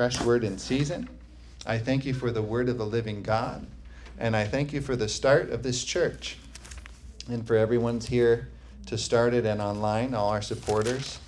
fresh 0.00 0.22
word 0.22 0.44
in 0.44 0.56
season. 0.56 1.06
I 1.66 1.76
thank 1.76 2.06
you 2.06 2.14
for 2.14 2.30
the 2.30 2.40
word 2.40 2.70
of 2.70 2.78
the 2.78 2.86
living 2.86 3.22
God. 3.22 3.66
And 4.18 4.34
I 4.34 4.44
thank 4.44 4.72
you 4.72 4.80
for 4.80 4.96
the 4.96 5.10
start 5.10 5.50
of 5.50 5.62
this 5.62 5.84
church 5.84 6.38
and 7.28 7.46
for 7.46 7.54
everyone's 7.54 8.06
here 8.06 8.48
to 8.86 8.96
start 8.96 9.34
it 9.34 9.44
and 9.44 9.60
online, 9.60 10.14
all 10.14 10.30
our 10.30 10.40
supporters, 10.40 11.18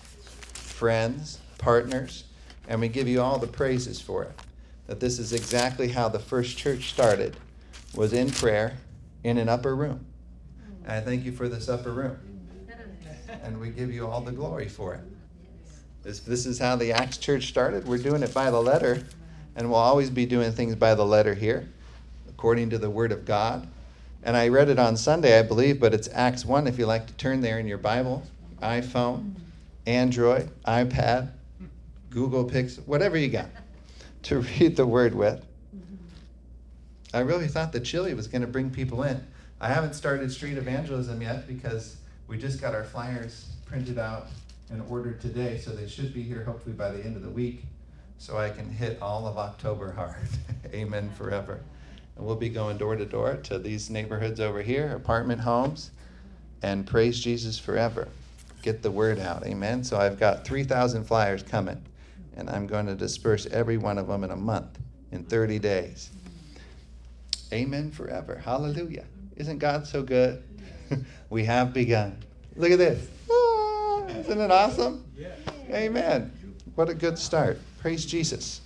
friends, 0.55 1.39
partners. 1.59 2.25
And 2.67 2.81
we 2.81 2.89
give 2.89 3.07
you 3.07 3.21
all 3.21 3.37
the 3.37 3.47
praises 3.47 4.01
for 4.01 4.23
it. 4.23 4.33
That 4.87 5.01
this 5.01 5.19
is 5.19 5.35
exactly 5.35 5.89
how 5.89 6.09
the 6.09 6.19
first 6.19 6.57
church 6.57 6.89
started, 6.89 7.37
was 7.95 8.15
in 8.15 8.31
prayer 8.31 8.79
in 9.23 9.37
an 9.37 9.51
upper 9.51 9.77
room. 9.77 10.07
And 10.85 10.93
I 10.93 11.01
thank 11.01 11.27
you 11.27 11.33
for 11.33 11.47
this 11.47 11.69
upper 11.69 11.93
room. 11.93 12.17
And 13.43 13.61
we 13.61 13.69
give 13.69 13.93
you 13.93 14.07
all 14.07 14.23
the 14.23 14.33
glory 14.33 14.71
for 14.71 14.95
it. 14.95 15.12
This, 16.03 16.19
this 16.21 16.47
is 16.47 16.59
how 16.59 16.75
the 16.77 16.93
Acts 16.93 17.17
church 17.17 17.47
started. 17.47 17.87
We're 17.87 17.99
doing 17.99 18.23
it 18.25 18.35
by 18.35 18.51
the 18.51 18.61
letter, 18.61 19.05
and 19.55 19.71
we'll 19.71 19.79
always 19.79 20.11
be 20.11 20.27
doing 20.27 20.51
things 20.51 20.75
by 20.75 20.97
the 20.97 21.07
letter 21.07 21.35
here, 21.35 21.69
according 22.29 22.71
to 22.71 22.79
the 22.79 22.91
Word 22.91 23.13
of 23.13 23.25
God. 23.25 23.69
And 24.25 24.37
I 24.37 24.49
read 24.49 24.69
it 24.69 24.81
on 24.81 24.97
Sunday, 24.97 25.39
I 25.39 25.43
believe, 25.43 25.79
but 25.79 25.95
it's 25.95 26.09
Acts 26.13 26.45
1 26.45 26.67
if 26.67 26.79
you 26.79 26.87
like 26.87 27.07
to 27.07 27.13
turn 27.15 27.41
there 27.41 27.61
in 27.61 27.69
your 27.69 27.79
Bible, 27.79 28.25
iPhone, 28.61 29.35
Android, 29.87 30.51
iPad, 30.67 31.31
Google 32.11 32.49
Pixel, 32.49 32.87
whatever 32.87 33.17
you 33.17 33.29
got 33.29 33.49
to 34.25 34.41
read 34.59 34.75
the 34.75 34.87
Word 34.87 35.15
with. 35.15 35.45
I 37.15 37.21
really 37.21 37.47
thought 37.47 37.73
the 37.73 37.81
chili 37.81 38.15
was 38.15 38.27
going 38.27 38.43
to 38.43 38.49
bring 38.49 38.71
people 38.71 39.05
in. 39.05 39.25
I 39.61 39.69
haven't 39.69 39.95
started 39.95 40.33
street 40.33 40.57
evangelism 40.57 41.23
yet 41.23 41.47
because 41.47 41.97
we 42.27 42.39
just 42.39 42.61
got 42.61 42.75
our 42.75 42.85
flyers 42.85 43.51
printed 43.67 43.99
out 43.99 44.27
and 44.73 44.83
ordered 44.89 45.21
today, 45.21 45.59
so 45.59 45.71
they 45.71 45.87
should 45.87 46.15
be 46.15 46.23
here 46.23 46.45
hopefully 46.45 46.75
by 46.75 46.91
the 46.91 47.05
end 47.05 47.17
of 47.17 47.23
the 47.23 47.31
week 47.31 47.65
so 48.19 48.39
I 48.39 48.51
can 48.51 48.71
hit 48.71 49.03
all 49.03 49.27
of 49.27 49.37
October 49.37 49.93
hard. 49.93 50.29
Amen 50.73 51.11
forever. 51.11 51.61
And 52.17 52.25
we'll 52.25 52.37
be 52.37 52.49
going 52.49 52.79
door 52.79 52.95
to 52.97 53.05
door 53.05 53.35
to 53.45 53.59
these 53.59 53.91
neighborhoods 53.91 54.39
over 54.39 54.63
here, 54.63 54.93
apartment 54.95 55.41
homes, 55.41 55.91
and 56.63 56.87
praise 56.87 57.19
Jesus 57.19 57.59
forever. 57.59 58.09
Get 58.63 58.81
the 58.81 58.91
word 58.91 59.19
out. 59.19 59.45
Amen. 59.45 59.83
So 59.83 59.99
I've 59.99 60.21
got 60.21 60.45
3,000 60.45 61.05
flyers 61.05 61.43
coming, 61.43 61.83
and 62.37 62.49
I'm 62.49 62.67
going 62.69 62.87
to 62.87 62.95
disperse 62.95 63.47
every 63.47 63.77
one 63.77 63.99
of 63.99 64.07
them 64.07 64.23
in 64.23 64.31
a 64.31 64.37
month, 64.37 64.79
in 65.11 65.25
30 65.25 65.59
days. 65.59 66.11
Amen 67.53 67.91
forever. 67.91 68.41
Hallelujah. 68.45 69.05
Isn't 69.37 69.59
God 69.59 69.87
so 69.87 70.03
good? 70.03 70.43
we 71.31 71.45
have 71.45 71.75
begun. 71.75 72.23
Look 72.55 72.71
at 72.71 72.79
this. 72.79 73.09
Isn't 74.23 74.41
it 74.41 74.53
awesome? 74.53 75.05
Amen. 75.69 76.31
What 76.77 76.89
a 76.89 76.95
good 76.95 77.19
start. 77.19 77.59
Praise 77.81 78.07
Jesus. 78.07 78.61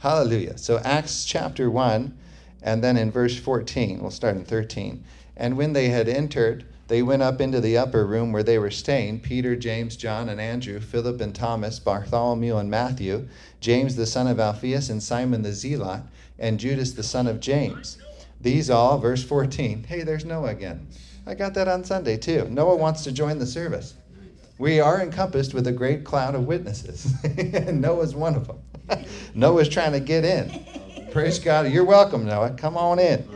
Hallelujah. 0.00 0.58
So, 0.58 0.78
Acts 0.84 1.24
chapter 1.24 1.70
1, 1.70 2.14
and 2.62 2.84
then 2.84 2.98
in 2.98 3.10
verse 3.10 3.38
14, 3.38 4.02
we'll 4.02 4.10
start 4.10 4.36
in 4.36 4.44
13. 4.44 5.02
And 5.38 5.56
when 5.56 5.72
they 5.72 5.88
had 5.88 6.06
entered, 6.06 6.66
they 6.88 7.02
went 7.02 7.22
up 7.22 7.40
into 7.40 7.62
the 7.62 7.78
upper 7.78 8.04
room 8.04 8.30
where 8.30 8.42
they 8.42 8.58
were 8.58 8.70
staying 8.70 9.20
Peter, 9.20 9.56
James, 9.56 9.96
John, 9.96 10.28
and 10.28 10.38
Andrew, 10.38 10.80
Philip 10.80 11.22
and 11.22 11.34
Thomas, 11.34 11.78
Bartholomew 11.78 12.58
and 12.58 12.70
Matthew, 12.70 13.26
James 13.58 13.96
the 13.96 14.04
son 14.04 14.26
of 14.26 14.38
Alphaeus, 14.38 14.90
and 14.90 15.02
Simon 15.02 15.40
the 15.40 15.54
Zealot, 15.54 16.02
and 16.38 16.60
Judas 16.60 16.92
the 16.92 17.02
son 17.02 17.26
of 17.26 17.40
James. 17.40 17.96
These 18.38 18.68
all, 18.68 18.98
verse 18.98 19.24
14. 19.24 19.84
Hey, 19.84 20.02
there's 20.02 20.26
Noah 20.26 20.50
again. 20.50 20.88
I 21.26 21.34
got 21.34 21.54
that 21.54 21.68
on 21.68 21.84
Sunday 21.84 22.18
too. 22.18 22.46
Noah 22.50 22.76
wants 22.76 23.02
to 23.04 23.12
join 23.12 23.38
the 23.38 23.46
service. 23.46 23.94
We 24.60 24.78
are 24.78 25.00
encompassed 25.00 25.54
with 25.54 25.66
a 25.68 25.72
great 25.72 26.04
cloud 26.04 26.34
of 26.34 26.44
witnesses, 26.44 27.14
and 27.24 27.80
Noah's 27.80 28.14
one 28.14 28.34
of 28.34 28.46
them. 28.46 28.58
Noah's 29.34 29.70
trying 29.70 29.92
to 29.92 30.00
get 30.00 30.22
in. 30.22 31.10
Praise 31.12 31.38
God. 31.38 31.72
You're 31.72 31.86
welcome, 31.86 32.26
Noah. 32.26 32.50
Come 32.50 32.76
on 32.76 32.98
in. 32.98 33.26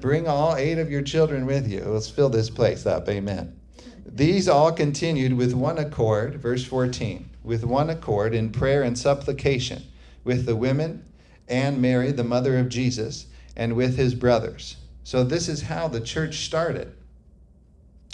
Bring 0.00 0.28
all 0.28 0.54
eight 0.54 0.78
of 0.78 0.92
your 0.92 1.02
children 1.02 1.44
with 1.44 1.66
you. 1.66 1.80
Let's 1.80 2.08
fill 2.08 2.28
this 2.28 2.48
place 2.48 2.86
up. 2.86 3.08
Amen. 3.08 3.58
These 4.06 4.46
all 4.48 4.70
continued 4.70 5.32
with 5.32 5.54
one 5.54 5.76
accord, 5.76 6.36
verse 6.36 6.64
14, 6.64 7.28
with 7.42 7.64
one 7.64 7.90
accord 7.90 8.32
in 8.32 8.52
prayer 8.52 8.84
and 8.84 8.96
supplication 8.96 9.82
with 10.22 10.46
the 10.46 10.54
women 10.54 11.04
and 11.48 11.82
Mary, 11.82 12.12
the 12.12 12.22
mother 12.22 12.56
of 12.60 12.68
Jesus, 12.68 13.26
and 13.56 13.74
with 13.74 13.96
his 13.96 14.14
brothers. 14.14 14.76
So 15.02 15.24
this 15.24 15.48
is 15.48 15.62
how 15.62 15.88
the 15.88 16.00
church 16.00 16.44
started. 16.44 16.92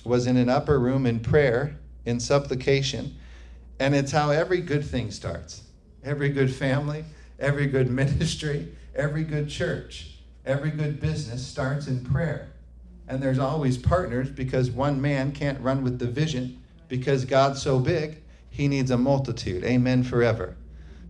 Was 0.06 0.27
in 0.27 0.38
an 0.38 0.49
upper 0.49 0.81
room 0.81 1.05
in 1.05 1.21
prayer, 1.21 1.78
in 2.05 2.21
supplication, 2.21 3.17
and 3.79 3.95
it's 3.95 4.13
how 4.13 4.31
every 4.31 4.61
good 4.61 4.85
thing 4.85 5.11
starts. 5.11 5.63
Every 6.05 6.31
good 6.31 6.55
family, 6.55 7.05
every 7.39 7.67
good 7.67 7.91
ministry, 8.03 8.69
every 8.95 9.25
good 9.25 9.49
church, 9.49 10.17
every 10.45 10.71
good 10.71 11.01
business 11.01 11.47
starts 11.47 11.87
in 11.87 12.05
prayer. 12.05 12.53
And 13.09 13.23
there's 13.23 13.39
always 13.39 13.77
partners 13.77 14.31
because 14.31 14.71
one 14.71 15.01
man 15.01 15.33
can't 15.33 15.61
run 15.61 15.83
with 15.83 15.99
the 15.99 16.07
vision 16.07 16.62
because 16.89 17.25
God's 17.25 17.61
so 17.61 17.79
big, 17.79 18.23
he 18.49 18.69
needs 18.69 18.91
a 18.91 18.99
multitude. 18.99 19.65
Amen 19.65 20.03
forever. 20.03 20.57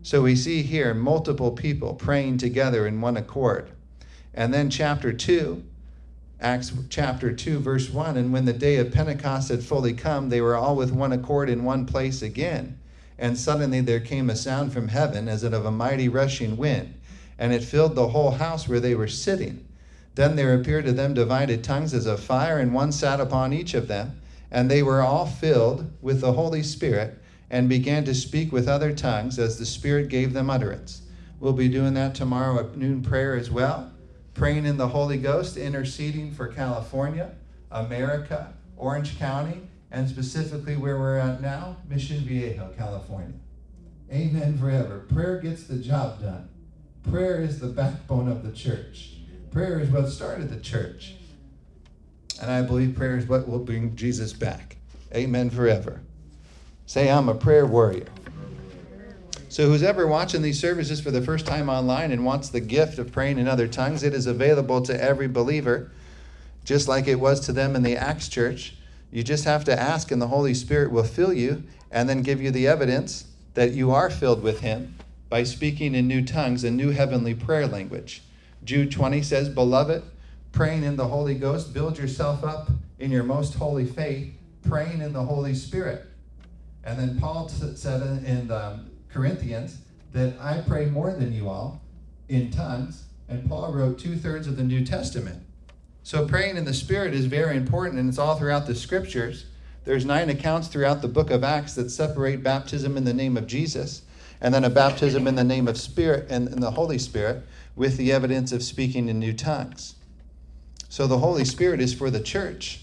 So 0.02 0.22
we 0.22 0.34
see 0.34 0.62
here 0.62 0.94
multiple 0.94 1.52
people 1.52 1.94
praying 1.94 2.38
together 2.38 2.86
in 2.86 3.00
one 3.00 3.16
accord. 3.16 3.70
And 4.34 4.52
then 4.52 4.70
chapter 4.70 5.12
2, 5.12 5.62
Acts 6.42 6.72
chapter 6.88 7.32
2, 7.32 7.60
verse 7.60 7.88
1 7.88 8.16
And 8.16 8.32
when 8.32 8.46
the 8.46 8.52
day 8.52 8.78
of 8.78 8.90
Pentecost 8.90 9.48
had 9.48 9.62
fully 9.62 9.92
come, 9.92 10.28
they 10.28 10.40
were 10.40 10.56
all 10.56 10.74
with 10.74 10.90
one 10.90 11.12
accord 11.12 11.48
in 11.48 11.62
one 11.62 11.86
place 11.86 12.20
again. 12.20 12.80
And 13.16 13.38
suddenly 13.38 13.80
there 13.80 14.00
came 14.00 14.28
a 14.28 14.34
sound 14.34 14.72
from 14.72 14.88
heaven 14.88 15.28
as 15.28 15.44
of 15.44 15.64
a 15.64 15.70
mighty 15.70 16.08
rushing 16.08 16.56
wind, 16.56 16.94
and 17.38 17.52
it 17.52 17.62
filled 17.62 17.94
the 17.94 18.08
whole 18.08 18.32
house 18.32 18.66
where 18.66 18.80
they 18.80 18.96
were 18.96 19.06
sitting. 19.06 19.64
Then 20.16 20.34
there 20.34 20.52
appeared 20.52 20.84
to 20.86 20.92
them 20.92 21.14
divided 21.14 21.62
tongues 21.62 21.94
as 21.94 22.06
of 22.06 22.18
fire, 22.18 22.58
and 22.58 22.74
one 22.74 22.90
sat 22.90 23.20
upon 23.20 23.52
each 23.52 23.74
of 23.74 23.86
them. 23.86 24.20
And 24.50 24.68
they 24.68 24.82
were 24.82 25.00
all 25.00 25.26
filled 25.26 25.92
with 26.02 26.20
the 26.20 26.32
Holy 26.32 26.64
Spirit 26.64 27.22
and 27.50 27.68
began 27.68 28.04
to 28.06 28.16
speak 28.16 28.50
with 28.50 28.66
other 28.66 28.92
tongues 28.92 29.38
as 29.38 29.60
the 29.60 29.66
Spirit 29.66 30.08
gave 30.08 30.32
them 30.32 30.50
utterance. 30.50 31.02
We'll 31.38 31.52
be 31.52 31.68
doing 31.68 31.94
that 31.94 32.16
tomorrow 32.16 32.58
at 32.58 32.76
noon 32.76 33.00
prayer 33.02 33.36
as 33.36 33.48
well 33.48 33.91
praying 34.34 34.64
in 34.64 34.76
the 34.76 34.88
Holy 34.88 35.18
Ghost, 35.18 35.56
interceding 35.56 36.32
for 36.32 36.48
California, 36.48 37.32
America, 37.70 38.54
Orange 38.76 39.18
County, 39.18 39.62
and 39.90 40.08
specifically 40.08 40.76
where 40.76 40.98
we're 40.98 41.18
at 41.18 41.40
now, 41.40 41.76
Mission 41.88 42.18
Viejo, 42.18 42.72
California. 42.76 43.34
Amen 44.10 44.58
forever. 44.58 45.00
Prayer 45.12 45.38
gets 45.38 45.64
the 45.64 45.76
job 45.76 46.20
done. 46.20 46.48
Prayer 47.10 47.40
is 47.40 47.60
the 47.60 47.66
backbone 47.66 48.28
of 48.28 48.42
the 48.42 48.52
church. 48.52 49.14
Prayer 49.50 49.80
is 49.80 49.90
what 49.90 50.08
started 50.08 50.48
the 50.48 50.60
church. 50.60 51.14
And 52.40 52.50
I 52.50 52.62
believe 52.62 52.96
prayer 52.96 53.16
is 53.16 53.26
what 53.26 53.48
will 53.48 53.58
bring 53.58 53.94
Jesus 53.96 54.32
back. 54.32 54.76
Amen 55.14 55.50
forever. 55.50 56.00
Say, 56.86 57.10
I'm 57.10 57.28
a 57.28 57.34
prayer 57.34 57.66
warrior. 57.66 58.06
So, 59.52 59.68
who's 59.68 59.82
ever 59.82 60.06
watching 60.06 60.40
these 60.40 60.58
services 60.58 60.98
for 60.98 61.10
the 61.10 61.20
first 61.20 61.44
time 61.44 61.68
online 61.68 62.10
and 62.10 62.24
wants 62.24 62.48
the 62.48 62.58
gift 62.58 62.98
of 62.98 63.12
praying 63.12 63.38
in 63.38 63.46
other 63.46 63.68
tongues, 63.68 64.02
it 64.02 64.14
is 64.14 64.26
available 64.26 64.80
to 64.80 64.98
every 64.98 65.28
believer, 65.28 65.90
just 66.64 66.88
like 66.88 67.06
it 67.06 67.20
was 67.20 67.38
to 67.40 67.52
them 67.52 67.76
in 67.76 67.82
the 67.82 67.94
Acts 67.94 68.30
church. 68.30 68.76
You 69.10 69.22
just 69.22 69.44
have 69.44 69.62
to 69.64 69.78
ask, 69.78 70.10
and 70.10 70.22
the 70.22 70.28
Holy 70.28 70.54
Spirit 70.54 70.90
will 70.90 71.04
fill 71.04 71.34
you 71.34 71.64
and 71.90 72.08
then 72.08 72.22
give 72.22 72.40
you 72.40 72.50
the 72.50 72.66
evidence 72.66 73.26
that 73.52 73.72
you 73.72 73.90
are 73.90 74.08
filled 74.08 74.42
with 74.42 74.60
Him 74.60 74.96
by 75.28 75.42
speaking 75.42 75.94
in 75.94 76.08
new 76.08 76.24
tongues, 76.24 76.64
a 76.64 76.70
new 76.70 76.88
heavenly 76.88 77.34
prayer 77.34 77.66
language. 77.66 78.22
Jude 78.64 78.90
20 78.90 79.20
says, 79.20 79.50
Beloved, 79.50 80.02
praying 80.52 80.82
in 80.82 80.96
the 80.96 81.08
Holy 81.08 81.34
Ghost, 81.34 81.74
build 81.74 81.98
yourself 81.98 82.42
up 82.42 82.70
in 82.98 83.10
your 83.10 83.22
most 83.22 83.56
holy 83.56 83.84
faith, 83.84 84.32
praying 84.66 85.02
in 85.02 85.12
the 85.12 85.24
Holy 85.24 85.52
Spirit. 85.54 86.06
And 86.84 86.98
then 86.98 87.20
Paul 87.20 87.50
said 87.50 88.24
in 88.24 88.50
um, 88.50 88.91
Corinthians 89.12 89.78
that 90.12 90.34
I 90.40 90.62
pray 90.66 90.86
more 90.86 91.12
than 91.12 91.32
you 91.32 91.48
all 91.48 91.80
in 92.28 92.50
tongues, 92.50 93.04
and 93.28 93.48
Paul 93.48 93.72
wrote 93.72 93.98
two 93.98 94.16
thirds 94.16 94.46
of 94.46 94.56
the 94.56 94.64
New 94.64 94.84
Testament. 94.84 95.42
So 96.02 96.26
praying 96.26 96.56
in 96.56 96.64
the 96.64 96.74
Spirit 96.74 97.14
is 97.14 97.26
very 97.26 97.56
important, 97.56 98.00
and 98.00 98.08
it's 98.08 98.18
all 98.18 98.36
throughout 98.36 98.66
the 98.66 98.74
scriptures. 98.74 99.46
There's 99.84 100.04
nine 100.04 100.30
accounts 100.30 100.68
throughout 100.68 101.02
the 101.02 101.08
book 101.08 101.30
of 101.30 101.44
Acts 101.44 101.74
that 101.74 101.90
separate 101.90 102.42
baptism 102.42 102.96
in 102.96 103.04
the 103.04 103.14
name 103.14 103.36
of 103.36 103.46
Jesus 103.46 104.02
and 104.42 104.52
then 104.52 104.64
a 104.64 104.70
baptism 104.70 105.28
in 105.28 105.36
the 105.36 105.44
name 105.44 105.68
of 105.68 105.78
Spirit 105.78 106.26
and 106.28 106.48
in 106.48 106.60
the 106.60 106.72
Holy 106.72 106.98
Spirit 106.98 107.44
with 107.76 107.96
the 107.96 108.12
evidence 108.12 108.50
of 108.50 108.62
speaking 108.62 109.08
in 109.08 109.20
new 109.20 109.32
tongues. 109.32 109.94
So 110.88 111.06
the 111.06 111.18
Holy 111.18 111.44
Spirit 111.44 111.80
is 111.80 111.94
for 111.94 112.10
the 112.10 112.20
church. 112.20 112.80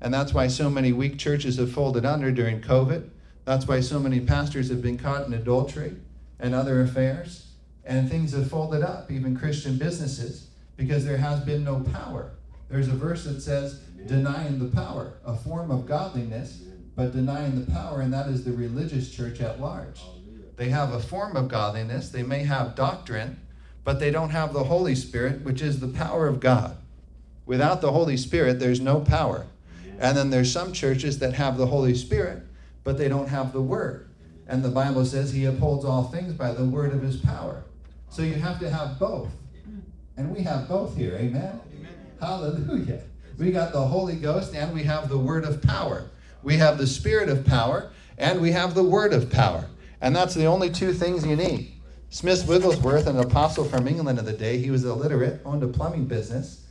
And 0.00 0.12
that's 0.12 0.34
why 0.34 0.48
so 0.48 0.68
many 0.68 0.92
weak 0.92 1.16
churches 1.16 1.58
have 1.58 1.72
folded 1.72 2.04
under 2.04 2.32
during 2.32 2.60
COVID 2.60 3.08
that's 3.46 3.68
why 3.68 3.80
so 3.80 4.00
many 4.00 4.20
pastors 4.20 4.68
have 4.70 4.82
been 4.82 4.98
caught 4.98 5.26
in 5.26 5.32
adultery 5.32 5.96
and 6.40 6.52
other 6.52 6.82
affairs, 6.82 7.46
and 7.84 8.10
things 8.10 8.32
have 8.32 8.50
folded 8.50 8.82
up, 8.82 9.10
even 9.10 9.38
Christian 9.38 9.78
businesses, 9.78 10.48
because 10.76 11.04
there 11.04 11.16
has 11.16 11.40
been 11.40 11.62
no 11.62 11.80
power. 11.80 12.32
There's 12.68 12.88
a 12.88 12.92
verse 12.92 13.24
that 13.24 13.40
says, 13.40 13.78
denying 14.06 14.58
the 14.58 14.76
power, 14.76 15.14
a 15.24 15.36
form 15.36 15.70
of 15.70 15.86
godliness, 15.86 16.64
but 16.96 17.12
denying 17.12 17.64
the 17.64 17.70
power, 17.70 18.00
and 18.00 18.12
that 18.12 18.28
is 18.28 18.44
the 18.44 18.52
religious 18.52 19.14
church 19.14 19.40
at 19.40 19.60
large. 19.60 20.02
They 20.56 20.70
have 20.70 20.92
a 20.92 21.00
form 21.00 21.36
of 21.36 21.46
godliness, 21.46 22.08
they 22.08 22.24
may 22.24 22.42
have 22.42 22.74
doctrine, 22.74 23.40
but 23.84 24.00
they 24.00 24.10
don't 24.10 24.30
have 24.30 24.52
the 24.52 24.64
Holy 24.64 24.96
Spirit, 24.96 25.42
which 25.42 25.62
is 25.62 25.78
the 25.78 25.86
power 25.86 26.26
of 26.26 26.40
God. 26.40 26.76
Without 27.44 27.80
the 27.80 27.92
Holy 27.92 28.16
Spirit, 28.16 28.58
there's 28.58 28.80
no 28.80 29.00
power. 29.00 29.46
And 30.00 30.16
then 30.16 30.30
there's 30.30 30.52
some 30.52 30.72
churches 30.72 31.20
that 31.20 31.34
have 31.34 31.56
the 31.56 31.66
Holy 31.66 31.94
Spirit, 31.94 32.42
but 32.86 32.96
they 32.96 33.08
don't 33.08 33.28
have 33.28 33.52
the 33.52 33.60
Word. 33.60 34.08
And 34.46 34.62
the 34.62 34.68
Bible 34.68 35.04
says 35.04 35.32
he 35.32 35.44
upholds 35.46 35.84
all 35.84 36.04
things 36.04 36.32
by 36.32 36.52
the 36.52 36.64
word 36.64 36.92
of 36.94 37.02
his 37.02 37.16
power. 37.16 37.64
So 38.10 38.22
you 38.22 38.34
have 38.34 38.60
to 38.60 38.70
have 38.70 38.96
both. 39.00 39.28
And 40.16 40.32
we 40.32 40.40
have 40.44 40.68
both 40.68 40.96
here. 40.96 41.16
Amen? 41.16 41.60
Amen. 41.76 41.92
Hallelujah. 42.20 43.02
We 43.38 43.50
got 43.50 43.72
the 43.72 43.80
Holy 43.80 44.14
Ghost 44.14 44.54
and 44.54 44.72
we 44.72 44.84
have 44.84 45.08
the 45.08 45.18
word 45.18 45.44
of 45.44 45.60
power. 45.62 46.08
We 46.44 46.58
have 46.58 46.78
the 46.78 46.86
spirit 46.86 47.28
of 47.28 47.44
power 47.44 47.90
and 48.18 48.40
we 48.40 48.52
have 48.52 48.74
the 48.74 48.84
word 48.84 49.12
of 49.12 49.32
power. 49.32 49.66
And 50.00 50.14
that's 50.14 50.34
the 50.34 50.46
only 50.46 50.70
two 50.70 50.92
things 50.92 51.26
you 51.26 51.34
need. 51.34 51.72
Smith 52.10 52.46
Wigglesworth, 52.46 53.08
an 53.08 53.18
apostle 53.18 53.64
from 53.64 53.88
England 53.88 54.20
of 54.20 54.26
the 54.26 54.32
day, 54.32 54.58
he 54.58 54.70
was 54.70 54.84
illiterate, 54.84 55.40
owned 55.44 55.64
a 55.64 55.66
plumbing 55.66 56.06
business, 56.06 56.62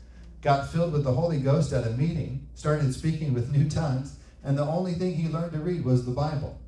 got 0.42 0.72
filled 0.72 0.94
with 0.94 1.04
the 1.04 1.12
Holy 1.12 1.40
Ghost 1.40 1.74
at 1.74 1.86
a 1.86 1.90
meeting, 1.90 2.48
started 2.56 2.96
speaking 2.96 3.34
with 3.34 3.52
new 3.52 3.70
tongues, 3.70 4.16
and 4.46 4.58
the 4.58 4.64
only 4.64 4.94
thing 4.94 5.16
he 5.16 5.28
learned 5.28 5.52
to 5.54 5.60
read 5.60 5.84
was 5.84 6.06
the 6.06 6.12
Bible. 6.12 6.60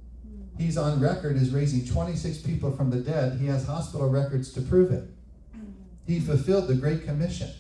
He's 0.58 0.78
on 0.78 1.00
record 1.00 1.38
as 1.38 1.52
raising 1.52 1.86
26 1.86 2.40
people 2.40 2.76
from 2.76 2.90
the 2.90 2.98
dead. 2.98 3.40
He 3.40 3.46
has 3.46 3.68
hospital 3.68 4.10
records 4.10 4.52
to 4.54 4.62
prove 4.62 4.92
it. 4.92 5.08
He 6.08 6.20
fulfilled 6.20 6.68
the 6.68 6.74
Great 6.74 7.06
Commission. 7.06 7.52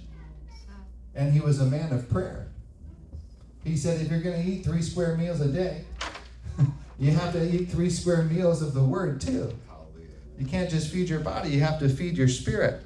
And 1.14 1.32
he 1.32 1.40
was 1.40 1.60
a 1.60 1.66
man 1.66 1.94
of 1.94 2.10
prayer. 2.10 2.48
He 3.64 3.78
said, 3.78 4.02
if 4.02 4.10
you're 4.10 4.22
going 4.22 4.42
to 4.42 4.50
eat 4.50 4.64
three 4.64 4.82
square 4.82 5.16
meals 5.16 5.42
a 5.42 5.48
day, 5.48 5.84
you 7.00 7.12
have 7.12 7.34
to 7.34 7.56
eat 7.56 7.70
three 7.70 7.90
square 7.90 8.24
meals 8.24 8.64
of 8.64 8.74
the 8.74 8.84
word 8.84 9.22
too. 9.22 9.54
You 10.40 10.46
can't 10.48 10.70
just 10.70 10.92
feed 10.92 11.10
your 11.10 11.20
body, 11.20 11.50
you 11.50 11.60
have 11.62 11.80
to 11.80 11.90
feed 11.90 12.18
your 12.18 12.28
spirit. 12.28 12.82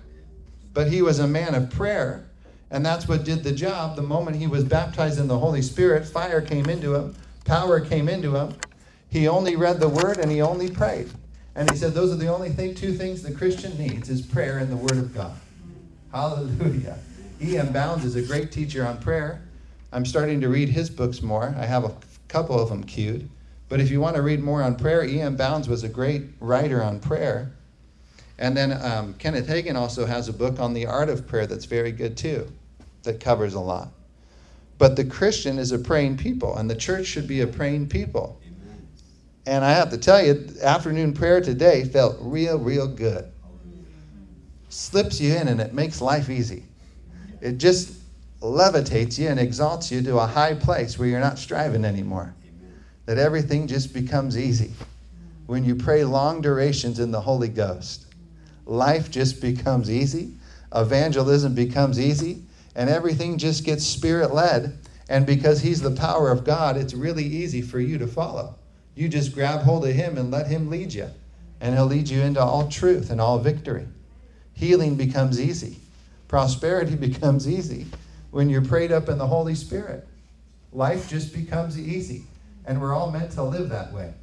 But 0.74 0.88
he 0.88 1.02
was 1.02 1.20
a 1.20 1.28
man 1.28 1.54
of 1.54 1.70
prayer, 1.70 2.26
and 2.72 2.86
that's 2.86 3.08
what 3.08 3.24
did 3.24 3.44
the 3.44 3.52
job. 3.52 3.96
The 3.96 4.02
moment 4.02 4.38
he 4.38 4.48
was 4.48 4.64
baptized 4.64 5.20
in 5.20 5.28
the 5.28 5.38
Holy 5.38 5.62
Spirit, 5.62 6.08
fire 6.08 6.42
came 6.42 6.70
into 6.70 6.96
him, 6.96 7.16
power 7.46 7.80
came 7.80 8.10
into 8.10 8.36
him. 8.36 8.56
He 9.10 9.28
only 9.28 9.56
read 9.58 9.80
the 9.80 9.90
word 9.90 10.18
and 10.18 10.32
he 10.32 10.42
only 10.42 10.72
prayed. 10.72 11.12
And 11.54 11.70
he 11.70 11.76
said 11.76 11.94
those 11.94 12.14
are 12.14 12.18
the 12.18 12.34
only 12.34 12.50
thing, 12.50 12.74
two 12.74 12.94
things 12.94 13.22
the 13.22 13.34
Christian 13.34 13.78
needs 13.78 14.10
is 14.10 14.22
prayer 14.22 14.58
and 14.58 14.72
the 14.72 14.78
word 14.78 14.98
of 14.98 15.14
God. 15.14 15.38
Hallelujah. 16.14 16.98
E.M. 17.42 17.74
Bounds 17.74 18.06
is 18.06 18.16
a 18.16 18.22
great 18.22 18.52
teacher 18.52 18.86
on 18.86 18.98
prayer. 19.00 19.42
I'm 19.92 20.06
starting 20.06 20.40
to 20.42 20.50
read 20.50 20.70
his 20.70 20.90
books 20.90 21.22
more. 21.22 21.54
I 21.58 21.66
have 21.66 21.84
a 21.84 21.94
couple 22.30 22.58
of 22.58 22.70
them 22.70 22.84
queued. 22.84 23.30
But 23.68 23.82
if 23.82 23.90
you 23.90 24.00
want 24.00 24.16
to 24.16 24.22
read 24.22 24.42
more 24.42 24.62
on 24.62 24.76
prayer, 24.76 25.04
E.M. 25.04 25.36
Bounds 25.36 25.68
was 25.68 25.84
a 25.84 25.90
great 25.90 26.24
writer 26.40 26.82
on 26.82 27.00
prayer. 27.00 27.52
And 28.38 28.56
then 28.56 28.74
um, 28.84 29.14
Kenneth 29.16 29.48
Hagin 29.48 29.76
also 29.76 30.06
has 30.06 30.28
a 30.28 30.34
book 30.34 30.60
on 30.60 30.74
the 30.74 30.86
art 30.86 31.10
of 31.10 31.28
prayer 31.28 31.48
that's 31.48 31.66
very 31.66 31.92
good 31.92 32.18
too, 32.18 32.52
that 33.04 33.20
covers 33.20 33.54
a 33.54 33.60
lot. 33.60 33.90
But 34.78 34.96
the 34.96 35.06
Christian 35.06 35.60
is 35.60 35.72
a 35.72 35.80
praying 35.80 36.18
people, 36.18 36.58
and 36.58 36.70
the 36.70 36.76
church 36.76 37.06
should 37.06 37.28
be 37.28 37.42
a 37.42 37.48
praying 37.48 37.90
people. 37.90 38.42
And 39.46 39.66
I 39.66 39.72
have 39.72 39.90
to 39.92 39.98
tell 39.98 40.24
you, 40.24 40.48
afternoon 40.62 41.14
prayer 41.14 41.42
today 41.42 41.84
felt 41.84 42.18
real, 42.20 42.58
real 42.60 42.88
good. 42.88 43.32
Slips 44.70 45.20
you 45.20 45.36
in 45.36 45.48
and 45.48 45.60
it 45.60 45.74
makes 45.74 46.00
life 46.00 46.30
easy. 46.30 46.64
It 47.42 47.58
just 47.58 47.94
levitates 48.40 49.18
you 49.18 49.28
and 49.28 49.40
exalts 49.40 49.92
you 49.92 50.02
to 50.04 50.20
a 50.20 50.28
high 50.28 50.54
place 50.54 50.98
where 50.98 51.08
you're 51.08 51.20
not 51.20 51.40
striving 51.40 51.86
anymore 51.86 52.34
that 53.06 53.18
everything 53.18 53.68
just 53.68 53.94
becomes 53.94 54.38
easy. 54.38 54.72
When 55.48 55.66
you 55.66 55.76
pray 55.76 56.04
long 56.04 56.42
durations 56.42 57.00
in 57.00 57.12
the 57.12 57.20
Holy 57.20 57.50
Ghost, 57.50 58.06
life 58.66 59.12
just 59.12 59.42
becomes 59.42 59.90
easy, 59.90 60.34
evangelism 60.74 61.54
becomes 61.54 62.00
easy, 62.00 62.44
and 62.76 62.90
everything 62.90 63.38
just 63.38 63.64
gets 63.64 63.86
spirit 63.86 64.34
led. 64.34 64.78
And 65.10 65.26
because 65.26 65.62
He's 65.62 65.82
the 65.82 65.92
power 65.92 66.32
of 66.32 66.44
God, 66.44 66.78
it's 66.78 66.94
really 66.94 67.26
easy 67.26 67.62
for 67.62 67.80
you 67.80 67.98
to 67.98 68.08
follow. 68.08 68.56
You 68.96 69.10
just 69.10 69.34
grab 69.34 69.62
hold 69.62 69.86
of 69.86 69.94
Him 69.94 70.18
and 70.18 70.32
let 70.32 70.48
Him 70.48 70.70
lead 70.70 70.94
you, 70.94 71.10
and 71.60 71.76
He'll 71.76 71.86
lead 71.86 72.10
you 72.10 72.22
into 72.22 72.42
all 72.42 72.70
truth 72.70 73.10
and 73.10 73.20
all 73.20 73.40
victory. 73.40 73.88
Healing 74.54 74.96
becomes 74.96 75.40
easy, 75.40 75.78
prosperity 76.28 76.96
becomes 77.08 77.48
easy 77.48 77.88
when 78.32 78.50
you're 78.50 78.64
prayed 78.64 78.92
up 78.92 79.10
in 79.10 79.18
the 79.18 79.28
Holy 79.28 79.56
Spirit. 79.56 80.08
Life 80.72 81.10
just 81.10 81.34
becomes 81.34 81.78
easy. 81.80 82.24
And 82.66 82.80
we're 82.80 82.94
all 82.94 83.12
meant 83.12 83.32
to 83.32 83.44
live 83.44 83.70
that 83.70 83.92
way, 83.92 84.14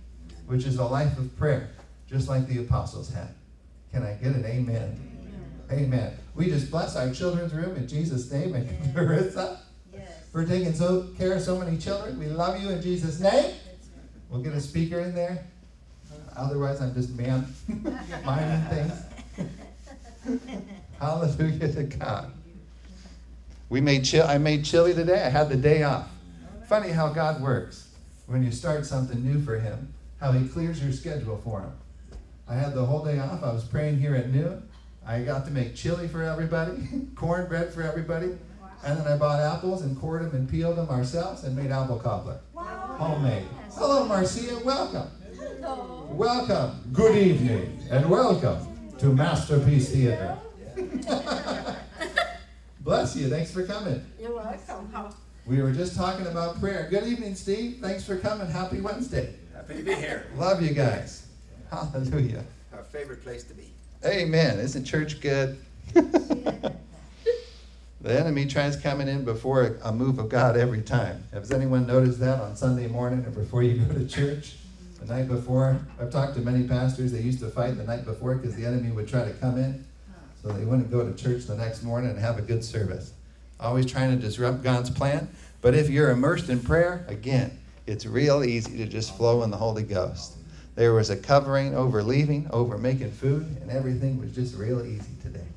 which 0.47 0.65
is 0.65 0.79
a 0.79 0.85
life 0.85 1.19
of 1.19 1.37
prayer, 1.37 1.71
just 2.09 2.29
like 2.29 2.47
the 2.47 2.59
apostles 2.59 3.13
had. 3.13 3.29
Can 3.93 4.05
I 4.05 4.15
get 4.15 4.35
an 4.35 4.45
amen? 4.45 5.18
Amen. 5.71 6.13
We 6.35 6.47
just 6.47 6.71
bless 6.71 6.97
our 6.97 7.13
children's 7.13 7.53
room 7.53 7.77
in 7.77 7.87
Jesus' 7.87 8.31
name 8.31 8.55
and 8.55 8.69
Carissa 8.95 9.59
yes. 9.93 10.09
for 10.33 10.45
taking 10.47 10.73
so 10.73 11.09
care 11.19 11.35
of 11.35 11.43
so 11.43 11.59
many 11.59 11.77
children. 11.77 12.19
We 12.19 12.27
love 12.27 12.61
you 12.63 12.71
in 12.71 12.81
Jesus' 12.81 13.21
name. 13.21 13.55
We'll 14.31 14.41
get 14.41 14.55
a 14.55 14.61
speaker 14.61 15.01
in 15.01 15.15
there. 15.15 15.45
Otherwise, 16.37 16.81
I'm 16.81 16.95
just 16.95 17.11
man 17.11 17.47
minding 18.25 18.63
things. 18.71 20.41
Hallelujah 21.01 21.73
to 21.73 21.83
God. 21.85 22.33
We 23.69 23.81
made 23.81 24.09
chi- 24.11 24.23
I 24.23 24.39
made 24.39 24.65
chili 24.65 24.95
today. 24.95 25.23
I 25.23 25.29
had 25.29 25.49
the 25.49 25.57
day 25.57 25.83
off. 25.83 26.09
Funny 26.69 26.91
how 26.91 27.09
God 27.09 27.43
works 27.43 27.89
when 28.27 28.43
you 28.43 28.53
start 28.53 28.87
something 28.87 29.25
new 29.25 29.43
for 29.43 29.59
Him, 29.59 29.93
how 30.21 30.33
He 30.33 30.49
clears 30.49 30.83
your 30.83 30.93
schedule 30.93 31.41
for 31.45 31.61
Him. 31.61 31.73
I 32.47 32.55
had 32.55 32.75
the 32.75 32.85
whole 32.85 33.05
day 33.05 33.19
off. 33.19 33.43
I 33.43 33.53
was 33.53 33.65
praying 33.65 33.99
here 33.99 34.15
at 34.15 34.31
noon. 34.31 34.68
I 35.09 35.23
got 35.23 35.47
to 35.47 35.51
make 35.51 35.75
chili 35.75 36.07
for 36.07 36.23
everybody, 36.23 36.87
cornbread 37.15 37.73
for 37.73 37.81
everybody, 37.83 38.37
and 38.85 38.99
then 38.99 39.07
I 39.07 39.17
bought 39.17 39.41
apples 39.41 39.81
and 39.81 39.99
cored 39.99 40.23
them 40.23 40.35
and 40.35 40.47
peeled 40.47 40.77
them 40.77 40.91
ourselves 40.91 41.45
and 41.45 41.57
made 41.57 41.71
apple 41.71 41.99
cobbler. 41.99 42.39
Wow. 42.53 42.65
Homemade. 42.99 43.47
Hello, 43.73 44.05
Marcia. 44.05 44.61
Welcome. 44.63 45.11
Hello. 45.35 46.07
Welcome. 46.11 46.91
Good 46.93 47.17
evening 47.17 47.81
and 47.91 48.11
welcome 48.11 48.59
to 48.99 49.07
Masterpiece 49.07 49.91
Theater. 49.91 50.37
Bless 52.81 53.17
you. 53.17 53.31
Thanks 53.31 53.51
for 53.51 53.65
coming. 53.65 54.05
You're 54.21 54.37
welcome. 54.37 55.15
We 55.47 55.63
were 55.63 55.73
just 55.73 55.97
talking 55.97 56.27
about 56.27 56.61
prayer. 56.61 56.87
Good 56.91 57.05
evening, 57.05 57.35
Steve. 57.35 57.79
Thanks 57.81 58.05
for 58.05 58.19
coming. 58.19 58.47
Happy 58.51 58.83
Wednesday. 58.83 59.37
Happy 59.55 59.79
to 59.79 59.83
be 59.83 59.95
here. 59.95 60.27
Love 60.37 60.61
you 60.61 60.75
guys. 60.75 61.29
Hallelujah. 61.71 62.45
Our 62.75 62.83
favorite 62.83 63.23
place 63.23 63.45
to 63.45 63.55
be. 63.55 63.73
Amen. 64.05 64.59
Isn't 64.59 64.85
church 64.85 65.21
good? 65.21 65.59
the 65.93 66.73
enemy 68.03 68.47
tries 68.47 68.77
coming 68.77 69.09
in 69.09 69.25
before 69.25 69.79
a 69.83 69.93
move 69.93 70.19
of 70.19 70.29
God 70.29 70.57
every 70.57 70.83
time. 70.83 71.25
Has 71.33 71.51
anyone 71.51 71.87
noticed 71.87 72.21
that 72.21 72.41
on 72.41 72.57
Sunday 72.57 72.87
morning 72.87 73.25
or 73.27 73.31
before 73.31 73.63
you 73.63 73.79
go 73.85 73.95
to 73.95 74.07
church? 74.07 74.57
The 75.01 75.13
night 75.13 75.29
before, 75.29 75.81
I've 76.01 76.11
talked 76.11 76.35
to 76.35 76.41
many 76.41 76.67
pastors. 76.67 77.13
They 77.13 77.21
used 77.21 77.41
to 77.41 77.49
fight 77.49 77.77
the 77.77 77.85
night 77.85 78.05
before 78.05 78.35
because 78.35 78.57
the 78.57 78.67
enemy 78.67 78.91
would 78.91 79.09
try 79.09 79.25
to 79.25 79.33
come 79.35 79.57
in, 79.57 79.85
so 80.43 80.49
they 80.49 80.65
wouldn't 80.65 80.91
go 80.91 81.09
to 81.09 81.15
church 81.17 81.45
the 81.45 81.55
next 81.57 81.83
morning 81.83 82.11
and 82.11 82.19
have 82.19 82.39
a 82.39 82.43
good 82.43 82.65
service 82.65 83.13
always 83.61 83.87
trying 83.87 84.11
to 84.11 84.17
disrupt 84.17 84.63
God's 84.63 84.91
plan. 84.91 85.29
But 85.61 85.75
if 85.75 85.91
you're 85.91 86.11
immersed 86.11 86.49
in 86.49 86.61
prayer, 86.61 87.05
again, 87.09 87.59
it's 87.87 88.07
real 88.07 88.45
easy 88.45 88.77
to 88.79 88.87
just 88.87 89.17
flow 89.17 89.43
in 89.43 89.51
the 89.51 89.57
Holy 89.57 89.83
Ghost. 89.83 90.35
There 90.79 90.95
was 90.95 91.11
a 91.11 91.17
covering 91.17 91.75
over 91.75 92.05
leaving, 92.05 92.49
over 92.53 92.79
making 92.79 93.11
food, 93.11 93.43
and 93.61 93.69
everything 93.69 94.21
was 94.21 94.33
just 94.33 94.55
real 94.55 94.87
easy 94.87 95.11
today 95.21 95.49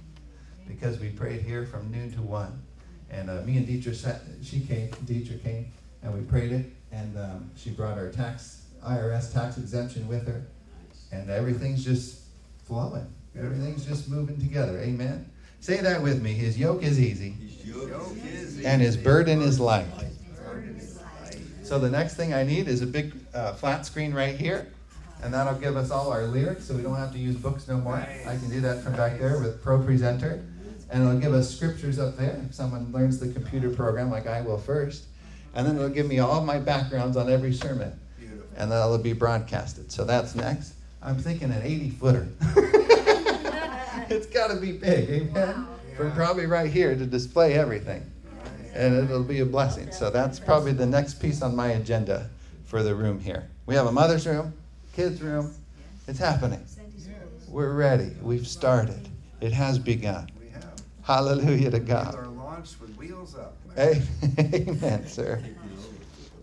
because 0.67 0.97
we 0.97 1.09
prayed 1.09 1.43
here 1.43 1.63
from 1.63 1.91
noon 1.91 2.11
to 2.13 2.23
one. 2.23 2.59
And 3.11 3.29
uh, 3.29 3.43
me 3.43 3.57
and 3.57 3.67
Deidre, 3.67 3.93
sat, 3.93 4.21
she 4.41 4.61
came, 4.61 4.89
Deidre 5.05 5.43
came, 5.43 5.71
and 6.01 6.11
we 6.11 6.21
prayed 6.21 6.51
it, 6.51 6.65
and 6.91 7.15
um, 7.19 7.51
she 7.55 7.69
brought 7.69 7.99
our 7.99 8.09
tax, 8.09 8.63
IRS 8.83 9.31
tax 9.31 9.59
exemption 9.59 10.07
with 10.07 10.25
her, 10.25 10.41
and 11.11 11.29
everything's 11.29 11.85
just 11.85 12.21
flowing. 12.65 13.05
Everything's 13.37 13.85
just 13.85 14.09
moving 14.09 14.39
together. 14.39 14.79
Amen. 14.79 15.29
Say 15.59 15.81
that 15.81 16.01
with 16.01 16.19
me. 16.19 16.33
His 16.33 16.57
yoke 16.57 16.81
is 16.81 16.99
easy, 16.99 17.35
and 18.65 18.81
his 18.81 18.97
burden 18.97 19.43
is 19.43 19.59
light. 19.59 19.85
So 21.61 21.77
the 21.77 21.91
next 21.91 22.15
thing 22.15 22.33
I 22.33 22.41
need 22.41 22.67
is 22.67 22.81
a 22.81 22.87
big 22.87 23.13
uh, 23.35 23.53
flat 23.53 23.85
screen 23.85 24.15
right 24.15 24.35
here, 24.35 24.67
and 25.23 25.33
that'll 25.33 25.59
give 25.59 25.77
us 25.77 25.91
all 25.91 26.11
our 26.11 26.23
lyrics, 26.23 26.65
so 26.65 26.75
we 26.75 26.81
don't 26.81 26.95
have 26.95 27.11
to 27.13 27.19
use 27.19 27.35
books 27.35 27.67
no 27.67 27.77
more. 27.77 27.95
I 27.95 28.37
can 28.37 28.49
do 28.49 28.61
that 28.61 28.83
from 28.83 28.93
back 28.95 29.19
there 29.19 29.39
with 29.39 29.61
Pro 29.63 29.81
Presenter, 29.81 30.43
and 30.89 31.03
it'll 31.03 31.19
give 31.19 31.33
us 31.33 31.53
scriptures 31.55 31.99
up 31.99 32.17
there. 32.17 32.41
If 32.47 32.55
someone 32.55 32.91
learns 32.91 33.19
the 33.19 33.31
computer 33.31 33.69
program 33.69 34.09
like 34.09 34.27
I 34.27 34.41
will 34.41 34.57
first, 34.57 35.05
and 35.53 35.65
then 35.65 35.75
it'll 35.75 35.89
give 35.89 36.07
me 36.07 36.19
all 36.19 36.41
my 36.41 36.59
backgrounds 36.59 37.17
on 37.17 37.29
every 37.29 37.53
sermon, 37.53 37.99
and 38.57 38.71
that'll 38.71 38.97
be 38.97 39.13
broadcasted. 39.13 39.91
So 39.91 40.05
that's 40.05 40.35
next. 40.35 40.73
I'm 41.01 41.17
thinking 41.17 41.51
an 41.51 41.61
80 41.63 41.89
footer. 41.91 42.27
it's 44.09 44.27
got 44.27 44.47
to 44.47 44.55
be 44.55 44.71
big, 44.71 45.09
amen? 45.09 45.33
Wow. 45.33 45.67
From 45.95 46.11
probably 46.13 46.45
right 46.45 46.71
here 46.71 46.95
to 46.95 47.05
display 47.05 47.53
everything. 47.53 48.09
And 48.73 48.95
it'll 48.95 49.23
be 49.23 49.39
a 49.39 49.45
blessing. 49.45 49.91
So 49.91 50.09
that's 50.09 50.39
probably 50.39 50.71
the 50.71 50.85
next 50.85 51.15
piece 51.15 51.41
on 51.41 51.55
my 51.55 51.69
agenda 51.69 52.29
for 52.65 52.83
the 52.83 52.95
room 52.95 53.19
here. 53.19 53.49
We 53.65 53.75
have 53.75 53.85
a 53.85 53.91
mother's 53.91 54.25
room, 54.25 54.53
kids' 54.93 55.21
room. 55.21 55.53
It's 56.07 56.19
happening. 56.19 56.65
We're 57.47 57.73
ready. 57.73 58.11
We've 58.21 58.47
started. 58.47 59.07
It 59.39 59.53
has 59.53 59.79
begun. 59.79 60.29
Hallelujah 61.03 61.71
to 61.71 61.79
God. 61.79 62.15
are 62.15 62.27
launched 62.27 62.79
with 62.79 62.95
wheels 62.95 63.35
up. 63.35 63.57
Amen, 63.77 65.07
sir. 65.07 65.41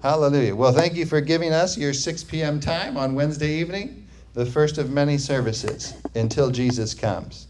Hallelujah. 0.03 0.55
Well, 0.55 0.73
thank 0.73 0.95
you 0.95 1.07
for 1.07 1.21
giving 1.21 1.53
us 1.53 1.79
your 1.79 1.93
6 1.93 2.25
p.m. 2.25 2.61
time 2.61 2.97
on 2.97 3.15
Wednesday 3.15 3.53
evening, 3.55 4.07
the 4.35 4.47
first 4.47 4.79
of 4.79 4.91
many 4.91 5.19
services 5.19 5.95
until 6.15 6.51
Jesus 6.51 6.95
comes. 6.95 7.47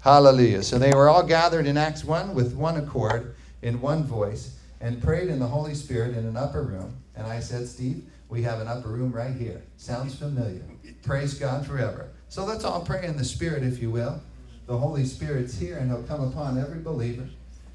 Hallelujah. 0.00 0.62
So 0.62 0.78
they 0.78 0.92
were 0.92 1.08
all 1.08 1.22
gathered 1.22 1.66
in 1.66 1.76
Acts 1.76 2.04
1 2.04 2.34
with 2.34 2.54
one 2.54 2.76
accord, 2.76 3.34
in 3.62 3.80
one 3.80 4.04
voice, 4.04 4.57
and 4.80 5.02
prayed 5.02 5.28
in 5.28 5.38
the 5.38 5.46
Holy 5.46 5.74
Spirit 5.74 6.16
in 6.16 6.26
an 6.26 6.36
upper 6.36 6.62
room. 6.62 6.96
And 7.16 7.26
I 7.26 7.40
said, 7.40 7.66
Steve, 7.66 8.04
we 8.28 8.42
have 8.42 8.60
an 8.60 8.68
upper 8.68 8.88
room 8.88 9.12
right 9.12 9.34
here. 9.34 9.62
Sounds 9.76 10.14
familiar. 10.14 10.62
Praise 11.02 11.34
God 11.34 11.66
forever. 11.66 12.10
So 12.28 12.44
let's 12.44 12.64
all 12.64 12.84
pray 12.84 13.06
in 13.06 13.16
the 13.16 13.24
Spirit, 13.24 13.62
if 13.62 13.80
you 13.80 13.90
will. 13.90 14.20
The 14.66 14.76
Holy 14.76 15.04
Spirit's 15.04 15.58
here, 15.58 15.78
and 15.78 15.90
He'll 15.90 16.02
come 16.02 16.22
upon 16.22 16.58
every 16.58 16.80
believer 16.80 17.26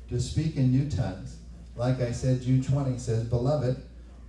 to 0.10 0.20
speak 0.20 0.56
in 0.56 0.72
new 0.72 0.90
tongues. 0.90 1.38
Like 1.76 2.02
I 2.02 2.12
said, 2.12 2.44
Jude 2.44 2.68
20 2.68 3.00
says, 3.00 3.24
Beloved, 3.24 3.82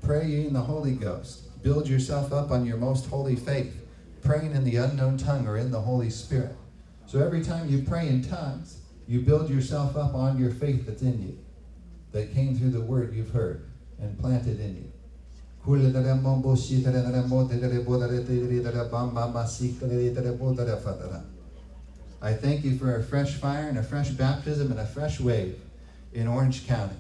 pray 0.03 0.27
ye 0.27 0.47
in 0.47 0.55
the 0.55 0.61
Holy 0.61 0.93
Ghost. 0.93 1.63
Build 1.63 1.89
yourself 1.89 2.33
up 2.33 2.51
on 2.51 2.65
your 2.65 2.79
most 2.79 3.07
holy 3.07 3.37
faith, 3.37 3.87
praying 4.23 4.53
in 4.53 4.65
the 4.65 4.77
unknown 4.77 5.19
tongue 5.19 5.47
or 5.47 5.59
in 5.59 5.71
the 5.71 5.81
Holy 5.81 6.09
Spirit. 6.09 6.57
So 7.07 7.23
every 7.23 7.45
time 7.45 7.69
you 7.69 7.83
pray 7.83 8.09
in 8.09 8.23
tongues, 8.23 8.81
you 9.07 9.21
build 9.21 9.51
yourself 9.51 9.97
up 9.97 10.15
on 10.15 10.39
your 10.39 10.51
faith 10.51 10.87
that's 10.87 11.03
in 11.03 11.23
you, 11.23 11.39
that 12.15 12.33
came 12.33 12.57
through 12.57 12.71
the 12.71 12.81
word 12.81 13.13
you've 13.13 13.31
heard 13.31 13.67
and 14.01 14.19
planted 14.21 14.61
in 14.61 14.77
you. 14.77 14.93
I 22.23 22.33
thank 22.33 22.65
you 22.65 22.79
for 22.79 22.97
a 22.97 23.03
fresh 23.03 23.35
fire 23.35 23.67
and 23.69 23.77
a 23.77 23.83
fresh 23.83 24.11
baptism 24.11 24.71
and 24.71 24.79
a 24.79 24.87
fresh 24.87 25.19
wave 25.19 25.61
in 26.13 26.29
Orange 26.29 26.69
County 26.69 26.97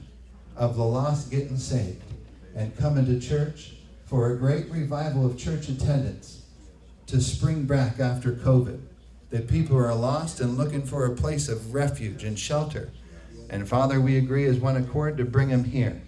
of 0.57 0.77
the 0.77 0.85
lost 0.85 1.31
getting 1.31 1.59
saved 1.59 2.03
and 2.57 2.77
coming 2.77 3.07
to 3.07 3.21
church 3.21 3.77
for 4.07 4.33
a 4.33 4.37
great 4.37 4.69
revival 4.69 5.25
of 5.25 5.39
church 5.39 5.69
attendance 5.69 6.43
to 7.07 7.21
spring 7.21 7.67
back 7.67 8.01
after 8.01 8.33
COVID. 8.33 8.81
That 9.31 9.49
people 9.49 9.77
are 9.77 9.95
lost 9.95 10.41
and 10.41 10.59
looking 10.59 10.83
for 10.83 11.07
a 11.07 11.15
place 11.15 11.49
of 11.49 11.73
refuge 11.73 12.25
and 12.25 12.39
shelter. 12.39 12.91
And 13.55 13.69
Father, 13.69 14.01
we 14.01 14.19
agree 14.19 14.47
as 14.47 14.59
one 14.59 14.77
accord 14.77 15.17
to 15.17 15.25
bring 15.25 15.49
them 15.49 15.63
here. 15.63 16.03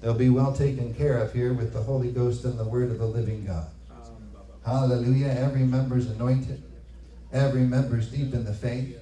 They'll 0.00 0.14
be 0.14 0.30
well 0.30 0.52
taken 0.52 0.92
care 0.92 1.18
of 1.18 1.32
here 1.32 1.52
with 1.52 1.72
the 1.72 1.80
Holy 1.80 2.10
Ghost 2.10 2.44
and 2.44 2.58
the 2.58 2.64
Word 2.64 2.90
of 2.90 2.98
the 2.98 3.06
living 3.06 3.46
God. 3.46 3.68
Hallelujah. 4.66 5.28
Every 5.28 5.62
member's 5.62 6.10
anointed. 6.10 6.60
Every 7.32 7.60
member's 7.60 8.08
deep 8.08 8.34
in 8.34 8.44
the 8.44 8.52
faith. 8.52 8.98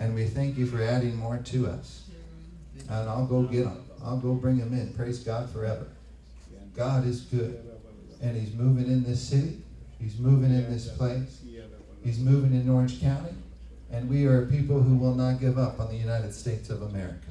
And 0.00 0.16
we 0.16 0.24
thank 0.24 0.58
you 0.58 0.66
for 0.66 0.82
adding 0.82 1.14
more 1.14 1.38
to 1.38 1.68
us. 1.68 2.08
And 2.90 3.08
I'll 3.08 3.26
go 3.26 3.44
get 3.44 3.66
them. 3.66 3.84
I'll 4.04 4.18
go 4.18 4.34
bring 4.34 4.58
them 4.58 4.72
in. 4.72 4.92
Praise 4.94 5.20
God 5.20 5.48
forever. 5.48 5.86
God 6.74 7.06
is 7.06 7.20
good. 7.20 7.64
And 8.20 8.36
He's 8.36 8.52
moving 8.52 8.86
in 8.86 9.04
this 9.04 9.22
city. 9.22 9.62
He's 10.00 10.18
moving 10.18 10.52
in 10.52 10.68
this 10.72 10.88
place. 10.88 11.40
He's 12.02 12.18
moving 12.18 12.52
in 12.52 12.68
Orange 12.68 13.00
County. 13.00 13.34
And 13.92 14.10
we 14.10 14.26
are 14.26 14.44
people 14.46 14.82
who 14.82 14.96
will 14.96 15.14
not 15.14 15.40
give 15.40 15.56
up 15.56 15.78
on 15.78 15.88
the 15.88 15.96
United 15.96 16.34
States 16.34 16.68
of 16.68 16.82
America. 16.82 17.27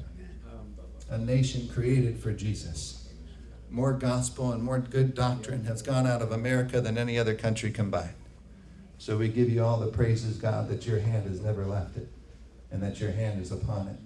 A 1.10 1.18
nation 1.18 1.68
created 1.68 2.18
for 2.18 2.32
Jesus. 2.32 3.08
More 3.70 3.92
gospel 3.92 4.52
and 4.52 4.62
more 4.62 4.78
good 4.78 5.14
doctrine 5.14 5.64
has 5.64 5.82
gone 5.82 6.06
out 6.06 6.22
of 6.22 6.32
America 6.32 6.80
than 6.80 6.98
any 6.98 7.18
other 7.18 7.34
country 7.34 7.70
combined. 7.70 8.14
So 8.98 9.16
we 9.16 9.28
give 9.28 9.48
you 9.48 9.64
all 9.64 9.78
the 9.78 9.90
praises, 9.90 10.36
God, 10.36 10.68
that 10.68 10.86
your 10.86 10.98
hand 10.98 11.26
has 11.28 11.40
never 11.40 11.64
left 11.64 11.96
it 11.96 12.08
and 12.70 12.82
that 12.82 13.00
your 13.00 13.10
hand 13.10 13.40
is 13.40 13.52
upon 13.52 13.88
it. 13.88 13.96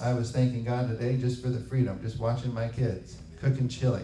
I 0.00 0.14
was 0.14 0.30
thanking 0.30 0.64
God 0.64 0.88
today 0.88 1.16
just 1.16 1.42
for 1.42 1.48
the 1.48 1.60
freedom, 1.60 2.00
just 2.02 2.18
watching 2.18 2.52
my 2.52 2.68
kids 2.68 3.16
cooking 3.40 3.68
chili. 3.68 4.02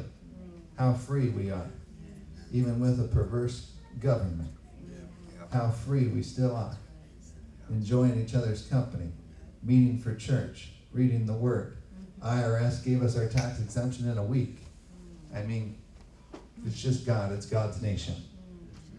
How 0.79 0.95
free 0.95 1.29
we 1.29 1.51
are, 1.51 1.71
even 2.53 2.81
with 2.81 3.01
a 3.01 3.09
perverse 3.09 3.73
government. 4.01 4.51
How 5.53 5.71
free 5.71 6.07
we 6.07 6.23
still 6.23 6.55
are. 6.55 6.77
Enjoying 7.69 8.23
each 8.23 8.35
other's 8.35 8.63
company, 8.63 9.11
meeting 9.63 9.99
for 9.99 10.15
church, 10.15 10.71
reading 10.99 11.27
the 11.27 11.33
Word. 11.33 11.77
IRS 12.25 12.85
gave 12.85 13.05
us 13.05 13.17
our 13.17 13.29
tax 13.29 13.61
exemption 13.61 14.11
in 14.11 14.19
a 14.19 14.23
week. 14.23 14.57
I 15.33 15.43
mean, 15.43 15.77
it's 16.67 16.83
just 16.83 17.07
God, 17.07 17.31
it's 17.31 17.47
God's 17.47 17.81
nation. 17.81 18.17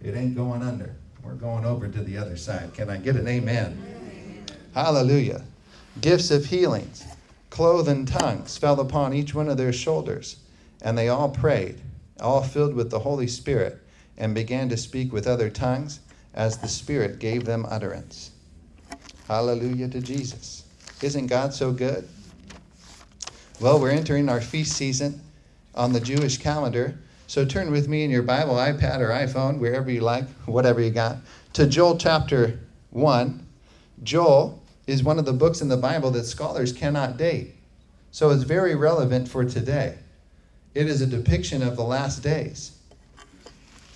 It 0.01 0.15
ain't 0.15 0.33
going 0.33 0.63
under. 0.63 0.95
We're 1.21 1.33
going 1.33 1.65
over 1.65 1.89
to 1.89 2.01
the 2.01 2.17
other 2.17 2.37
side. 2.37 2.73
Can 2.73 2.89
I 2.89 2.95
get 2.95 3.17
an 3.17 3.27
amen? 3.27 3.77
amen? 3.85 4.45
Hallelujah. 4.73 5.43
Gifts 5.99 6.31
of 6.31 6.45
healings, 6.45 7.03
cloven 7.49 8.05
tongues 8.05 8.57
fell 8.57 8.79
upon 8.79 9.13
each 9.13 9.35
one 9.35 9.49
of 9.49 9.57
their 9.57 9.73
shoulders, 9.73 10.37
and 10.81 10.97
they 10.97 11.09
all 11.09 11.29
prayed, 11.29 11.81
all 12.21 12.41
filled 12.41 12.75
with 12.75 12.91
the 12.91 12.99
Holy 12.99 13.27
Spirit, 13.27 13.77
and 14.17 14.33
began 14.33 14.69
to 14.69 14.77
speak 14.77 15.11
with 15.11 15.27
other 15.27 15.49
tongues 15.49 15.99
as 16.33 16.59
the 16.59 16.69
Spirit 16.69 17.19
gave 17.19 17.43
them 17.43 17.65
utterance. 17.69 18.31
Hallelujah 19.27 19.89
to 19.89 19.99
Jesus. 19.99 20.58
Isn't 21.01 21.27
God 21.27 21.53
so 21.53 21.71
good? 21.71 22.07
Well, 23.61 23.79
we're 23.79 23.91
entering 23.91 24.29
our 24.29 24.41
feast 24.41 24.73
season 24.73 25.21
on 25.75 25.93
the 25.93 25.99
Jewish 25.99 26.37
calendar. 26.37 26.97
So 27.27 27.45
turn 27.45 27.71
with 27.71 27.87
me 27.87 28.03
in 28.03 28.09
your 28.09 28.23
Bible, 28.23 28.55
iPad, 28.55 28.99
or 28.99 29.09
iPhone, 29.09 29.59
wherever 29.59 29.89
you 29.89 30.01
like, 30.01 30.27
whatever 30.45 30.81
you 30.81 30.89
got, 30.89 31.17
to 31.53 31.67
Joel 31.67 31.97
chapter 31.97 32.59
1. 32.91 33.45
Joel 34.03 34.61
is 34.87 35.03
one 35.03 35.19
of 35.19 35.25
the 35.25 35.33
books 35.33 35.61
in 35.61 35.69
the 35.69 35.77
Bible 35.77 36.11
that 36.11 36.25
scholars 36.25 36.73
cannot 36.73 37.17
date. 37.17 37.55
So 38.11 38.31
it's 38.31 38.43
very 38.43 38.75
relevant 38.75 39.27
for 39.27 39.45
today. 39.45 39.97
It 40.73 40.87
is 40.87 41.01
a 41.01 41.07
depiction 41.07 41.61
of 41.61 41.75
the 41.75 41.83
last 41.83 42.23
days. 42.23 42.77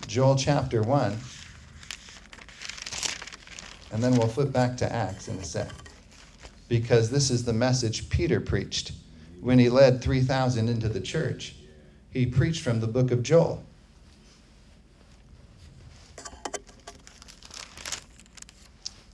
Joel 0.08 0.36
chapter 0.36 0.84
1. 0.84 1.18
And 3.92 4.04
then 4.04 4.16
we'll 4.16 4.28
flip 4.28 4.52
back 4.52 4.78
to 4.78 4.92
Acts 4.92 5.28
in 5.28 5.38
a 5.38 5.44
sec. 5.44 5.70
Because 6.68 7.10
this 7.10 7.30
is 7.30 7.44
the 7.44 7.54
message 7.54 8.10
Peter 8.10 8.40
preached 8.40 8.94
when 9.42 9.60
he 9.60 9.70
led 9.70 10.02
3,000 10.02 10.70
into 10.70 10.90
the 10.90 11.02
church. 11.02 11.56
He 12.12 12.26
preached 12.26 12.62
from 12.62 12.80
the 12.80 12.88
book 12.88 13.12
of 13.12 13.24
Joel. 13.24 13.64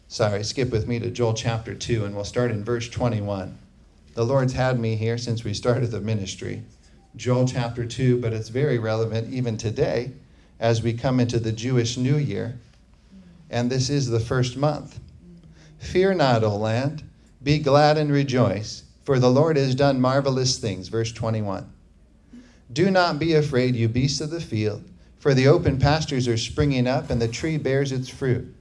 Sorry, 0.08 0.44
skip 0.44 0.70
with 0.70 0.88
me 0.88 1.00
to 1.00 1.10
Joel 1.10 1.34
chapter 1.34 1.74
2, 1.74 2.04
and 2.04 2.14
we'll 2.14 2.26
start 2.26 2.52
in 2.52 2.64
verse 2.64 2.90
21. 2.90 3.58
The 4.16 4.26
Lord's 4.26 4.54
had 4.54 4.80
me 4.80 4.98
here 4.98 5.18
since 5.18 5.44
we 5.46 5.54
started 5.54 5.92
the 5.92 6.02
ministry. 6.02 6.64
Joel 7.16 7.48
chapter 7.48 7.86
2, 7.86 8.20
but 8.20 8.34
it's 8.34 8.50
very 8.50 8.78
relevant 8.78 9.34
even 9.34 9.56
today 9.56 10.12
as 10.60 10.84
we 10.84 10.94
come 10.94 11.20
into 11.20 11.40
the 11.40 11.54
Jewish 11.54 11.96
New 11.96 12.18
Year. 12.18 12.60
And 13.50 13.72
this 13.72 13.90
is 13.90 14.10
the 14.10 14.20
first 14.20 14.58
month. 14.58 15.00
Fear 15.80 16.16
not, 16.16 16.44
O 16.44 16.58
land, 16.58 17.04
be 17.42 17.60
glad 17.60 17.98
and 17.98 18.12
rejoice, 18.12 18.84
for 19.04 19.18
the 19.18 19.32
Lord 19.32 19.56
has 19.58 19.74
done 19.74 20.02
marvelous 20.02 20.58
things. 20.58 20.90
Verse 20.90 21.12
21. 21.12 21.72
Do 22.72 22.92
not 22.92 23.18
be 23.18 23.34
afraid, 23.34 23.76
you 23.76 23.88
beasts 23.88 24.22
of 24.22 24.30
the 24.30 24.42
field, 24.42 24.84
for 25.20 25.34
the 25.34 25.48
open 25.48 25.80
pastures 25.80 26.28
are 26.28 26.38
springing 26.38 26.88
up, 26.88 27.10
and 27.10 27.22
the 27.22 27.28
tree 27.28 27.58
bears 27.58 27.92
its 27.92 28.10
fruit. 28.10 28.54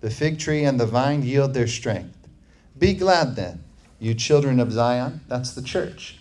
The 0.00 0.10
fig 0.10 0.38
tree 0.38 0.64
and 0.64 0.80
the 0.80 0.86
vine 0.86 1.22
yield 1.22 1.52
their 1.52 1.66
strength. 1.66 2.16
Be 2.78 2.94
glad 2.94 3.36
then, 3.36 3.62
you 3.98 4.14
children 4.14 4.60
of 4.60 4.72
Zion, 4.72 5.20
that's 5.28 5.52
the 5.52 5.62
church, 5.62 6.18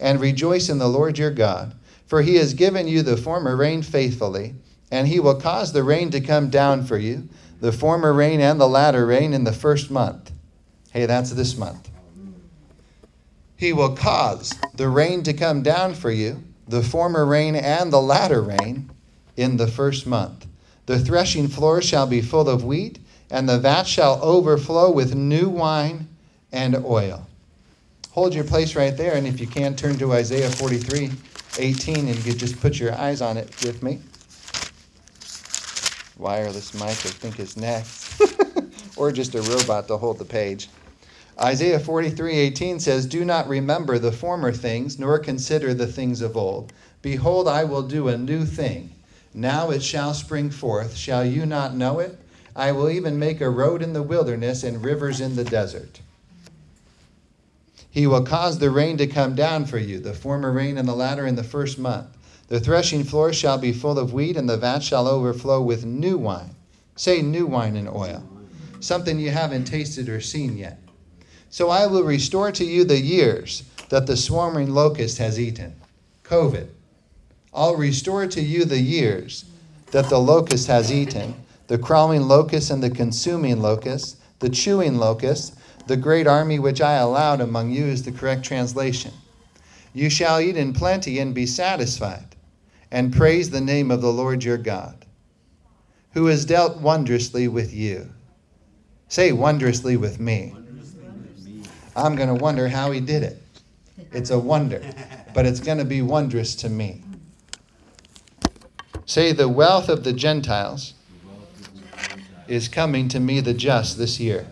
and 0.00 0.20
rejoice 0.20 0.70
in 0.70 0.78
the 0.78 0.88
Lord 0.88 1.18
your 1.18 1.30
God, 1.30 1.74
for 2.06 2.22
he 2.22 2.36
has 2.36 2.54
given 2.54 2.88
you 2.88 3.02
the 3.02 3.16
former 3.16 3.56
rain 3.56 3.82
faithfully, 3.82 4.54
and 4.90 5.08
he 5.08 5.20
will 5.20 5.34
cause 5.34 5.72
the 5.72 5.82
rain 5.82 6.10
to 6.10 6.20
come 6.20 6.48
down 6.48 6.84
for 6.84 6.96
you, 6.96 7.28
the 7.60 7.72
former 7.72 8.12
rain 8.12 8.40
and 8.40 8.58
the 8.58 8.68
latter 8.68 9.04
rain 9.04 9.34
in 9.34 9.44
the 9.44 9.52
first 9.52 9.90
month. 9.90 10.30
Hey, 10.94 11.06
that's 11.06 11.32
this 11.32 11.56
month. 11.56 11.90
He 13.56 13.72
will 13.72 13.96
cause 13.96 14.54
the 14.74 14.88
rain 14.88 15.24
to 15.24 15.32
come 15.32 15.60
down 15.60 15.94
for 15.94 16.12
you, 16.12 16.44
the 16.68 16.84
former 16.84 17.26
rain 17.26 17.56
and 17.56 17.92
the 17.92 18.00
latter 18.00 18.40
rain, 18.40 18.90
in 19.36 19.56
the 19.56 19.66
first 19.66 20.06
month. 20.06 20.46
The 20.86 21.00
threshing 21.00 21.48
floor 21.48 21.82
shall 21.82 22.06
be 22.06 22.22
full 22.22 22.48
of 22.48 22.62
wheat, 22.62 23.00
and 23.28 23.48
the 23.48 23.58
vat 23.58 23.88
shall 23.88 24.22
overflow 24.22 24.92
with 24.92 25.16
new 25.16 25.48
wine 25.48 26.06
and 26.52 26.76
oil. 26.76 27.26
Hold 28.12 28.32
your 28.32 28.44
place 28.44 28.76
right 28.76 28.96
there, 28.96 29.16
and 29.16 29.26
if 29.26 29.40
you 29.40 29.48
can, 29.48 29.74
turn 29.74 29.98
to 29.98 30.12
Isaiah 30.12 30.48
43 30.48 31.10
18, 31.58 32.06
and 32.06 32.24
you 32.24 32.34
just 32.34 32.60
put 32.60 32.78
your 32.78 32.94
eyes 32.94 33.20
on 33.20 33.36
it 33.36 33.48
with 33.64 33.82
me. 33.82 33.98
Wireless 36.16 36.72
mic, 36.74 36.82
I 36.82 37.10
think, 37.10 37.40
is 37.40 37.56
next, 37.56 38.20
or 38.96 39.10
just 39.10 39.34
a 39.34 39.42
robot 39.42 39.88
to 39.88 39.96
hold 39.96 40.18
the 40.18 40.24
page. 40.24 40.68
Isaiah 41.40 41.80
43:18 41.80 42.78
says, 42.78 43.06
"Do 43.06 43.24
not 43.24 43.48
remember 43.48 43.98
the 43.98 44.12
former 44.12 44.52
things, 44.52 44.98
nor 44.98 45.18
consider 45.18 45.74
the 45.74 45.86
things 45.86 46.20
of 46.20 46.36
old. 46.36 46.72
Behold, 47.02 47.48
I 47.48 47.64
will 47.64 47.82
do 47.82 48.06
a 48.06 48.16
new 48.16 48.44
thing. 48.44 48.90
Now 49.34 49.70
it 49.70 49.82
shall 49.82 50.14
spring 50.14 50.50
forth. 50.50 50.94
Shall 50.94 51.24
you 51.24 51.44
not 51.44 51.76
know 51.76 51.98
it? 51.98 52.18
I 52.54 52.70
will 52.70 52.88
even 52.88 53.18
make 53.18 53.40
a 53.40 53.50
road 53.50 53.82
in 53.82 53.94
the 53.94 54.02
wilderness 54.02 54.62
and 54.62 54.84
rivers 54.84 55.20
in 55.20 55.34
the 55.34 55.42
desert. 55.42 56.00
He 57.90 58.06
will 58.06 58.22
cause 58.22 58.58
the 58.58 58.70
rain 58.70 58.96
to 58.98 59.06
come 59.08 59.34
down 59.34 59.66
for 59.66 59.78
you, 59.78 59.98
the 59.98 60.14
former 60.14 60.52
rain 60.52 60.78
and 60.78 60.86
the 60.86 60.94
latter 60.94 61.26
in 61.26 61.34
the 61.34 61.42
first 61.42 61.78
month. 61.78 62.06
The 62.46 62.60
threshing 62.60 63.02
floor 63.02 63.32
shall 63.32 63.58
be 63.58 63.72
full 63.72 63.98
of 63.98 64.12
wheat, 64.12 64.36
and 64.36 64.48
the 64.48 64.56
vat 64.56 64.84
shall 64.84 65.08
overflow 65.08 65.60
with 65.60 65.84
new 65.84 66.16
wine. 66.16 66.54
Say 66.94 67.22
new 67.22 67.46
wine 67.46 67.74
and 67.74 67.88
oil, 67.88 68.22
something 68.78 69.18
you 69.18 69.30
haven't 69.30 69.64
tasted 69.64 70.08
or 70.08 70.20
seen 70.20 70.56
yet. 70.56 70.78
So 71.54 71.70
I 71.70 71.86
will 71.86 72.02
restore 72.02 72.50
to 72.50 72.64
you 72.64 72.82
the 72.82 72.98
years 72.98 73.62
that 73.88 74.08
the 74.08 74.16
swarming 74.16 74.74
locust 74.74 75.18
has 75.18 75.38
eaten. 75.38 75.76
COVID. 76.24 76.66
I'll 77.54 77.76
restore 77.76 78.26
to 78.26 78.40
you 78.40 78.64
the 78.64 78.80
years 78.80 79.44
that 79.92 80.08
the 80.08 80.18
locust 80.18 80.66
has 80.66 80.90
eaten, 80.90 81.36
the 81.68 81.78
crawling 81.78 82.22
locust 82.22 82.72
and 82.72 82.82
the 82.82 82.90
consuming 82.90 83.62
locust, 83.62 84.16
the 84.40 84.48
chewing 84.48 84.98
locust, 84.98 85.54
the 85.86 85.96
great 85.96 86.26
army 86.26 86.58
which 86.58 86.80
I 86.80 86.94
allowed 86.94 87.40
among 87.40 87.70
you 87.70 87.84
is 87.84 88.02
the 88.02 88.10
correct 88.10 88.44
translation. 88.44 89.12
You 89.92 90.10
shall 90.10 90.40
eat 90.40 90.56
in 90.56 90.72
plenty 90.72 91.20
and 91.20 91.32
be 91.32 91.46
satisfied, 91.46 92.34
and 92.90 93.14
praise 93.14 93.50
the 93.50 93.60
name 93.60 93.92
of 93.92 94.00
the 94.00 94.12
Lord 94.12 94.42
your 94.42 94.58
God, 94.58 95.06
who 96.14 96.26
has 96.26 96.44
dealt 96.44 96.78
wondrously 96.78 97.46
with 97.46 97.72
you. 97.72 98.10
Say 99.06 99.30
wondrously 99.30 99.96
with 99.96 100.18
me. 100.18 100.52
I'm 101.96 102.16
going 102.16 102.28
to 102.28 102.34
wonder 102.34 102.68
how 102.68 102.90
he 102.90 103.00
did 103.00 103.22
it. 103.22 103.40
It's 104.12 104.30
a 104.30 104.38
wonder, 104.38 104.82
but 105.32 105.46
it's 105.46 105.60
going 105.60 105.78
to 105.78 105.84
be 105.84 106.02
wondrous 106.02 106.54
to 106.56 106.68
me. 106.68 107.02
Say, 109.06 109.32
the 109.32 109.48
wealth 109.48 109.88
of 109.88 110.02
the 110.02 110.12
Gentiles 110.12 110.94
is 112.48 112.68
coming 112.68 113.08
to 113.08 113.20
me, 113.20 113.40
the 113.40 113.54
just, 113.54 113.98
this 113.98 114.18
year. 114.18 114.46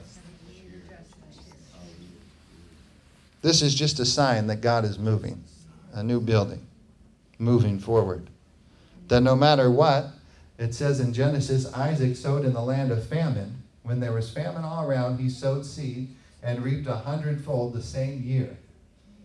This 3.41 3.61
is 3.61 3.75
just 3.75 3.99
a 3.99 4.05
sign 4.05 4.47
that 4.47 4.61
God 4.61 4.85
is 4.85 4.99
moving, 4.99 5.43
a 5.93 6.03
new 6.03 6.21
building, 6.21 6.65
moving 7.39 7.79
forward. 7.79 8.29
That 9.09 9.23
no 9.23 9.35
matter 9.35 9.71
what, 9.71 10.11
it 10.59 10.75
says 10.75 11.01
in 11.01 11.13
Genesis, 11.13 11.73
Isaac 11.73 12.15
sowed 12.15 12.45
in 12.45 12.53
the 12.53 12.63
land 12.63 12.93
of 12.93 13.05
famine. 13.05 13.63
When 13.83 13.99
there 13.99 14.13
was 14.13 14.31
famine 14.31 14.63
all 14.63 14.87
around, 14.87 15.19
he 15.19 15.29
sowed 15.29 15.67
seed 15.67 16.09
and 16.43 16.63
reaped 16.63 16.89
a 16.89 16.97
hundredfold 16.97 17.73
the 17.73 17.83
same 17.83 18.23
year. 18.23 18.57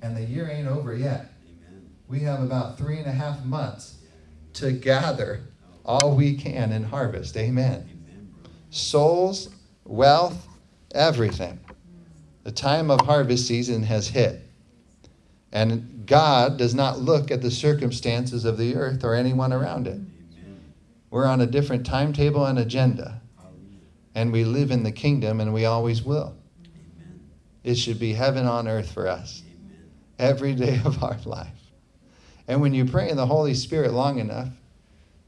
And 0.01 0.15
the 0.15 0.23
year 0.23 0.49
ain't 0.49 0.67
over 0.67 0.95
yet. 0.95 1.33
Amen. 1.45 1.89
We 2.07 2.19
have 2.19 2.41
about 2.41 2.77
three 2.77 2.97
and 2.97 3.07
a 3.07 3.11
half 3.11 3.43
months 3.43 3.97
to 4.53 4.71
gather 4.71 5.41
all 5.85 6.15
we 6.15 6.35
can 6.35 6.71
in 6.71 6.83
harvest. 6.83 7.35
Amen. 7.37 7.89
Amen 7.89 8.33
Souls, 8.69 9.49
wealth, 9.85 10.47
everything. 10.93 11.59
The 12.43 12.51
time 12.51 12.91
of 12.91 13.01
harvest 13.01 13.47
season 13.47 13.83
has 13.83 14.07
hit. 14.07 14.41
And 15.51 16.05
God 16.05 16.57
does 16.57 16.75
not 16.75 16.99
look 16.99 17.31
at 17.31 17.41
the 17.41 17.51
circumstances 17.51 18.45
of 18.45 18.57
the 18.57 18.75
earth 18.75 19.03
or 19.03 19.15
anyone 19.15 19.51
around 19.51 19.87
it. 19.87 19.91
Amen. 19.91 20.61
We're 21.09 21.25
on 21.25 21.41
a 21.41 21.45
different 21.45 21.85
timetable 21.85 22.45
and 22.45 22.59
agenda. 22.59 23.21
And 24.15 24.31
we 24.31 24.45
live 24.45 24.71
in 24.71 24.83
the 24.83 24.91
kingdom 24.91 25.39
and 25.39 25.53
we 25.53 25.65
always 25.65 26.03
will. 26.03 26.36
It 27.67 27.75
should 27.75 27.99
be 27.99 28.13
heaven 28.13 28.45
on 28.45 28.65
earth 28.65 28.93
for 28.93 29.09
us 29.09 29.43
Amen. 29.45 29.89
every 30.17 30.55
day 30.55 30.79
of 30.85 31.03
our 31.03 31.17
life. 31.25 31.49
And 32.47 32.61
when 32.61 32.73
you 32.73 32.85
pray 32.85 33.09
in 33.09 33.17
the 33.17 33.25
Holy 33.25 33.53
Spirit 33.53 33.91
long 33.91 34.19
enough, 34.19 34.53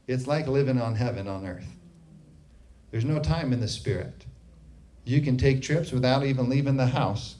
it's 0.06 0.26
like 0.26 0.46
living 0.46 0.80
on 0.80 0.94
heaven 0.94 1.28
on 1.28 1.46
earth. 1.46 1.76
There's 2.90 3.04
no 3.04 3.18
time 3.18 3.52
in 3.52 3.60
the 3.60 3.68
Spirit. 3.68 4.24
You 5.04 5.20
can 5.20 5.36
take 5.36 5.60
trips 5.60 5.92
without 5.92 6.24
even 6.24 6.48
leaving 6.48 6.78
the 6.78 6.86
house. 6.86 7.36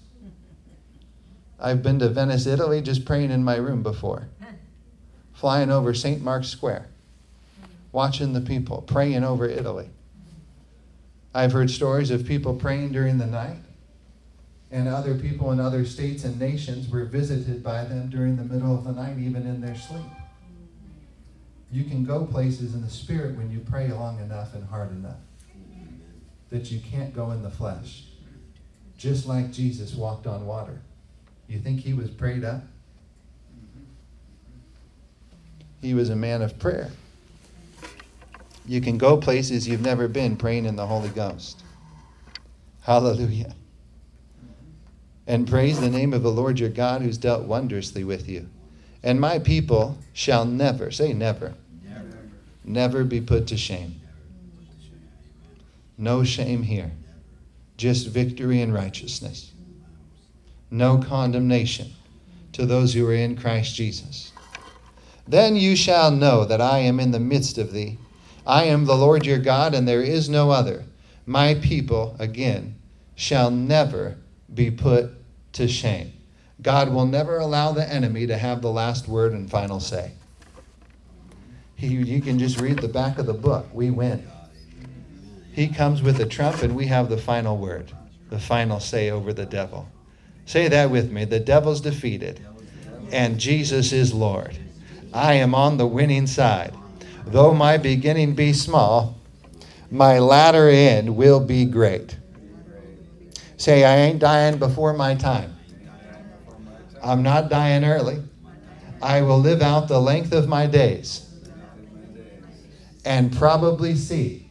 I've 1.59 1.83
been 1.83 1.99
to 2.01 2.11
Venice, 2.11 2.45
Italy, 2.45 2.83
just 2.83 3.07
praying 3.07 3.31
in 3.31 3.43
my 3.43 3.57
room 3.57 3.83
before, 3.83 4.29
flying 5.33 5.71
over 5.71 5.95
St. 5.95 6.21
Mark's 6.21 6.49
Square, 6.49 6.89
watching 7.91 8.35
the 8.35 8.43
people, 8.43 8.83
praying 8.83 9.25
over 9.25 9.47
Italy. 9.47 9.89
I've 11.33 11.53
heard 11.53 11.71
stories 11.71 12.11
of 12.11 12.27
people 12.27 12.55
praying 12.55 12.93
during 12.93 13.17
the 13.17 13.25
night 13.25 13.57
and 14.73 14.89
other 14.89 15.17
people 15.17 15.51
in 15.51 15.59
other 15.59 15.85
states 15.85 16.25
and 16.25 16.39
nations 16.39 16.89
were 16.89 17.05
visited 17.05 17.63
by 17.63 17.85
them 17.85 18.09
during 18.09 18.37
the 18.37 18.45
middle 18.45 18.75
of 18.75 18.85
the 18.85 18.93
night, 18.93 19.19
even 19.19 19.47
in 19.47 19.61
their 19.61 19.75
sleep. 19.75 20.07
You 21.73 21.85
can 21.85 22.05
go 22.05 22.25
places 22.25 22.75
in 22.75 22.83
the 22.83 22.91
spirit 22.91 23.37
when 23.37 23.51
you 23.51 23.61
pray 23.61 23.89
long 23.89 24.21
enough 24.21 24.55
and 24.55 24.69
hard 24.69 24.91
enough 24.93 25.19
that 26.51 26.71
you 26.71 26.81
can't 26.81 27.15
go 27.15 27.31
in 27.31 27.43
the 27.43 27.51
flesh. 27.51 28.05
Just 28.97 29.27
like 29.27 29.53
Jesus 29.53 29.95
walked 29.95 30.27
on 30.27 30.47
water. 30.47 30.81
You 31.49 31.59
think 31.59 31.81
he 31.81 31.95
was 31.95 32.11
prayed 32.11 32.45
up? 32.45 32.63
He 35.81 35.95
was 35.95 36.11
a 36.11 36.17
man 36.17 36.43
of 36.43 36.59
prayer. 36.59 36.91
You 38.67 38.81
can 38.81 38.99
go 38.99 39.17
places 39.17 39.67
you've 39.67 39.81
never 39.81 40.07
been 40.07 40.37
praying 40.37 40.67
in 40.67 40.77
the 40.77 40.87
Holy 40.87 41.09
Ghost. 41.09 41.63
Hallelujah 42.83 43.55
and 45.31 45.47
praise 45.47 45.79
the 45.79 45.89
name 45.89 46.13
of 46.13 46.25
the 46.25 46.33
Lord 46.33 46.59
your 46.59 46.71
God 46.71 47.03
who's 47.03 47.17
dealt 47.17 47.45
wondrously 47.45 48.03
with 48.03 48.29
you. 48.29 48.49
And 49.05 49.21
my 49.21 49.39
people 49.39 49.97
shall 50.13 50.45
never, 50.45 50.91
say 50.91 51.13
never, 51.13 51.55
never, 51.85 52.19
never 52.65 53.05
be 53.05 53.21
put 53.21 53.47
to 53.47 53.57
shame. 53.57 54.01
No 55.97 56.25
shame 56.25 56.65
here, 56.65 56.91
just 57.77 58.09
victory 58.09 58.61
and 58.61 58.75
righteousness. 58.75 59.53
No 60.69 60.99
condemnation 60.99 61.93
to 62.55 62.67
those 62.67 62.93
who 62.93 63.07
are 63.07 63.15
in 63.15 63.37
Christ 63.37 63.77
Jesus. 63.77 64.33
Then 65.29 65.55
you 65.55 65.77
shall 65.77 66.11
know 66.11 66.45
that 66.45 66.61
I 66.61 66.81
am 66.81 66.99
in 66.99 67.13
the 67.13 67.21
midst 67.21 67.57
of 67.57 67.73
thee. 67.73 67.99
I 68.45 68.65
am 68.65 68.85
the 68.85 68.97
Lord 68.97 69.25
your 69.25 69.39
God, 69.39 69.77
and 69.77 69.87
there 69.87 70.03
is 70.03 70.29
no 70.29 70.51
other. 70.51 70.83
My 71.25 71.55
people, 71.55 72.17
again, 72.19 72.75
shall 73.15 73.53
never 73.53 74.17
be 74.53 74.73
put 74.73 75.20
to 75.53 75.69
shame. 75.69 76.13
God 76.63 76.93
will 76.93 77.07
never 77.07 77.39
allow 77.39 77.73
the 77.73 77.91
enemy 77.91 78.27
to 78.27 78.37
have 78.37 78.61
the 78.61 78.71
last 78.71 79.09
word 79.09 79.33
and 79.33 79.51
final 79.51 79.81
say. 79.81 80.13
He, 81.75 81.89
you 81.89 82.21
can 82.21 82.39
just 82.39 82.61
read 82.61 82.81
the 82.81 82.89
back 82.89 83.19
of 83.19 83.27
the 83.27 83.33
book. 83.33 83.67
We 83.73 83.91
win. 83.91 84.29
He 85.53 85.69
comes 85.69 86.03
with 86.03 86.21
a 86.21 86.27
trump, 86.27 86.63
and 86.63 86.77
we 86.77 86.87
have 86.87 87.09
the 87.09 87.17
final 87.17 87.57
word, 87.57 87.93
the 88.29 88.39
final 88.39 88.81
say 88.81 89.11
over 89.11 89.33
the 89.33 89.47
devil. 89.47 89.89
Say 90.45 90.69
that 90.69 90.91
with 90.91 91.11
me. 91.11 91.25
The 91.25 91.41
devil's 91.41 91.81
defeated, 91.81 92.41
and 93.11 93.41
Jesus 93.41 93.93
is 93.93 94.13
Lord. 94.13 94.59
I 95.13 95.35
am 95.35 95.55
on 95.55 95.77
the 95.77 95.87
winning 95.87 96.27
side. 96.27 96.75
Though 97.27 97.55
my 97.55 97.79
beginning 97.79 98.35
be 98.35 98.53
small, 98.53 99.19
my 99.91 100.19
latter 100.19 100.69
end 100.69 101.17
will 101.17 101.41
be 101.41 101.65
great. 101.65 102.17
Say, 103.61 103.85
I 103.85 103.95
ain't 103.95 104.21
dying 104.21 104.57
before 104.57 104.95
my 104.95 105.15
time. 105.15 105.55
I'm 107.03 107.23
not 107.23 107.51
dying 107.51 107.85
early. 107.85 108.23
I 109.03 109.21
will 109.21 109.39
live 109.39 109.61
out 109.61 109.87
the 109.87 110.01
length 110.01 110.33
of 110.33 110.49
my 110.49 110.67
days 110.67 111.29
and 113.05 113.37
probably 113.37 113.97
see 113.97 114.51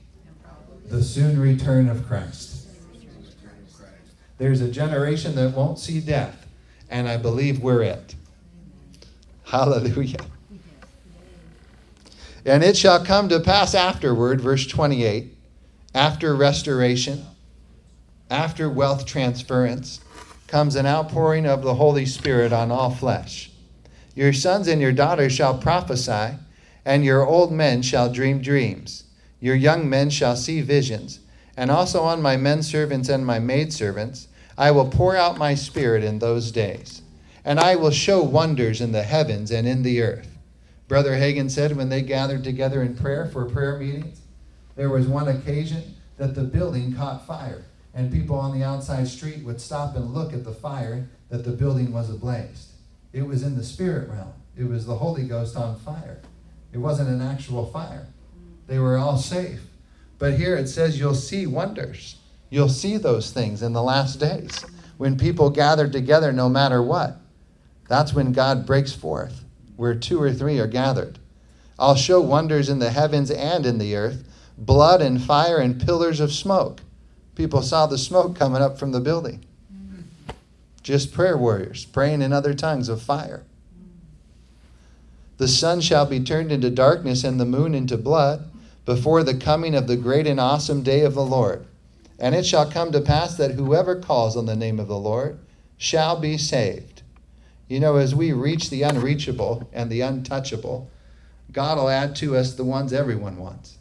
the 0.85 1.01
soon 1.01 1.39
return 1.39 1.89
of 1.89 2.05
Christ. 2.05 2.67
There's 4.37 4.61
a 4.61 4.69
generation 4.69 5.33
that 5.37 5.55
won't 5.55 5.79
see 5.79 6.01
death, 6.01 6.45
and 6.87 7.09
I 7.09 7.17
believe 7.17 7.63
we're 7.63 7.81
it. 7.81 8.13
Hallelujah. 9.45 10.23
And 12.45 12.63
it 12.63 12.77
shall 12.77 13.03
come 13.03 13.27
to 13.29 13.39
pass 13.39 13.73
afterward, 13.73 14.39
verse 14.39 14.67
28, 14.67 15.35
after 15.95 16.35
restoration 16.35 17.25
after 18.29 18.69
wealth 18.69 19.05
transference 19.05 19.99
comes 20.47 20.75
an 20.75 20.85
outpouring 20.85 21.45
of 21.45 21.63
the 21.63 21.75
Holy 21.75 22.05
Spirit 22.05 22.53
on 22.53 22.71
all 22.71 22.91
flesh. 22.91 23.51
Your 24.15 24.33
sons 24.33 24.67
and 24.67 24.81
your 24.81 24.91
daughters 24.91 25.33
shall 25.33 25.57
prophesy, 25.57 26.35
and 26.85 27.05
your 27.05 27.25
old 27.25 27.51
men 27.51 27.81
shall 27.81 28.11
dream 28.11 28.41
dreams. 28.41 29.03
Your 29.39 29.55
young 29.55 29.89
men 29.89 30.09
shall 30.09 30.35
see 30.35 30.61
visions, 30.61 31.19
and 31.55 31.71
also 31.71 32.01
on 32.01 32.21
my 32.21 32.35
men 32.35 32.63
servants 32.63 33.09
and 33.09 33.25
my 33.25 33.39
maidservants 33.39 34.27
I 34.57 34.71
will 34.71 34.89
pour 34.89 35.15
out 35.15 35.37
my 35.37 35.55
spirit 35.55 36.03
in 36.03 36.19
those 36.19 36.51
days. 36.51 37.01
And 37.45 37.59
I 37.59 37.75
will 37.75 37.91
show 37.91 38.21
wonders 38.21 38.81
in 38.81 38.91
the 38.91 39.03
heavens 39.03 39.51
and 39.51 39.65
in 39.65 39.83
the 39.83 40.01
earth. 40.01 40.37
Brother 40.89 41.13
Hagin 41.13 41.49
said 41.49 41.77
when 41.77 41.87
they 41.87 42.01
gathered 42.01 42.43
together 42.43 42.81
in 42.81 42.95
prayer 42.95 43.25
for 43.25 43.45
prayer 43.45 43.77
meetings, 43.77 44.19
there 44.75 44.89
was 44.89 45.07
one 45.07 45.29
occasion 45.29 45.95
that 46.17 46.35
the 46.35 46.43
building 46.43 46.93
caught 46.93 47.25
fire 47.25 47.63
and 47.93 48.11
people 48.11 48.37
on 48.37 48.57
the 48.57 48.65
outside 48.65 49.07
street 49.07 49.43
would 49.43 49.59
stop 49.59 49.95
and 49.95 50.13
look 50.13 50.33
at 50.33 50.43
the 50.43 50.53
fire 50.53 51.07
that 51.29 51.43
the 51.43 51.51
building 51.51 51.91
was 51.91 52.09
ablaze. 52.09 52.73
It 53.13 53.23
was 53.23 53.43
in 53.43 53.55
the 53.55 53.63
spirit 53.63 54.09
realm. 54.09 54.33
It 54.57 54.65
was 54.65 54.85
the 54.85 54.95
Holy 54.95 55.23
Ghost 55.23 55.55
on 55.55 55.79
fire. 55.79 56.19
It 56.71 56.77
wasn't 56.77 57.09
an 57.09 57.21
actual 57.21 57.65
fire. 57.65 58.07
They 58.67 58.79
were 58.79 58.97
all 58.97 59.17
safe. 59.17 59.61
But 60.19 60.33
here 60.33 60.55
it 60.55 60.67
says 60.67 60.99
you'll 60.99 61.15
see 61.15 61.47
wonders. 61.47 62.17
You'll 62.49 62.69
see 62.69 62.97
those 62.97 63.31
things 63.31 63.61
in 63.61 63.73
the 63.73 63.81
last 63.81 64.19
days 64.19 64.65
when 64.97 65.17
people 65.17 65.49
gather 65.49 65.87
together 65.87 66.31
no 66.31 66.49
matter 66.49 66.83
what. 66.83 67.17
That's 67.87 68.13
when 68.13 68.33
God 68.33 68.65
breaks 68.65 68.93
forth, 68.93 69.45
where 69.77 69.95
two 69.95 70.21
or 70.21 70.33
three 70.33 70.59
are 70.59 70.67
gathered. 70.67 71.19
I'll 71.79 71.95
show 71.95 72.19
wonders 72.19 72.69
in 72.69 72.79
the 72.79 72.91
heavens 72.91 73.31
and 73.31 73.65
in 73.65 73.77
the 73.77 73.95
earth 73.95 74.25
blood 74.57 75.01
and 75.01 75.23
fire 75.23 75.57
and 75.57 75.83
pillars 75.83 76.19
of 76.19 76.33
smoke. 76.33 76.81
People 77.39 77.61
saw 77.61 77.85
the 77.85 77.97
smoke 77.97 78.35
coming 78.35 78.61
up 78.61 78.77
from 78.77 78.91
the 78.91 78.99
building. 78.99 79.45
Just 80.83 81.13
prayer 81.13 81.37
warriors 81.37 81.85
praying 81.85 82.21
in 82.21 82.33
other 82.33 82.53
tongues 82.53 82.89
of 82.89 83.01
fire. 83.01 83.45
The 85.37 85.47
sun 85.47 85.79
shall 85.79 86.05
be 86.05 86.19
turned 86.19 86.51
into 86.51 86.69
darkness 86.69 87.23
and 87.23 87.39
the 87.39 87.45
moon 87.45 87.73
into 87.73 87.95
blood 87.95 88.51
before 88.83 89.23
the 89.23 89.37
coming 89.37 89.73
of 89.73 89.87
the 89.87 89.95
great 89.95 90.27
and 90.27 90.37
awesome 90.37 90.83
day 90.83 91.05
of 91.05 91.13
the 91.13 91.23
Lord. 91.23 91.65
And 92.19 92.35
it 92.35 92.45
shall 92.45 92.69
come 92.69 92.91
to 92.91 92.99
pass 92.99 93.37
that 93.37 93.51
whoever 93.51 93.95
calls 93.95 94.35
on 94.35 94.45
the 94.45 94.57
name 94.57 94.77
of 94.77 94.89
the 94.89 94.99
Lord 94.99 95.39
shall 95.77 96.19
be 96.19 96.37
saved. 96.37 97.03
You 97.69 97.79
know, 97.79 97.95
as 97.95 98.13
we 98.13 98.33
reach 98.33 98.69
the 98.69 98.83
unreachable 98.83 99.69
and 99.71 99.89
the 99.89 100.01
untouchable, 100.01 100.89
God 101.53 101.77
will 101.77 101.87
add 101.87 102.17
to 102.17 102.35
us 102.35 102.55
the 102.55 102.65
ones 102.65 102.91
everyone 102.91 103.37
wants. 103.37 103.78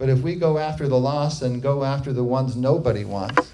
But 0.00 0.08
if 0.08 0.22
we 0.22 0.34
go 0.34 0.56
after 0.56 0.88
the 0.88 0.98
lost 0.98 1.42
and 1.42 1.60
go 1.60 1.84
after 1.84 2.14
the 2.14 2.24
ones 2.24 2.56
nobody 2.56 3.04
wants, 3.04 3.52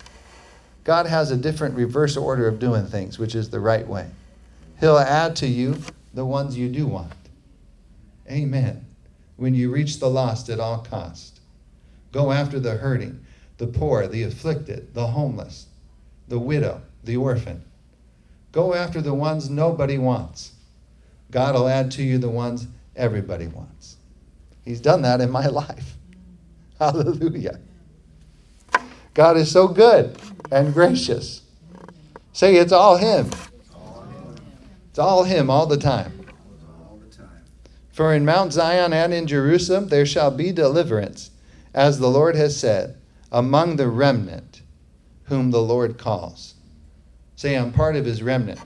God 0.84 1.06
has 1.06 1.32
a 1.32 1.36
different 1.36 1.74
reverse 1.74 2.16
order 2.16 2.46
of 2.46 2.60
doing 2.60 2.86
things, 2.86 3.18
which 3.18 3.34
is 3.34 3.50
the 3.50 3.58
right 3.58 3.84
way. 3.84 4.06
He'll 4.78 4.96
add 4.96 5.34
to 5.36 5.48
you 5.48 5.78
the 6.14 6.24
ones 6.24 6.56
you 6.56 6.68
do 6.68 6.86
want. 6.86 7.12
Amen. 8.30 8.86
When 9.34 9.56
you 9.56 9.72
reach 9.72 9.98
the 9.98 10.08
lost 10.08 10.48
at 10.48 10.60
all 10.60 10.78
cost, 10.78 11.40
go 12.12 12.30
after 12.30 12.60
the 12.60 12.76
hurting, 12.76 13.26
the 13.58 13.66
poor, 13.66 14.06
the 14.06 14.22
afflicted, 14.22 14.94
the 14.94 15.08
homeless, 15.08 15.66
the 16.28 16.38
widow, 16.38 16.80
the 17.02 17.16
orphan. 17.16 17.64
Go 18.52 18.72
after 18.72 19.02
the 19.02 19.14
ones 19.14 19.50
nobody 19.50 19.98
wants. 19.98 20.52
God 21.32 21.56
will 21.56 21.66
add 21.66 21.90
to 21.92 22.04
you 22.04 22.18
the 22.18 22.30
ones 22.30 22.68
everybody 22.94 23.48
wants. 23.48 23.96
He's 24.64 24.80
done 24.80 25.02
that 25.02 25.20
in 25.20 25.32
my 25.32 25.46
life. 25.48 25.95
Hallelujah. 26.78 27.58
God 29.14 29.38
is 29.38 29.50
so 29.50 29.66
good 29.66 30.18
and 30.50 30.74
gracious. 30.74 31.42
Say, 32.32 32.56
it's 32.56 32.72
all 32.72 32.96
Him. 32.96 33.30
It's 34.90 34.98
all 34.98 35.24
Him 35.24 35.48
all 35.48 35.66
the 35.66 35.78
time. 35.78 36.12
For 37.90 38.12
in 38.12 38.26
Mount 38.26 38.52
Zion 38.52 38.92
and 38.92 39.14
in 39.14 39.26
Jerusalem 39.26 39.88
there 39.88 40.04
shall 40.04 40.30
be 40.30 40.52
deliverance, 40.52 41.30
as 41.72 41.98
the 41.98 42.10
Lord 42.10 42.36
has 42.36 42.54
said, 42.54 42.98
among 43.32 43.76
the 43.76 43.88
remnant 43.88 44.60
whom 45.24 45.50
the 45.50 45.62
Lord 45.62 45.96
calls. 45.96 46.56
Say, 47.36 47.54
I'm 47.56 47.72
part 47.72 47.96
of 47.96 48.04
His 48.04 48.22
remnant. 48.22 48.60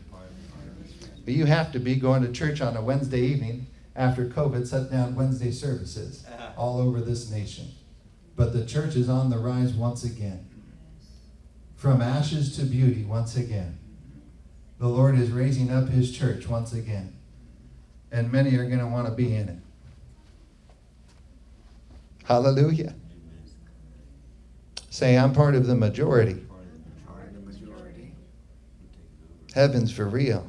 But 1.25 1.35
you 1.35 1.45
have 1.45 1.71
to 1.73 1.79
be 1.79 1.95
going 1.95 2.23
to 2.23 2.33
church 2.33 2.61
on 2.61 2.77
a 2.77 2.83
Wednesday 2.83 3.21
evening 3.21 3.69
after 3.95 4.27
COVID 4.27 4.69
shut 4.69 4.91
down 4.91 5.15
Wednesday 5.15 5.53
services 5.53 6.25
all 6.57 6.81
over 6.81 7.01
this 7.01 7.31
nation. 7.31 7.69
But 8.37 8.53
the 8.53 8.65
church 8.65 8.97
is 8.97 9.09
on 9.09 9.31
the 9.31 9.39
rise 9.39 9.73
once 9.73 10.05
again. 10.05 10.47
From 11.77 12.01
ashes 12.01 12.57
to 12.57 12.65
beauty 12.65 13.05
once 13.05 13.37
again. 13.37 13.79
The 14.79 14.89
Lord 14.89 15.19
is 15.19 15.31
raising 15.31 15.71
up 15.71 15.89
his 15.89 16.17
church 16.17 16.49
once 16.49 16.73
again. 16.73 17.15
And 18.11 18.33
many 18.33 18.57
are 18.57 18.67
going 18.67 18.81
to 18.81 18.87
want 18.87 19.07
to 19.07 19.13
be 19.13 19.35
in 19.35 19.49
it. 19.49 19.59
Hallelujah. 22.25 22.95
Say, 24.89 25.17
I'm 25.17 25.33
part 25.33 25.55
of 25.55 25.67
the 25.67 25.75
majority. 25.75 26.43
Heaven's 29.55 29.91
for 29.91 30.07
real. 30.07 30.49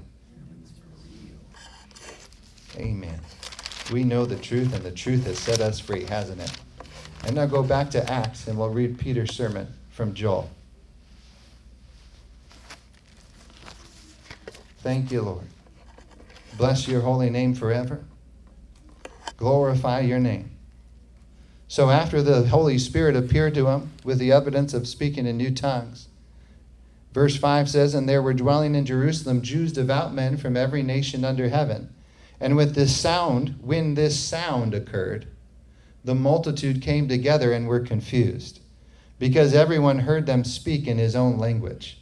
Amen. 2.78 3.20
We 3.92 4.04
know 4.04 4.26
the 4.26 4.36
truth, 4.36 4.74
and 4.76 4.84
the 4.84 4.92
truth 4.92 5.26
has 5.26 5.40
set 5.40 5.60
us 5.60 5.80
free, 5.80 6.06
hasn't 6.06 6.40
it? 6.42 6.61
And 7.26 7.36
now 7.36 7.46
go 7.46 7.64
back 7.64 7.92
to 7.92 8.12
Acts, 8.12 8.48
and 8.48 8.58
we'll 8.58 8.70
read 8.70 8.98
Peter's 8.98 9.34
sermon 9.36 9.74
from 9.92 10.14
Joel. 10.14 10.50
Thank 14.80 15.12
you, 15.12 15.22
Lord. 15.22 15.46
Bless 16.58 16.88
your 16.88 17.02
holy 17.02 17.30
name 17.30 17.54
forever. 17.54 18.04
Glorify 19.38 20.02
your 20.02 20.20
name. 20.20 20.52
So, 21.68 21.90
after 21.90 22.22
the 22.22 22.48
Holy 22.48 22.78
Spirit 22.78 23.16
appeared 23.16 23.54
to 23.56 23.68
him 23.68 23.92
with 24.04 24.18
the 24.18 24.32
evidence 24.32 24.74
of 24.74 24.88
speaking 24.88 25.26
in 25.26 25.38
new 25.38 25.52
tongues, 25.52 26.10
verse 27.14 27.38
5 27.38 27.70
says, 27.70 27.94
And 27.94 28.10
there 28.10 28.22
were 28.22 28.34
dwelling 28.34 28.76
in 28.76 28.86
Jerusalem 28.86 29.42
Jews, 29.42 29.72
devout 29.72 30.14
men 30.14 30.36
from 30.36 30.58
every 30.58 30.84
nation 30.84 31.24
under 31.24 31.50
heaven. 31.50 31.94
And 32.40 32.58
with 32.58 32.76
this 32.76 33.00
sound, 33.00 33.60
when 33.62 33.94
this 33.94 34.20
sound 34.20 34.74
occurred, 34.74 35.28
the 36.04 36.16
multitude 36.16 36.82
came 36.82 37.08
together 37.08 37.52
and 37.52 37.68
were 37.68 37.80
confused, 37.80 38.60
because 39.20 39.54
everyone 39.54 40.00
heard 40.00 40.26
them 40.26 40.44
speak 40.44 40.88
in 40.88 40.98
his 40.98 41.16
own 41.16 41.38
language. 41.38 42.00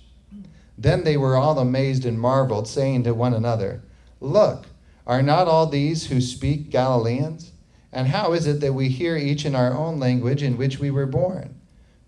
Then 0.78 1.04
they 1.04 1.18
were 1.18 1.36
all 1.36 1.60
amazed 1.60 2.06
and 2.06 2.20
marveled, 2.20 2.68
saying 2.68 3.04
to 3.04 3.14
one 3.14 3.34
another, 3.34 3.82
Look, 4.22 4.68
are 5.06 5.22
not 5.22 5.48
all 5.48 5.66
these 5.66 6.08
who 6.08 6.22
speak 6.22 6.70
Galileans? 6.70 7.52
And 7.92 8.08
how 8.08 8.34
is 8.34 8.46
it 8.46 8.62
that 8.62 8.74
we 8.74 8.88
hear 8.88 9.18
each 9.18 9.46
in 9.46 9.56
our 9.56 9.74
own 9.74 10.00
language 10.00 10.44
in 10.44 10.58
which 10.58 10.80
we 10.80 10.92
were 10.92 11.06
born? 11.06 11.56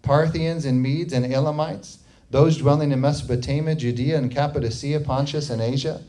Parthians 0.02 0.66
and 0.66 0.82
Medes 0.82 1.12
and 1.12 1.26
Elamites, 1.26 2.00
those 2.30 2.58
dwelling 2.58 2.92
in 2.92 3.02
Mesopotamia, 3.02 3.76
Judea 3.76 4.18
and 4.18 4.32
Cappadocia, 4.32 5.00
Pontus 5.02 5.50
and 5.50 5.62
Asia, 5.62 6.02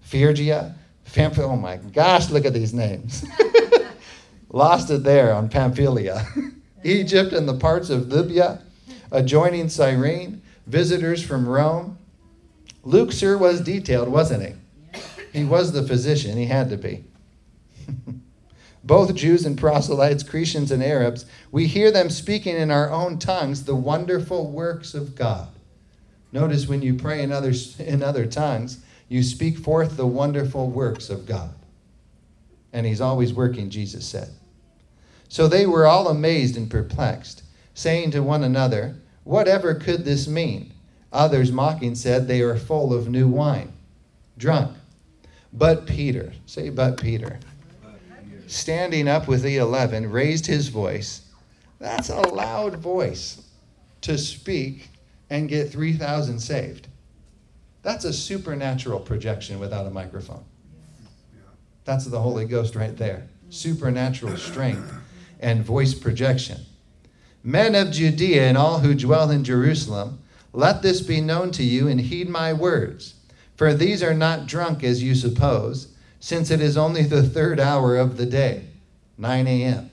Phrygia, 0.00 0.76
Pamphylia. 1.12 1.50
Oh 1.50 1.56
my 1.56 1.76
gosh, 1.76 2.30
look 2.30 2.44
at 2.44 2.54
these 2.54 2.72
names. 2.72 3.24
Lost 4.48 4.90
it 4.90 5.02
there 5.04 5.32
on 5.32 5.48
Pamphylia. 5.48 6.26
Egypt 6.84 7.32
and 7.32 7.48
the 7.48 7.58
parts 7.58 7.90
of 7.90 8.08
Libya, 8.08 8.62
adjoining 9.10 9.68
Cyrene, 9.68 10.42
visitors 10.66 11.22
from 11.22 11.48
Rome. 11.48 11.98
Luke 12.84 13.10
sure 13.10 13.36
was 13.36 13.60
detailed, 13.60 14.08
wasn't 14.08 14.42
he? 14.44 15.00
He 15.32 15.44
was 15.44 15.72
the 15.72 15.82
physician, 15.82 16.36
he 16.36 16.46
had 16.46 16.70
to 16.70 16.76
be. 16.76 17.04
Both 18.84 19.16
Jews 19.16 19.44
and 19.44 19.58
proselytes, 19.58 20.22
Cretians 20.22 20.70
and 20.70 20.82
Arabs, 20.82 21.26
we 21.50 21.66
hear 21.66 21.90
them 21.90 22.08
speaking 22.08 22.56
in 22.56 22.70
our 22.70 22.90
own 22.90 23.18
tongues 23.18 23.64
the 23.64 23.74
wonderful 23.74 24.48
works 24.50 24.94
of 24.94 25.16
God. 25.16 25.48
Notice 26.30 26.68
when 26.68 26.82
you 26.82 26.94
pray 26.94 27.22
in 27.22 27.32
other, 27.32 27.52
in 27.78 28.02
other 28.02 28.26
tongues, 28.26 28.78
you 29.08 29.22
speak 29.22 29.58
forth 29.58 29.96
the 29.96 30.06
wonderful 30.06 30.70
works 30.70 31.10
of 31.10 31.26
God. 31.26 31.50
And 32.76 32.84
he's 32.84 33.00
always 33.00 33.32
working, 33.32 33.70
Jesus 33.70 34.06
said. 34.06 34.28
So 35.30 35.48
they 35.48 35.64
were 35.64 35.86
all 35.86 36.08
amazed 36.08 36.58
and 36.58 36.70
perplexed, 36.70 37.42
saying 37.72 38.10
to 38.10 38.22
one 38.22 38.44
another, 38.44 38.96
Whatever 39.24 39.74
could 39.76 40.04
this 40.04 40.28
mean? 40.28 40.74
Others 41.10 41.50
mocking 41.50 41.94
said, 41.94 42.28
They 42.28 42.42
are 42.42 42.54
full 42.54 42.92
of 42.92 43.08
new 43.08 43.28
wine, 43.28 43.72
drunk. 44.36 44.76
But 45.54 45.86
Peter, 45.86 46.34
say, 46.44 46.68
but 46.68 47.00
Peter, 47.00 47.40
standing 48.46 49.08
up 49.08 49.26
with 49.26 49.40
the 49.40 49.56
eleven, 49.56 50.10
raised 50.10 50.44
his 50.44 50.68
voice. 50.68 51.22
That's 51.78 52.10
a 52.10 52.20
loud 52.20 52.76
voice 52.76 53.42
to 54.02 54.18
speak 54.18 54.90
and 55.30 55.48
get 55.48 55.72
3,000 55.72 56.38
saved. 56.38 56.88
That's 57.80 58.04
a 58.04 58.12
supernatural 58.12 59.00
projection 59.00 59.60
without 59.60 59.86
a 59.86 59.90
microphone. 59.90 60.44
That's 61.86 62.04
the 62.04 62.20
Holy 62.20 62.44
Ghost 62.44 62.74
right 62.74 62.96
there. 62.96 63.28
Supernatural 63.48 64.36
strength 64.36 64.92
and 65.40 65.64
voice 65.64 65.94
projection. 65.94 66.58
Men 67.42 67.76
of 67.76 67.92
Judea 67.92 68.42
and 68.48 68.58
all 68.58 68.80
who 68.80 68.92
dwell 68.92 69.30
in 69.30 69.44
Jerusalem, 69.44 70.18
let 70.52 70.82
this 70.82 71.00
be 71.00 71.20
known 71.20 71.52
to 71.52 71.62
you 71.62 71.86
and 71.86 72.00
heed 72.00 72.28
my 72.28 72.52
words. 72.52 73.14
For 73.54 73.72
these 73.72 74.02
are 74.02 74.14
not 74.14 74.46
drunk 74.46 74.82
as 74.82 75.02
you 75.02 75.14
suppose, 75.14 75.94
since 76.18 76.50
it 76.50 76.60
is 76.60 76.76
only 76.76 77.04
the 77.04 77.22
third 77.22 77.60
hour 77.60 77.96
of 77.96 78.16
the 78.16 78.26
day, 78.26 78.64
9 79.16 79.46
a.m. 79.46 79.90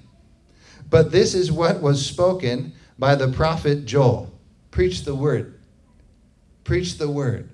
But 0.90 1.12
this 1.12 1.36
is 1.36 1.52
what 1.52 1.82
was 1.82 2.04
spoken 2.04 2.74
by 2.98 3.14
the 3.14 3.32
prophet 3.32 3.86
Joel. 3.86 4.34
Preach 4.72 5.04
the 5.04 5.16
word. 5.16 5.60
Preach 6.64 6.98
the 6.98 7.10
word. 7.10 7.50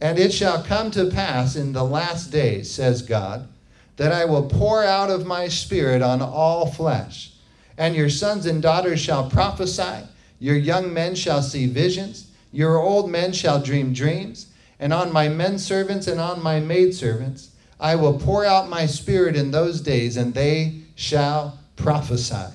And 0.00 0.18
it 0.18 0.32
shall 0.32 0.62
come 0.62 0.90
to 0.92 1.10
pass 1.10 1.56
in 1.56 1.72
the 1.72 1.84
last 1.84 2.30
days, 2.30 2.70
says 2.70 3.02
God, 3.02 3.48
that 3.96 4.12
I 4.12 4.24
will 4.24 4.44
pour 4.44 4.84
out 4.84 5.10
of 5.10 5.26
my 5.26 5.48
spirit 5.48 6.02
on 6.02 6.22
all 6.22 6.70
flesh. 6.70 7.32
And 7.76 7.96
your 7.96 8.08
sons 8.08 8.46
and 8.46 8.62
daughters 8.62 9.00
shall 9.00 9.28
prophesy, 9.28 10.06
your 10.38 10.56
young 10.56 10.92
men 10.92 11.16
shall 11.16 11.42
see 11.42 11.66
visions, 11.66 12.30
your 12.52 12.78
old 12.78 13.10
men 13.10 13.32
shall 13.32 13.60
dream 13.60 13.92
dreams, 13.92 14.46
and 14.78 14.92
on 14.92 15.12
my 15.12 15.28
men 15.28 15.58
servants 15.58 16.06
and 16.06 16.20
on 16.20 16.42
my 16.42 16.60
maid 16.60 16.94
servants 16.94 17.50
I 17.80 17.96
will 17.96 18.18
pour 18.18 18.44
out 18.44 18.68
my 18.68 18.86
spirit 18.86 19.36
in 19.36 19.50
those 19.50 19.80
days, 19.80 20.16
and 20.16 20.34
they 20.34 20.80
shall 20.94 21.58
prophesy. 21.76 22.54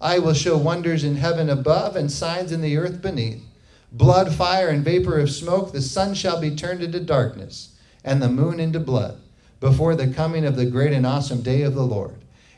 I 0.00 0.18
will 0.18 0.34
show 0.34 0.56
wonders 0.56 1.04
in 1.04 1.16
heaven 1.16 1.50
above 1.50 1.96
and 1.96 2.10
signs 2.10 2.52
in 2.52 2.60
the 2.60 2.76
earth 2.76 3.02
beneath 3.02 3.47
blood, 3.92 4.34
fire, 4.34 4.68
and 4.68 4.84
vapor 4.84 5.18
of 5.18 5.30
smoke. 5.30 5.72
The 5.72 5.80
sun 5.80 6.14
shall 6.14 6.40
be 6.40 6.54
turned 6.54 6.82
into 6.82 7.00
darkness, 7.00 7.76
and 8.04 8.22
the 8.22 8.28
moon 8.28 8.60
into 8.60 8.80
blood, 8.80 9.18
before 9.60 9.94
the 9.94 10.08
coming 10.08 10.44
of 10.44 10.56
the 10.56 10.66
great 10.66 10.92
and 10.92 11.06
awesome 11.06 11.42
day 11.42 11.62
of 11.62 11.74
the 11.74 11.86
Lord. 11.86 12.14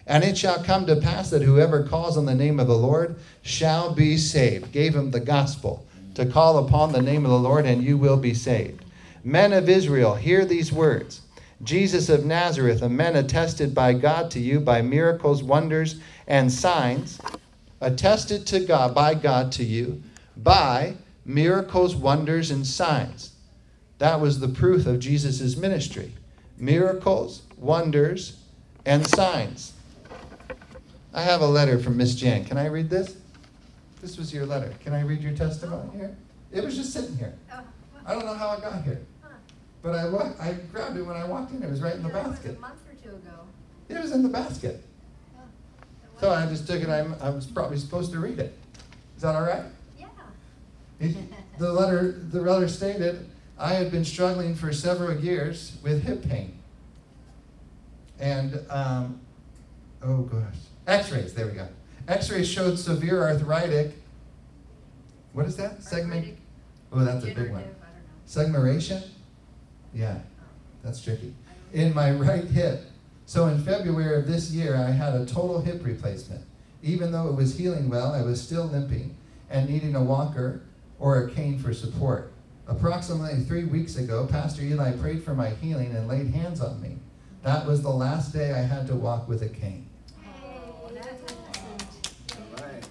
And 0.07 0.25
it 0.25 0.37
shall 0.37 0.63
come 0.65 0.87
to 0.87 0.97
pass 0.97 1.31
that 1.31 1.43
whoever 1.43 1.85
calls 1.85 2.17
on 2.17 2.27
the 2.27 2.35
name 2.35 2.59
of 2.59 2.67
the 2.67 2.77
Lord 2.77 3.17
shall 3.43 3.95
be 3.95 4.17
saved. 4.17 4.73
Gave 4.73 4.95
him 4.95 5.11
the 5.11 5.21
gospel 5.21 5.87
to 6.15 6.27
call 6.27 6.59
upon 6.59 6.93
the 6.93 7.03
name 7.03 7.25
of 7.25 7.31
the 7.31 7.39
Lord, 7.39 7.65
and 7.65 7.83
you 7.83 7.97
will 7.97 8.17
be 8.17 8.35
saved. 8.35 8.85
Men 9.23 9.53
of 9.53 9.69
Israel, 9.69 10.15
hear 10.15 10.45
these 10.45 10.73
words. 10.73 11.21
Jesus 11.63 12.09
of 12.09 12.25
Nazareth, 12.25 12.83
a 12.83 12.89
man 12.89 13.17
attested 13.17 13.75
by 13.75 13.93
God 13.93 14.31
to 14.33 14.41
you 14.41 14.61
by 14.61 14.81
miracles, 14.83 15.43
wonders, 15.43 16.01
and 16.27 16.51
signs, 16.51 17.21
attested 17.81 18.47
to 18.47 18.61
God 18.61 18.95
by 18.95 19.15
God 19.15 19.53
to 19.53 19.65
you 19.65 20.03
by 20.37 20.95
miracles, 21.25 21.95
wonders, 21.97 22.51
and 22.51 22.67
signs. 22.67 23.33
That 23.99 24.21
was 24.21 24.41
the 24.41 24.49
proof 24.49 24.87
of 24.87 24.99
Jesus' 25.01 25.57
ministry. 25.57 26.13
Miracles, 26.57 27.43
wonders, 27.57 28.39
and 28.87 29.07
signs. 29.07 29.73
I 31.13 31.23
have 31.23 31.41
a 31.41 31.47
letter 31.47 31.79
from 31.79 31.97
Miss 31.97 32.15
Jan. 32.15 32.45
Can 32.45 32.57
I 32.57 32.67
read 32.67 32.89
this? 32.89 33.17
This 34.01 34.17
was 34.17 34.33
your 34.33 34.47
letter. 34.47 34.73
Can 34.83 34.95
I 34.95 35.03
read 35.03 35.21
your 35.23 35.33
testimony 35.35 35.91
here? 35.97 36.17
It 36.53 36.65
was 36.65 36.77
just 36.77 36.93
sitting 36.93 37.17
here. 37.17 37.35
Oh, 37.53 37.61
I 38.07 38.15
don't 38.15 38.25
know 38.25 38.35
how 38.35 38.53
it 38.55 38.63
got 38.63 38.83
here. 38.85 39.01
huh. 39.23 39.29
But 39.83 39.95
I, 39.95 40.05
I 40.49 40.53
grabbed 40.73 40.97
it 40.97 41.03
when 41.03 41.17
I 41.17 41.25
walked 41.25 41.53
in. 41.53 41.63
It 41.63 41.69
was 41.71 41.81
right 41.83 41.95
in 41.95 42.03
the 42.03 42.09
Yeah, 42.09 42.21
it 42.21 42.29
was 42.29 42.33
basket. 42.39 42.57
A 42.57 42.61
month 42.61 42.81
or 42.89 42.95
two 43.09 43.17
ago. 43.17 43.35
It 43.89 44.01
was 44.01 44.13
in 44.13 44.23
the 44.23 44.29
basket. 44.29 44.83
Oh, 45.37 45.43
So 46.21 46.31
I 46.31 46.47
just 46.47 46.67
took 46.67 46.81
it. 46.81 46.89
I'm, 46.89 47.15
I 47.21 47.29
was 47.31 47.47
probably 47.47 47.77
supposed 47.79 48.13
to 48.13 48.19
read 48.21 48.39
it. 48.39 48.57
Is 49.17 49.23
that 49.23 49.35
all 49.35 49.43
right? 49.43 49.65
It- 51.01 51.17
The 51.59 51.71
letter, 51.73 52.13
the 52.13 52.41
letter 52.41 52.69
stated, 52.69 53.27
I 53.59 53.75
had 53.75 53.91
been 53.91 54.05
struggling 54.05 54.55
for 54.55 54.73
several 54.73 55.19
years 55.21 55.77
with 55.83 56.03
hip 56.05 56.23
pain. 56.27 56.55
And, 58.19 58.61
um, 58.71 59.21
oh 60.03 60.23
gosh, 60.23 60.55
x-rays, 60.87 61.35
there 61.35 61.47
we 61.47 61.53
go. 61.53 61.69
X-rays 62.09 62.49
showed 62.49 62.79
severe 62.79 63.23
arthritic, 63.29 63.95
what 65.33 65.45
is 65.47 65.57
that? 65.57 65.83
Segment? 65.83 66.37
Oh, 66.93 67.01
that's 67.05 67.25
a 67.25 67.27
big 67.29 67.37
one. 67.37 67.45
degenerative, 67.63 67.77
I 67.83 67.87
don't 67.87 67.95
know. 67.95 68.11
Segmeration? 68.27 69.03
Yeah, 69.95 70.19
that's 70.83 71.03
tricky. 71.03 71.35
I 71.47 71.53
don't 71.75 71.75
know. 71.75 71.87
in 71.89 71.95
my 71.95 72.11
right 72.13 72.45
hip. 72.45 72.85
So 73.27 73.47
in 73.47 73.63
February 73.63 74.17
of 74.19 74.27
this 74.27 74.51
year, 74.51 74.77
I 74.77 74.91
had 74.91 75.15
a 75.15 75.25
total 75.27 75.61
hip 75.61 75.85
replacement. 75.85 76.45
Even 76.83 77.13
though 77.13 77.29
it 77.29 77.35
was 77.35 77.57
healing 77.59 77.89
well, 77.91 78.13
I 78.15 78.23
was 78.23 78.41
still 78.41 78.65
limping 78.65 79.15
and 79.51 79.69
needing 79.69 79.95
a 79.95 80.03
walker 80.03 80.63
or 81.01 81.25
a 81.25 81.31
cane 81.31 81.59
for 81.59 81.73
support. 81.73 82.33
Approximately 82.69 83.41
three 83.45 83.65
weeks 83.65 83.97
ago, 83.97 84.29
Pastor 84.31 84.63
Eli 84.63 84.93
prayed 84.93 85.25
for 85.25 85.35
my 85.35 85.51
healing 85.51 85.97
and 85.97 86.07
laid 86.07 86.29
hands 86.29 86.61
on 86.61 86.81
me. 86.81 86.99
That 87.43 87.67
was 87.67 87.83
the 87.83 87.91
last 87.91 88.33
day 88.33 88.53
I 88.53 88.61
had 88.61 88.87
to 88.89 88.95
walk 88.95 89.27
with 89.27 89.43
a 89.43 89.49
cane. 89.49 89.87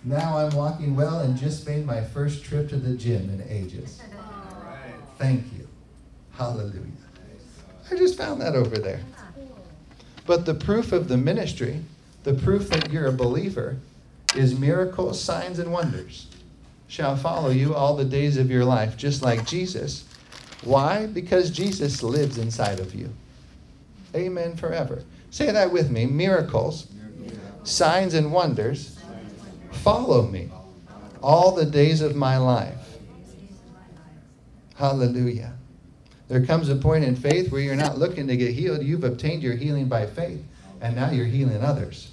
Now 0.04 0.38
I'm 0.38 0.56
walking 0.56 0.96
well 0.96 1.20
and 1.20 1.38
just 1.38 1.68
made 1.68 1.86
my 1.86 2.02
first 2.02 2.44
trip 2.44 2.68
to 2.70 2.78
the 2.78 2.96
gym 2.96 3.30
in 3.30 3.46
ages. 3.48 4.02
Thank 5.18 5.46
you. 5.54 5.68
Hallelujah. 6.32 6.84
I 7.92 7.96
just 7.96 8.18
found 8.18 8.42
that 8.42 8.56
over 8.56 8.78
there. 8.78 9.02
But 10.26 10.46
the 10.46 10.54
proof 10.54 10.92
of 10.92 11.08
the 11.08 11.18
ministry, 11.18 11.82
the 12.24 12.34
proof 12.34 12.70
that 12.70 12.92
you're 12.92 13.08
a 13.08 13.12
believer, 13.12 13.78
is 14.36 14.58
miracles, 14.58 15.22
signs, 15.22 15.60
and 15.60 15.72
wonders 15.72 16.28
shall 16.90 17.16
follow 17.16 17.52
you 17.52 17.74
all 17.74 17.96
the 17.96 18.04
days 18.04 18.36
of 18.36 18.52
your 18.52 18.66
life, 18.66 18.98
just 18.98 19.22
like 19.22 19.46
Jesus. 19.48 20.04
Why? 20.64 21.06
Because 21.06 21.50
Jesus 21.52 22.04
lives 22.04 22.38
inside 22.38 22.82
of 22.82 22.94
you. 22.94 23.14
Amen 24.14 24.58
forever. 24.58 25.04
Say 25.30 25.52
that 25.52 25.72
with 25.72 25.92
me 25.92 26.08
miracles, 26.08 26.88
signs, 27.64 28.16
and 28.16 28.34
wonders 28.34 28.98
follow 29.72 30.24
me 30.24 30.50
all 31.22 31.54
the 31.54 31.66
days 31.66 32.02
of 32.02 32.16
my 32.16 32.38
life. 32.38 32.98
Hallelujah. 34.76 35.54
There 36.28 36.46
comes 36.46 36.70
a 36.70 36.76
point 36.76 37.04
in 37.04 37.16
faith 37.16 37.52
where 37.52 37.62
you're 37.62 37.76
not 37.76 37.98
looking 37.98 38.28
to 38.28 38.38
get 38.38 38.54
healed. 38.54 38.84
You've 38.84 39.04
obtained 39.04 39.44
your 39.44 39.56
healing 39.56 39.88
by 39.88 40.06
faith, 40.06 40.44
and 40.82 40.96
now 40.96 41.12
you're 41.12 41.26
healing 41.26 41.64
others. 41.64 42.12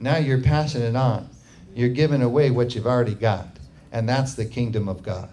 Now 0.00 0.16
you're 0.16 0.40
passing 0.40 0.82
it 0.82 0.96
on. 0.96 1.28
You're 1.74 1.88
giving 1.90 2.22
away 2.22 2.50
what 2.50 2.74
you've 2.74 2.86
already 2.86 3.14
got, 3.14 3.55
and 3.92 4.08
that's 4.08 4.34
the 4.34 4.44
kingdom 4.44 4.88
of 4.88 5.02
God. 5.02 5.30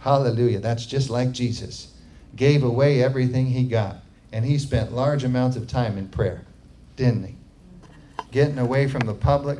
Hallelujah. 0.00 0.60
That's 0.60 0.86
just 0.86 1.10
like 1.10 1.32
Jesus 1.32 1.94
gave 2.36 2.62
away 2.62 3.02
everything 3.02 3.46
he 3.46 3.64
got, 3.64 3.96
and 4.32 4.44
he 4.44 4.58
spent 4.58 4.92
large 4.92 5.24
amounts 5.24 5.56
of 5.56 5.66
time 5.66 5.98
in 5.98 6.08
prayer, 6.08 6.44
didn't 6.96 7.24
he? 7.24 7.34
Getting 8.30 8.58
away 8.58 8.86
from 8.86 9.06
the 9.06 9.14
public, 9.14 9.58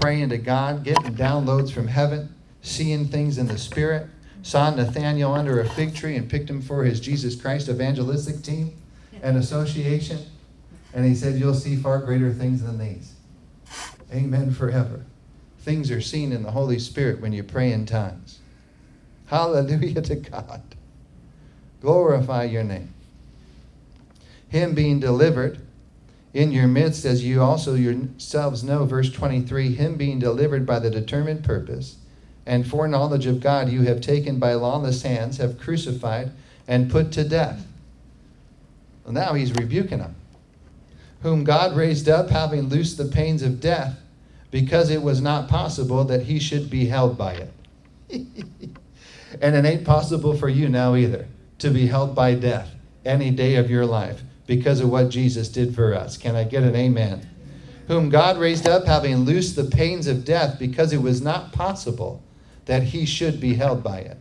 praying 0.00 0.28
to 0.28 0.38
God, 0.38 0.84
getting 0.84 1.14
downloads 1.14 1.72
from 1.72 1.88
heaven, 1.88 2.34
seeing 2.62 3.06
things 3.06 3.38
in 3.38 3.48
the 3.48 3.58
spirit 3.58 4.06
saw 4.42 4.70
Nathaniel 4.70 5.34
under 5.34 5.60
a 5.60 5.68
fig 5.68 5.94
tree 5.94 6.16
and 6.16 6.28
picked 6.28 6.48
him 6.48 6.62
for 6.62 6.84
his 6.84 7.00
Jesus 7.00 7.40
Christ 7.40 7.68
evangelistic 7.68 8.42
team 8.42 8.76
and 9.22 9.36
association. 9.36 10.18
And 10.94 11.04
he 11.04 11.14
said, 11.14 11.38
You'll 11.38 11.54
see 11.54 11.76
far 11.76 11.98
greater 11.98 12.32
things 12.32 12.62
than 12.62 12.78
these. 12.78 13.14
Amen 14.12 14.52
forever. 14.52 15.04
Things 15.60 15.90
are 15.90 16.00
seen 16.00 16.32
in 16.32 16.42
the 16.42 16.52
Holy 16.52 16.78
Spirit 16.78 17.20
when 17.20 17.32
you 17.32 17.42
pray 17.42 17.72
in 17.72 17.86
tongues. 17.86 18.38
Hallelujah 19.26 20.02
to 20.02 20.16
God. 20.16 20.62
Glorify 21.80 22.44
your 22.44 22.64
name. 22.64 22.92
Him 24.48 24.74
being 24.74 25.00
delivered 25.00 25.60
in 26.32 26.52
your 26.52 26.66
midst, 26.66 27.04
as 27.04 27.24
you 27.24 27.42
also 27.42 27.74
yourselves 27.74 28.62
know, 28.62 28.84
verse 28.84 29.10
23, 29.10 29.74
him 29.74 29.96
being 29.96 30.18
delivered 30.18 30.64
by 30.64 30.78
the 30.78 30.90
determined 30.90 31.44
purpose 31.44 31.96
and 32.46 32.66
foreknowledge 32.66 33.26
of 33.26 33.40
God 33.40 33.68
you 33.68 33.82
have 33.82 34.00
taken 34.00 34.38
by 34.38 34.54
lawless 34.54 35.02
hands, 35.02 35.36
have 35.36 35.58
crucified 35.58 36.30
and 36.66 36.90
put 36.90 37.12
to 37.12 37.24
death. 37.24 37.66
Well, 39.04 39.12
now 39.12 39.34
he's 39.34 39.52
rebuking 39.52 39.98
them. 39.98 40.14
Whom 41.22 41.44
God 41.44 41.76
raised 41.76 42.08
up, 42.08 42.30
having 42.30 42.62
loosed 42.62 42.96
the 42.96 43.04
pains 43.04 43.42
of 43.42 43.60
death, 43.60 44.00
because 44.50 44.90
it 44.90 45.02
was 45.02 45.20
not 45.20 45.48
possible 45.48 46.04
that 46.04 46.22
he 46.22 46.38
should 46.38 46.68
be 46.70 46.86
held 46.86 47.16
by 47.16 47.34
it. 47.34 47.52
and 49.40 49.54
it 49.54 49.64
ain't 49.64 49.84
possible 49.84 50.36
for 50.36 50.48
you 50.48 50.68
now 50.68 50.94
either 50.94 51.26
to 51.58 51.70
be 51.70 51.86
held 51.86 52.14
by 52.14 52.34
death 52.34 52.74
any 53.04 53.30
day 53.30 53.56
of 53.56 53.70
your 53.70 53.86
life 53.86 54.22
because 54.46 54.80
of 54.80 54.90
what 54.90 55.08
Jesus 55.08 55.48
did 55.48 55.74
for 55.74 55.94
us. 55.94 56.16
Can 56.16 56.34
I 56.34 56.44
get 56.44 56.64
an 56.64 56.74
amen? 56.74 57.28
Whom 57.86 58.08
God 58.08 58.38
raised 58.38 58.68
up, 58.68 58.86
having 58.86 59.18
loosed 59.18 59.56
the 59.56 59.64
pains 59.64 60.06
of 60.06 60.24
death, 60.24 60.58
because 60.58 60.92
it 60.92 61.02
was 61.02 61.20
not 61.20 61.52
possible 61.52 62.22
that 62.66 62.82
he 62.84 63.04
should 63.04 63.40
be 63.40 63.54
held 63.54 63.82
by 63.82 63.98
it. 63.98 64.18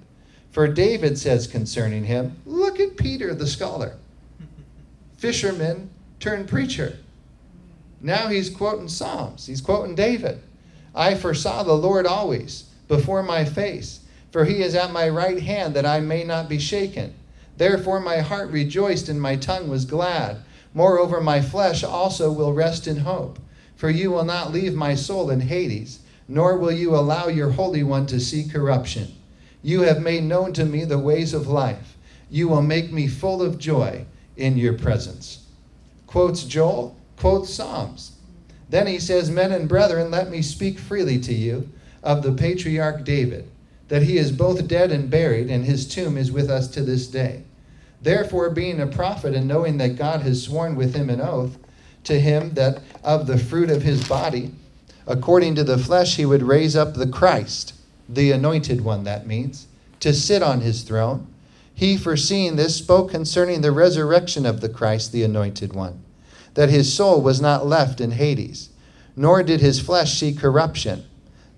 For 0.52 0.68
David 0.68 1.18
says 1.18 1.46
concerning 1.48 2.06
him, 2.06 2.38
Look 2.46 2.80
at 2.80 2.98
Peter 2.98 3.34
the 3.36 3.48
scholar, 3.48 3.98
fisherman 5.18 5.90
turned 6.20 6.48
preacher. 6.48 6.98
Now 8.02 8.28
he's 8.28 8.50
quoting 8.50 8.88
Psalms, 8.88 9.48
he's 9.48 9.62
quoting 9.62 9.96
David. 9.96 10.42
I 10.96 11.16
foresaw 11.16 11.64
the 11.64 11.74
Lord 11.74 12.06
always 12.06 12.66
before 12.88 13.24
my 13.24 13.46
face, 13.46 14.02
for 14.32 14.46
he 14.46 14.62
is 14.62 14.76
at 14.76 14.92
my 14.92 15.10
right 15.10 15.42
hand 15.42 15.76
that 15.76 15.86
I 15.86 16.00
may 16.00 16.24
not 16.24 16.50
be 16.50 16.60
shaken. 16.60 17.14
Therefore 17.58 18.00
my 18.00 18.20
heart 18.20 18.52
rejoiced 18.52 19.10
and 19.10 19.22
my 19.22 19.36
tongue 19.36 19.68
was 19.68 19.86
glad. 19.86 20.38
Moreover, 20.74 21.20
my 21.20 21.42
flesh 21.42 21.84
also 21.84 22.32
will 22.32 22.54
rest 22.54 22.88
in 22.88 22.98
hope. 22.98 23.40
For 23.76 23.90
you 23.90 24.12
will 24.12 24.26
not 24.26 24.52
leave 24.52 24.74
my 24.74 24.96
soul 24.96 25.30
in 25.30 25.42
Hades, 25.42 26.00
nor 26.28 26.58
will 26.58 26.72
you 26.72 26.96
allow 26.96 27.28
your 27.28 27.52
Holy 27.52 27.82
One 27.82 28.06
to 28.08 28.20
see 28.20 28.48
corruption. 28.48 29.16
You 29.62 29.82
have 29.82 30.02
made 30.02 30.24
known 30.24 30.54
to 30.54 30.66
me 30.66 30.86
the 30.86 31.00
ways 31.00 31.34
of 31.34 31.48
life. 31.48 31.98
You 32.30 32.48
will 32.48 32.62
make 32.62 32.92
me 32.92 33.08
full 33.08 33.42
of 33.42 33.58
joy 33.58 34.06
in 34.38 34.58
your 34.58 34.74
presence. 34.74 35.46
Quotes 36.08 36.44
Joel, 36.44 36.96
quotes 37.20 37.54
Psalms. 37.54 38.14
Then 38.70 38.88
he 38.88 39.00
says, 39.00 39.30
Men 39.30 39.52
and 39.52 39.68
brethren, 39.68 40.10
let 40.10 40.32
me 40.32 40.42
speak 40.42 40.80
freely 40.80 41.20
to 41.20 41.34
you 41.34 41.70
of 42.02 42.24
the 42.24 42.32
patriarch 42.32 43.04
David, 43.04 43.50
that 43.90 44.04
he 44.04 44.18
is 44.18 44.32
both 44.32 44.68
dead 44.68 44.92
and 44.92 45.10
buried, 45.10 45.50
and 45.50 45.66
his 45.66 45.88
tomb 45.88 46.18
is 46.18 46.32
with 46.32 46.50
us 46.50 46.68
to 46.70 46.82
this 46.82 47.08
day. 47.08 47.44
Therefore, 48.02 48.50
being 48.50 48.80
a 48.80 48.88
prophet, 48.88 49.36
and 49.36 49.48
knowing 49.48 49.78
that 49.78 49.98
God 49.98 50.22
has 50.22 50.44
sworn 50.44 50.76
with 50.76 50.96
him 50.96 51.10
an 51.10 51.20
oath 51.20 51.58
to 52.06 52.20
him 52.20 52.54
that 52.54 52.82
of 53.04 53.28
the 53.28 53.38
fruit 53.38 53.70
of 53.70 53.84
his 53.84 54.08
body, 54.08 54.52
according 55.06 55.56
to 55.56 55.64
the 55.64 55.78
flesh, 55.78 56.16
he 56.16 56.26
would 56.26 56.44
raise 56.44 56.76
up 56.76 56.94
the 56.94 57.08
Christ, 57.08 57.74
the 58.08 58.32
anointed 58.32 58.82
one, 58.82 59.04
that 59.04 59.28
means, 59.28 59.68
to 60.00 60.14
sit 60.14 60.42
on 60.42 60.62
his 60.62 60.84
throne. 60.84 61.28
He, 61.74 61.98
foreseeing 61.98 62.56
this, 62.56 62.76
spoke 62.76 63.12
concerning 63.12 63.62
the 63.62 63.72
resurrection 63.72 64.46
of 64.46 64.62
the 64.62 64.70
Christ, 64.70 65.12
the 65.12 65.24
anointed 65.24 65.74
one, 65.74 66.04
that 66.54 66.70
his 66.70 66.94
soul 66.94 67.22
was 67.22 67.42
not 67.42 67.66
left 67.66 68.02
in 68.02 68.12
Hades, 68.12 68.70
nor 69.16 69.44
did 69.44 69.62
his 69.62 69.80
flesh 69.80 70.20
see 70.20 70.34
corruption. 70.34 71.06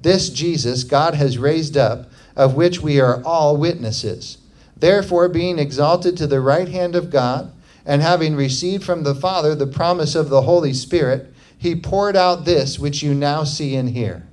This 0.02 0.30
Jesus 0.30 0.84
God 0.84 1.14
has 1.16 1.38
raised 1.38 1.78
up, 1.78 2.10
of 2.36 2.56
which 2.56 2.82
we 2.82 3.00
are 3.00 3.24
all 3.24 3.58
witnesses. 3.58 4.38
Therefore, 4.76 5.30
being 5.30 5.60
exalted 5.60 6.18
to 6.18 6.28
the 6.28 6.42
right 6.42 6.68
hand 6.68 6.96
of 6.96 7.12
God, 7.12 7.52
and 7.86 8.02
having 8.02 8.36
received 8.36 8.84
from 8.84 9.04
the 9.04 9.16
Father 9.16 9.56
the 9.56 9.68
promise 9.68 10.16
of 10.16 10.30
the 10.30 10.42
Holy 10.42 10.74
Spirit, 10.74 11.34
he 11.58 11.76
poured 11.76 12.16
out 12.16 12.46
this 12.46 12.80
which 12.80 13.04
you 13.04 13.14
now 13.14 13.44
see 13.44 13.76
and 13.76 13.90
hear. 13.90 14.28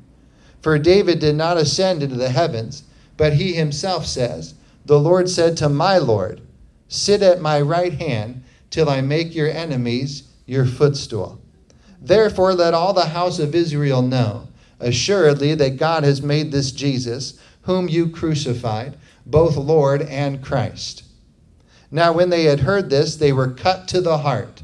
For 0.62 0.79
David 0.79 1.18
did 1.18 1.37
not 1.37 1.57
ascend 1.57 2.03
into 2.03 2.16
the 2.16 2.31
heavens, 2.31 2.83
but 3.16 3.35
he 3.35 3.53
himself 3.53 4.07
says, 4.07 4.55
The 4.87 4.99
Lord 4.99 5.29
said 5.29 5.57
to 5.59 5.68
my 5.68 5.99
Lord, 5.99 6.40
Sit 6.88 7.23
at 7.23 7.40
my 7.40 7.61
right 7.61 7.92
hand 7.92 8.42
till 8.71 8.88
I 8.88 9.01
make 9.01 9.35
your 9.35 9.51
enemies 9.51 10.28
your 10.49 10.65
footstool. 10.65 11.41
Therefore, 12.01 12.55
let 12.55 12.75
all 12.75 12.93
the 12.93 13.07
house 13.07 13.39
of 13.39 13.55
Israel 13.55 14.03
know 14.03 14.49
assuredly 14.81 15.55
that 15.55 15.77
God 15.77 16.05
has 16.05 16.23
made 16.23 16.53
this 16.53 16.71
Jesus, 16.71 17.39
whom 17.63 17.89
you 17.89 18.09
crucified, 18.09 18.97
both 19.27 19.57
Lord 19.57 20.03
and 20.03 20.43
Christ. 20.43 21.05
Now, 21.91 22.13
when 22.13 22.31
they 22.31 22.45
had 22.45 22.61
heard 22.61 22.91
this, 22.91 23.17
they 23.17 23.33
were 23.33 23.51
cut 23.51 23.89
to 23.89 24.01
the 24.01 24.19
heart. 24.19 24.63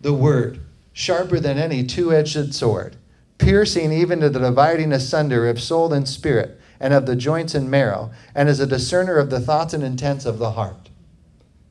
The 0.00 0.12
word, 0.12 0.60
sharper 0.92 1.40
than 1.40 1.58
any 1.58 1.84
two 1.84 2.12
edged 2.12 2.54
sword, 2.54 2.96
piercing 3.38 3.92
even 3.92 4.20
to 4.20 4.28
the 4.28 4.40
dividing 4.40 4.92
asunder 4.92 5.48
of 5.48 5.60
soul 5.60 5.92
and 5.92 6.08
spirit, 6.08 6.60
and 6.80 6.92
of 6.92 7.06
the 7.06 7.16
joints 7.16 7.54
and 7.54 7.70
marrow, 7.70 8.10
and 8.34 8.48
as 8.48 8.60
a 8.60 8.66
discerner 8.66 9.16
of 9.16 9.30
the 9.30 9.40
thoughts 9.40 9.72
and 9.72 9.82
intents 9.82 10.26
of 10.26 10.38
the 10.38 10.52
heart. 10.52 10.90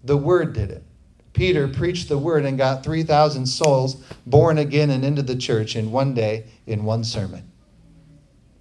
The 0.04 0.18
word 0.18 0.54
did 0.54 0.72
it. 0.72 0.84
Peter 1.34 1.68
preached 1.68 2.10
the 2.10 2.18
word 2.18 2.46
and 2.46 2.58
got 2.58 2.84
3,000 2.84 3.46
souls 3.46 3.96
born 4.26 4.58
again 4.58 4.90
and 4.90 5.04
into 5.04 5.24
the 5.24 5.36
church 5.36 5.76
in 5.76 5.92
one 5.92 6.14
day, 6.14 6.46
in 6.68 6.84
one 6.84 7.04
sermon. 7.04 7.52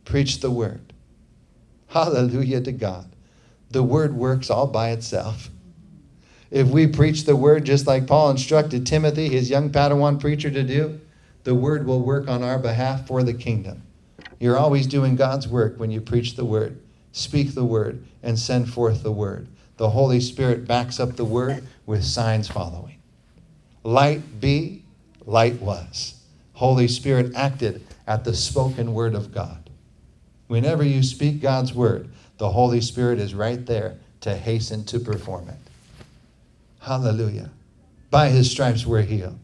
Preach 0.05 0.41
the 0.41 0.51
word. 0.51 0.93
Hallelujah 1.89 2.63
to 2.63 2.73
God. 2.73 3.15
The 3.71 3.83
word 3.83 4.15
works 4.15 4.51
all 4.51 4.67
by 4.67 4.91
itself. 4.91 5.51
If 6.51 6.69
we 6.69 6.87
preach 6.87 7.25
the 7.25 7.37
word 7.37 7.65
just 7.65 7.87
like 7.87 8.07
Paul 8.07 8.31
instructed 8.31 8.87
Timothy, 8.87 9.29
his 9.29 9.49
young 9.49 9.71
Padawan 9.71 10.21
preacher, 10.21 10.51
to 10.51 10.63
do, 10.63 11.01
the 11.45 11.55
word 11.55 11.87
will 11.87 12.01
work 12.01 12.29
on 12.29 12.43
our 12.43 12.59
behalf 12.59 13.07
for 13.07 13.23
the 13.23 13.35
kingdom. 13.35 13.83
You're 14.39 14.59
always 14.59 14.87
doing 14.87 15.17
God's 15.17 15.49
work 15.49 15.79
when 15.79 15.91
you 15.91 16.01
preach 16.01 16.37
the 16.37 16.45
word, 16.45 16.79
speak 17.13 17.55
the 17.55 17.65
word, 17.65 18.05
and 18.23 18.39
send 18.39 18.71
forth 18.71 19.03
the 19.03 19.13
word. 19.13 19.49
The 19.77 19.91
Holy 19.91 20.21
Spirit 20.21 20.67
backs 20.67 21.01
up 21.01 21.17
the 21.17 21.25
word 21.25 21.67
with 21.87 22.05
signs 22.05 22.49
following. 22.49 22.99
Light 23.83 24.41
be, 24.41 24.85
light 25.25 25.61
was. 25.61 26.15
Holy 26.55 26.87
Spirit 26.89 27.35
acted 27.35 27.85
at 28.07 28.25
the 28.25 28.35
spoken 28.35 28.95
word 28.95 29.15
of 29.15 29.33
God. 29.33 29.71
Whenever 30.47 30.85
you 30.85 31.03
speak 31.03 31.41
God's 31.41 31.73
word, 31.73 32.11
the 32.39 32.51
Holy 32.51 32.81
Spirit 32.81 33.19
is 33.19 33.35
right 33.35 33.65
there 33.65 33.97
to 34.21 34.37
hasten 34.37 34.85
to 34.85 35.01
perform 35.01 35.49
it. 35.49 35.59
Hallelujah. 36.81 37.51
By 38.11 38.29
his 38.29 38.51
stripes 38.51 38.85
we're 38.85 39.03
healed. 39.03 39.39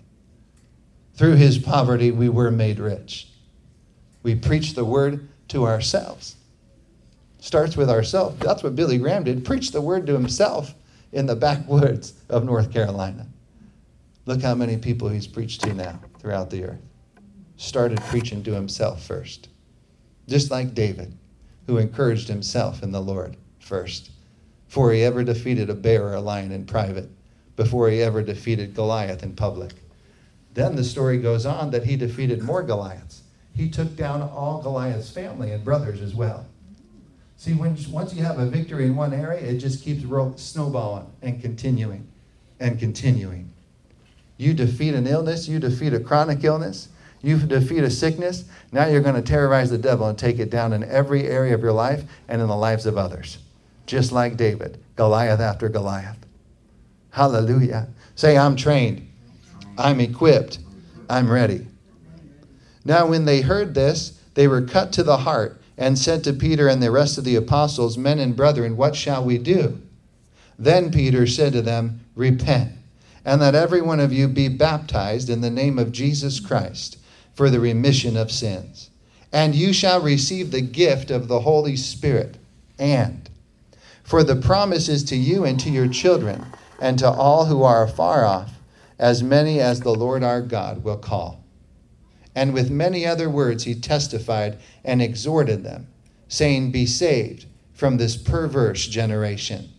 Through 1.14 1.36
his 1.36 1.58
poverty 1.58 2.10
we 2.10 2.28
were 2.28 2.50
made 2.50 2.78
rich. 2.78 3.28
We 4.22 4.34
preach 4.34 4.74
the 4.74 4.84
word 4.84 5.28
to 5.48 5.66
ourselves. 5.66 6.36
Starts 7.40 7.76
with 7.76 7.88
ourselves. 7.88 8.38
That's 8.40 8.62
what 8.62 8.76
Billy 8.76 8.98
Graham 8.98 9.24
did. 9.24 9.44
Preach 9.44 9.70
the 9.70 9.80
word 9.80 10.06
to 10.06 10.12
himself 10.12 10.74
in 11.12 11.26
the 11.26 11.36
backwoods 11.36 12.14
of 12.28 12.44
North 12.44 12.72
Carolina. 12.72 13.26
Look 14.26 14.42
how 14.42 14.54
many 14.54 14.76
people 14.76 15.08
he's 15.08 15.26
preached 15.26 15.62
to 15.62 15.72
now 15.72 16.00
throughout 16.18 16.50
the 16.50 16.64
earth. 16.64 16.82
Started 17.56 18.00
preaching 18.02 18.42
to 18.42 18.52
himself 18.52 19.02
first. 19.02 19.48
Just 20.26 20.50
like 20.50 20.74
David, 20.74 21.16
who 21.66 21.78
encouraged 21.78 22.28
himself 22.28 22.82
in 22.82 22.92
the 22.92 23.00
Lord 23.00 23.36
first, 23.58 24.10
before 24.66 24.92
he 24.92 25.02
ever 25.02 25.24
defeated 25.24 25.70
a 25.70 25.74
bear 25.74 26.08
or 26.08 26.14
a 26.14 26.20
lion 26.20 26.52
in 26.52 26.66
private, 26.66 27.08
before 27.56 27.88
he 27.88 28.02
ever 28.02 28.22
defeated 28.22 28.74
Goliath 28.74 29.22
in 29.22 29.34
public. 29.34 29.72
Then 30.54 30.76
the 30.76 30.84
story 30.84 31.18
goes 31.18 31.46
on 31.46 31.70
that 31.70 31.84
he 31.84 31.96
defeated 31.96 32.42
more 32.42 32.62
Goliaths. 32.62 33.22
He 33.54 33.70
took 33.70 33.96
down 33.96 34.22
all 34.22 34.60
Goliath's 34.60 35.10
family 35.10 35.52
and 35.52 35.64
brothers 35.64 36.00
as 36.00 36.14
well. 36.14 36.46
See, 37.38 37.54
when, 37.54 37.76
once 37.92 38.12
you 38.14 38.24
have 38.24 38.40
a 38.40 38.46
victory 38.46 38.86
in 38.86 38.96
one 38.96 39.14
area, 39.14 39.40
it 39.40 39.58
just 39.58 39.84
keeps 39.84 40.02
snowballing 40.42 41.06
and 41.22 41.40
continuing 41.40 42.08
and 42.58 42.80
continuing. 42.80 43.52
You 44.36 44.54
defeat 44.54 44.92
an 44.94 45.06
illness, 45.06 45.46
you 45.46 45.60
defeat 45.60 45.94
a 45.94 46.00
chronic 46.00 46.42
illness, 46.42 46.88
you 47.22 47.38
defeat 47.38 47.84
a 47.84 47.90
sickness, 47.90 48.44
now 48.72 48.86
you're 48.86 49.02
going 49.02 49.14
to 49.14 49.22
terrorize 49.22 49.70
the 49.70 49.78
devil 49.78 50.08
and 50.08 50.18
take 50.18 50.40
it 50.40 50.50
down 50.50 50.72
in 50.72 50.82
every 50.82 51.28
area 51.28 51.54
of 51.54 51.62
your 51.62 51.72
life 51.72 52.02
and 52.26 52.42
in 52.42 52.48
the 52.48 52.56
lives 52.56 52.86
of 52.86 52.98
others. 52.98 53.38
Just 53.86 54.10
like 54.10 54.36
David, 54.36 54.82
Goliath 54.96 55.40
after 55.40 55.68
Goliath. 55.68 56.18
Hallelujah. 57.10 57.86
Say, 58.16 58.36
I'm 58.36 58.56
trained, 58.56 59.08
I'm 59.78 60.00
equipped, 60.00 60.58
I'm 61.08 61.30
ready. 61.30 61.68
Now, 62.84 63.06
when 63.06 63.24
they 63.26 63.42
heard 63.42 63.74
this, 63.74 64.20
they 64.34 64.48
were 64.48 64.62
cut 64.62 64.92
to 64.94 65.04
the 65.04 65.18
heart 65.18 65.57
and 65.78 65.96
said 65.96 66.24
to 66.24 66.32
Peter 66.32 66.66
and 66.66 66.82
the 66.82 66.90
rest 66.90 67.16
of 67.16 67.24
the 67.24 67.36
apostles, 67.36 67.96
Men 67.96 68.18
and 68.18 68.36
brethren, 68.36 68.76
what 68.76 68.96
shall 68.96 69.24
we 69.24 69.38
do? 69.38 69.80
Then 70.58 70.90
Peter 70.90 71.26
said 71.26 71.52
to 71.52 71.62
them, 71.62 72.00
Repent, 72.16 72.72
and 73.24 73.40
let 73.40 73.54
every 73.54 73.80
one 73.80 74.00
of 74.00 74.12
you 74.12 74.26
be 74.26 74.48
baptized 74.48 75.30
in 75.30 75.40
the 75.40 75.50
name 75.50 75.78
of 75.78 75.92
Jesus 75.92 76.40
Christ 76.40 76.98
for 77.32 77.48
the 77.48 77.60
remission 77.60 78.16
of 78.16 78.32
sins. 78.32 78.90
And 79.32 79.54
you 79.54 79.72
shall 79.72 80.00
receive 80.00 80.50
the 80.50 80.60
gift 80.60 81.12
of 81.12 81.28
the 81.28 81.40
Holy 81.40 81.76
Spirit. 81.76 82.38
And 82.78 83.30
for 84.02 84.24
the 84.24 84.36
promise 84.36 84.88
is 84.88 85.04
to 85.04 85.16
you 85.16 85.44
and 85.44 85.60
to 85.60 85.70
your 85.70 85.86
children 85.86 86.46
and 86.80 86.98
to 86.98 87.08
all 87.08 87.44
who 87.44 87.62
are 87.62 87.84
afar 87.84 88.24
off, 88.24 88.52
as 88.98 89.22
many 89.22 89.60
as 89.60 89.80
the 89.80 89.94
Lord 89.94 90.24
our 90.24 90.42
God 90.42 90.82
will 90.82 90.96
call. 90.96 91.44
And 92.38 92.54
with 92.54 92.70
many 92.70 93.04
other 93.04 93.28
words 93.28 93.64
he 93.64 93.74
testified 93.74 94.60
and 94.84 95.02
exhorted 95.02 95.64
them, 95.64 95.88
saying, 96.28 96.70
Be 96.70 96.86
saved 96.86 97.46
from 97.72 97.96
this 97.96 98.16
perverse 98.16 98.86
generation. 98.86 99.70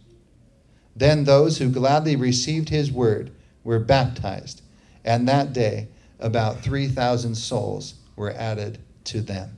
Then 0.94 1.24
those 1.24 1.60
who 1.60 1.70
gladly 1.70 2.18
received 2.18 2.68
his 2.68 2.92
word 2.92 3.32
were 3.64 3.80
baptized, 3.80 4.62
and 5.06 5.26
that 5.26 5.54
day 5.54 5.88
about 6.20 6.60
3,000 6.60 7.36
souls 7.36 7.94
were 8.18 8.32
added 8.32 8.80
to 9.06 9.22
them. 9.22 9.58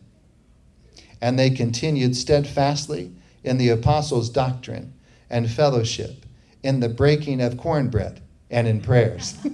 And 1.20 1.40
they 1.40 1.50
continued 1.50 2.16
steadfastly 2.16 3.14
in 3.44 3.58
the 3.58 3.70
apostles' 3.70 4.30
doctrine 4.30 4.94
and 5.28 5.50
fellowship 5.50 6.24
in 6.62 6.82
the 6.82 6.90
breaking 6.90 7.42
of 7.42 7.58
cornbread 7.58 8.22
and 8.52 8.68
in 8.68 8.80
prayers. 8.80 9.36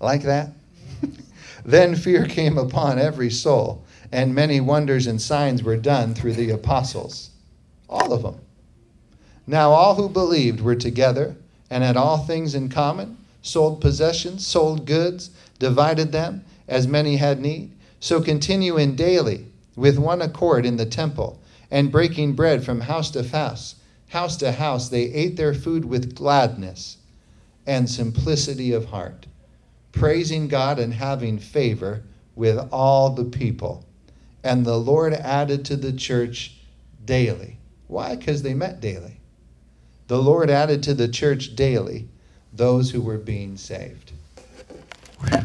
like 0.00 0.22
that? 0.22 0.54
Then 1.64 1.94
fear 1.94 2.26
came 2.26 2.58
upon 2.58 2.98
every 2.98 3.30
soul, 3.30 3.84
and 4.10 4.34
many 4.34 4.60
wonders 4.60 5.06
and 5.06 5.20
signs 5.20 5.62
were 5.62 5.76
done 5.76 6.14
through 6.14 6.34
the 6.34 6.50
apostles. 6.50 7.30
All 7.88 8.12
of 8.12 8.22
them. 8.22 8.36
Now 9.46 9.70
all 9.70 9.94
who 9.94 10.08
believed 10.08 10.60
were 10.60 10.74
together 10.74 11.36
and 11.70 11.82
had 11.82 11.96
all 11.96 12.18
things 12.18 12.54
in 12.54 12.68
common, 12.68 13.16
sold 13.42 13.80
possessions, 13.80 14.46
sold 14.46 14.86
goods, 14.86 15.30
divided 15.58 16.12
them 16.12 16.44
as 16.68 16.86
many 16.86 17.16
had 17.16 17.40
need. 17.40 17.72
So 18.00 18.20
continuing 18.20 18.94
daily 18.94 19.46
with 19.76 19.98
one 19.98 20.22
accord 20.22 20.66
in 20.66 20.76
the 20.76 20.86
temple, 20.86 21.40
and 21.70 21.90
breaking 21.90 22.34
bread 22.34 22.64
from 22.64 22.82
house 22.82 23.10
to 23.12 23.22
house 23.22 23.76
house 24.12 24.36
to 24.36 24.52
house, 24.52 24.90
they 24.90 25.04
ate 25.04 25.36
their 25.36 25.54
food 25.54 25.86
with 25.86 26.14
gladness 26.14 26.98
and 27.66 27.88
simplicity 27.88 28.70
of 28.72 28.86
heart, 28.86 29.26
praising 29.92 30.48
God 30.48 30.78
and 30.78 30.94
having 30.94 31.38
favor 31.38 32.02
with 32.34 32.58
all 32.72 33.10
the 33.10 33.24
people. 33.24 33.86
And 34.42 34.64
the 34.64 34.78
Lord 34.78 35.12
added 35.12 35.64
to 35.66 35.76
the 35.76 35.92
church 35.92 36.56
daily. 37.04 37.58
Why? 37.86 38.16
Because 38.16 38.42
they 38.42 38.54
met 38.54 38.80
daily. 38.80 39.20
The 40.08 40.20
Lord 40.20 40.50
added 40.50 40.82
to 40.84 40.94
the 40.94 41.08
church 41.08 41.54
daily 41.54 42.08
those 42.52 42.90
who 42.90 43.00
were 43.00 43.18
being 43.18 43.56
saved. 43.56 44.12
And 45.22 45.40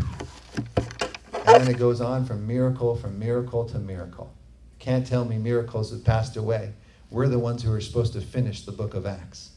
then 1.46 1.68
it 1.68 1.78
goes 1.78 2.02
on 2.02 2.26
from 2.26 2.46
miracle, 2.46 2.96
from 2.96 3.18
miracle 3.18 3.66
to 3.70 3.80
miracle. 3.80 4.34
Can't 4.80 5.06
tell 5.06 5.24
me 5.26 5.38
miracles 5.38 5.92
have 5.92 6.04
passed 6.04 6.36
away. 6.36 6.74
We're 7.10 7.30
the 7.30 7.40
ones 7.40 7.64
who 7.64 7.72
are 7.72 7.82
supposed 7.82 8.14
to 8.14 8.22
finish 8.22 8.64
the 8.64 8.72
book 8.72 8.94
of 8.94 9.06
Acts. 9.06 9.52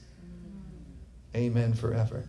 Amen 1.34 1.74
forever. 1.74 2.24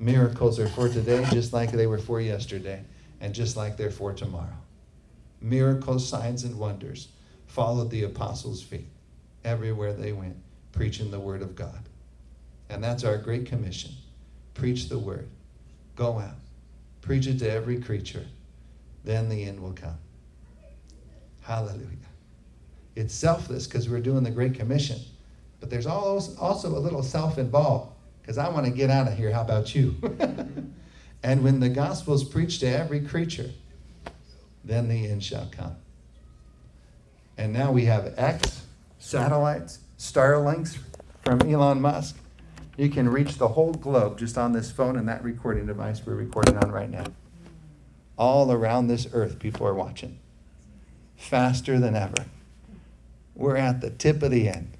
Miracles 0.00 0.58
are 0.58 0.68
for 0.68 0.88
today 0.88 1.26
just 1.30 1.52
like 1.52 1.70
they 1.70 1.86
were 1.86 1.98
for 1.98 2.22
yesterday 2.22 2.82
and 3.20 3.34
just 3.34 3.54
like 3.54 3.76
they're 3.76 3.90
for 3.90 4.14
tomorrow. 4.14 4.56
Miracles, 5.42 6.08
signs, 6.08 6.42
and 6.42 6.58
wonders 6.58 7.08
followed 7.46 7.90
the 7.90 8.04
apostles' 8.04 8.62
feet 8.62 8.88
everywhere 9.44 9.92
they 9.92 10.12
went, 10.12 10.36
preaching 10.72 11.10
the 11.10 11.20
word 11.20 11.42
of 11.42 11.54
God. 11.54 11.82
And 12.70 12.82
that's 12.82 13.04
our 13.04 13.18
great 13.18 13.44
commission. 13.44 13.90
Preach 14.54 14.88
the 14.88 14.98
word. 14.98 15.28
Go 15.96 16.18
out. 16.18 16.36
Preach 17.02 17.26
it 17.26 17.38
to 17.40 17.50
every 17.50 17.78
creature. 17.78 18.24
Then 19.04 19.28
the 19.28 19.44
end 19.44 19.60
will 19.60 19.74
come. 19.74 19.98
Hallelujah. 21.42 21.86
It's 22.96 23.14
selfless 23.14 23.66
because 23.66 23.88
we're 23.88 24.00
doing 24.00 24.22
the 24.22 24.30
Great 24.30 24.54
Commission. 24.54 24.98
But 25.58 25.68
there's 25.68 25.86
also 25.86 26.68
a 26.68 26.78
little 26.78 27.02
self 27.02 27.36
involved 27.36 27.92
because 28.20 28.38
I 28.38 28.48
want 28.48 28.66
to 28.66 28.72
get 28.72 28.90
out 28.90 29.08
of 29.08 29.16
here. 29.16 29.32
How 29.32 29.42
about 29.42 29.74
you? 29.74 29.96
and 31.22 31.42
when 31.42 31.60
the 31.60 31.68
gospel 31.68 32.14
is 32.14 32.24
preached 32.24 32.60
to 32.60 32.66
every 32.66 33.00
creature, 33.00 33.50
then 34.64 34.88
the 34.88 35.08
end 35.08 35.24
shall 35.24 35.48
come. 35.50 35.76
And 37.36 37.52
now 37.52 37.72
we 37.72 37.86
have 37.86 38.14
X 38.16 38.66
satellites, 38.98 39.78
Starlinks 39.98 40.78
from 41.22 41.40
Elon 41.42 41.80
Musk. 41.80 42.16
You 42.76 42.88
can 42.88 43.08
reach 43.08 43.36
the 43.36 43.48
whole 43.48 43.72
globe 43.72 44.18
just 44.18 44.38
on 44.38 44.52
this 44.52 44.70
phone 44.70 44.96
and 44.96 45.08
that 45.08 45.24
recording 45.24 45.66
device 45.66 46.04
we're 46.04 46.14
recording 46.14 46.56
on 46.58 46.70
right 46.70 46.90
now. 46.90 47.06
All 48.16 48.52
around 48.52 48.86
this 48.86 49.08
earth, 49.12 49.38
people 49.38 49.66
are 49.66 49.74
watching. 49.74 50.18
Faster 51.16 51.78
than 51.78 51.96
ever. 51.96 52.26
We're 53.34 53.56
at 53.56 53.80
the 53.80 53.90
tip 53.90 54.22
of 54.22 54.30
the 54.30 54.48
end. 54.48 54.72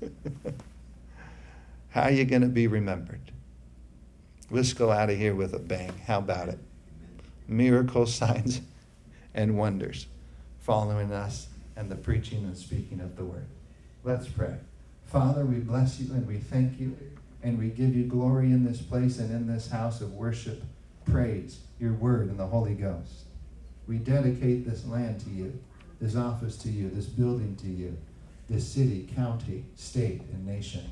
How 1.90 2.02
are 2.02 2.10
you 2.10 2.24
going 2.24 2.42
to 2.42 2.48
be 2.48 2.66
remembered? 2.66 3.32
Let's 4.50 4.72
go 4.72 4.90
out 4.90 5.10
of 5.10 5.16
here 5.16 5.34
with 5.34 5.54
a 5.54 5.58
bang. 5.58 5.92
How 6.06 6.18
about 6.18 6.48
it? 6.48 6.58
Miracles, 7.48 8.14
signs, 8.16 8.60
and 9.34 9.58
wonders 9.58 10.06
following 10.60 11.12
us 11.12 11.48
and 11.74 11.90
the 11.90 11.96
preaching 11.96 12.44
and 12.44 12.56
speaking 12.56 13.00
of 13.00 13.16
the 13.16 13.24
word. 13.24 13.46
Let's 14.04 14.28
pray. 14.28 14.54
Father, 15.06 15.44
we 15.44 15.56
bless 15.56 15.98
you 15.98 16.12
and 16.12 16.26
we 16.26 16.38
thank 16.38 16.78
you 16.78 16.96
and 17.42 17.58
we 17.58 17.70
give 17.70 17.96
you 17.96 18.04
glory 18.04 18.46
in 18.46 18.64
this 18.64 18.80
place 18.80 19.18
and 19.18 19.30
in 19.30 19.46
this 19.46 19.68
house 19.68 20.00
of 20.00 20.12
worship, 20.12 20.62
praise, 21.06 21.60
your 21.80 21.94
word, 21.94 22.28
and 22.28 22.38
the 22.38 22.46
Holy 22.46 22.74
Ghost. 22.74 23.24
We 23.88 23.96
dedicate 23.96 24.68
this 24.68 24.86
land 24.86 25.20
to 25.22 25.30
you, 25.30 25.58
this 26.00 26.14
office 26.14 26.56
to 26.58 26.68
you, 26.68 26.90
this 26.90 27.06
building 27.06 27.56
to 27.56 27.66
you, 27.66 27.96
this 28.48 28.68
city, 28.68 29.08
county, 29.16 29.64
state, 29.74 30.20
and 30.32 30.46
nation. 30.46 30.90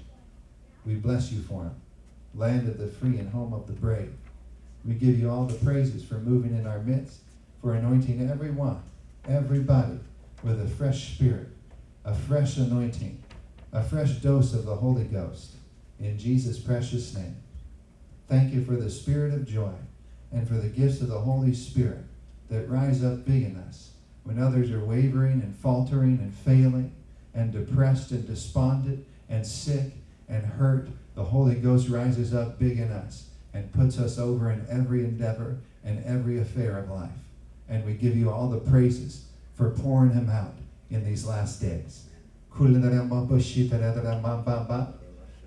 We 0.89 0.95
bless 0.95 1.30
you 1.30 1.43
for 1.43 1.64
them. 1.64 1.74
Land 2.34 2.66
of 2.66 2.78
the 2.78 2.86
free 2.86 3.18
and 3.18 3.30
home 3.30 3.53
of 3.53 3.66
the 3.66 3.74
brave. 3.74 4.14
We 4.86 4.95
give 4.95 5.18
you 5.18 5.30
all 5.30 5.45
the 5.45 5.62
praises 5.62 6.03
for 6.03 6.14
moving 6.14 6.57
in 6.57 6.66
our 6.66 6.78
midst, 6.78 7.20
for 7.61 7.74
anointing 7.74 8.26
everyone, 8.30 8.82
everybody 9.28 10.01
with 10.43 10.62
a 10.62 10.66
fresh 10.66 11.12
spirit, 11.12 11.49
a 12.07 12.14
fresh 12.14 12.57
anointing, 12.57 13.22
a 13.70 13.84
fresh 13.84 14.12
dose 14.12 14.55
of 14.55 14.64
the 14.64 14.76
Holy 14.76 15.05
Ghost. 15.05 15.57
In 16.01 16.16
Jesus' 16.16 16.59
precious 16.59 17.14
name. 17.14 17.36
Thank 18.26 18.55
you 18.55 18.64
for 18.64 18.76
the 18.76 18.89
spirit 18.89 19.34
of 19.34 19.47
joy 19.47 19.74
and 20.32 20.49
for 20.49 20.55
the 20.55 20.68
gifts 20.68 21.03
of 21.03 21.09
the 21.09 21.20
Holy 21.20 21.53
Spirit 21.53 22.05
that 22.49 22.66
rise 22.70 23.05
up 23.05 23.26
big 23.26 23.43
in 23.43 23.57
us 23.57 23.91
when 24.24 24.39
others 24.39 24.70
are 24.70 24.82
wavering 24.82 25.43
and 25.43 25.55
faltering 25.55 26.18
and 26.18 26.32
failing 26.32 26.95
and 27.34 27.53
depressed 27.53 28.11
and 28.11 28.26
despondent 28.26 29.07
and 29.28 29.47
sick 29.47 29.93
and 30.28 30.44
hurt. 30.44 30.88
The 31.14 31.24
Holy 31.24 31.56
Ghost 31.56 31.88
rises 31.88 32.34
up 32.34 32.58
big 32.58 32.78
in 32.78 32.90
us 32.92 33.28
and 33.52 33.72
puts 33.72 33.98
us 33.98 34.18
over 34.18 34.50
in 34.50 34.66
every 34.70 35.04
endeavor 35.04 35.58
and 35.84 36.04
every 36.04 36.38
affair 36.38 36.78
of 36.78 36.90
life. 36.90 37.10
And 37.68 37.84
we 37.84 37.94
give 37.94 38.16
you 38.16 38.30
all 38.30 38.48
the 38.48 38.58
praises 38.58 39.26
for 39.54 39.70
pouring 39.70 40.12
him 40.12 40.30
out 40.30 40.54
in 40.90 41.04
these 41.04 41.26
last 41.26 41.60
days. 41.60 42.04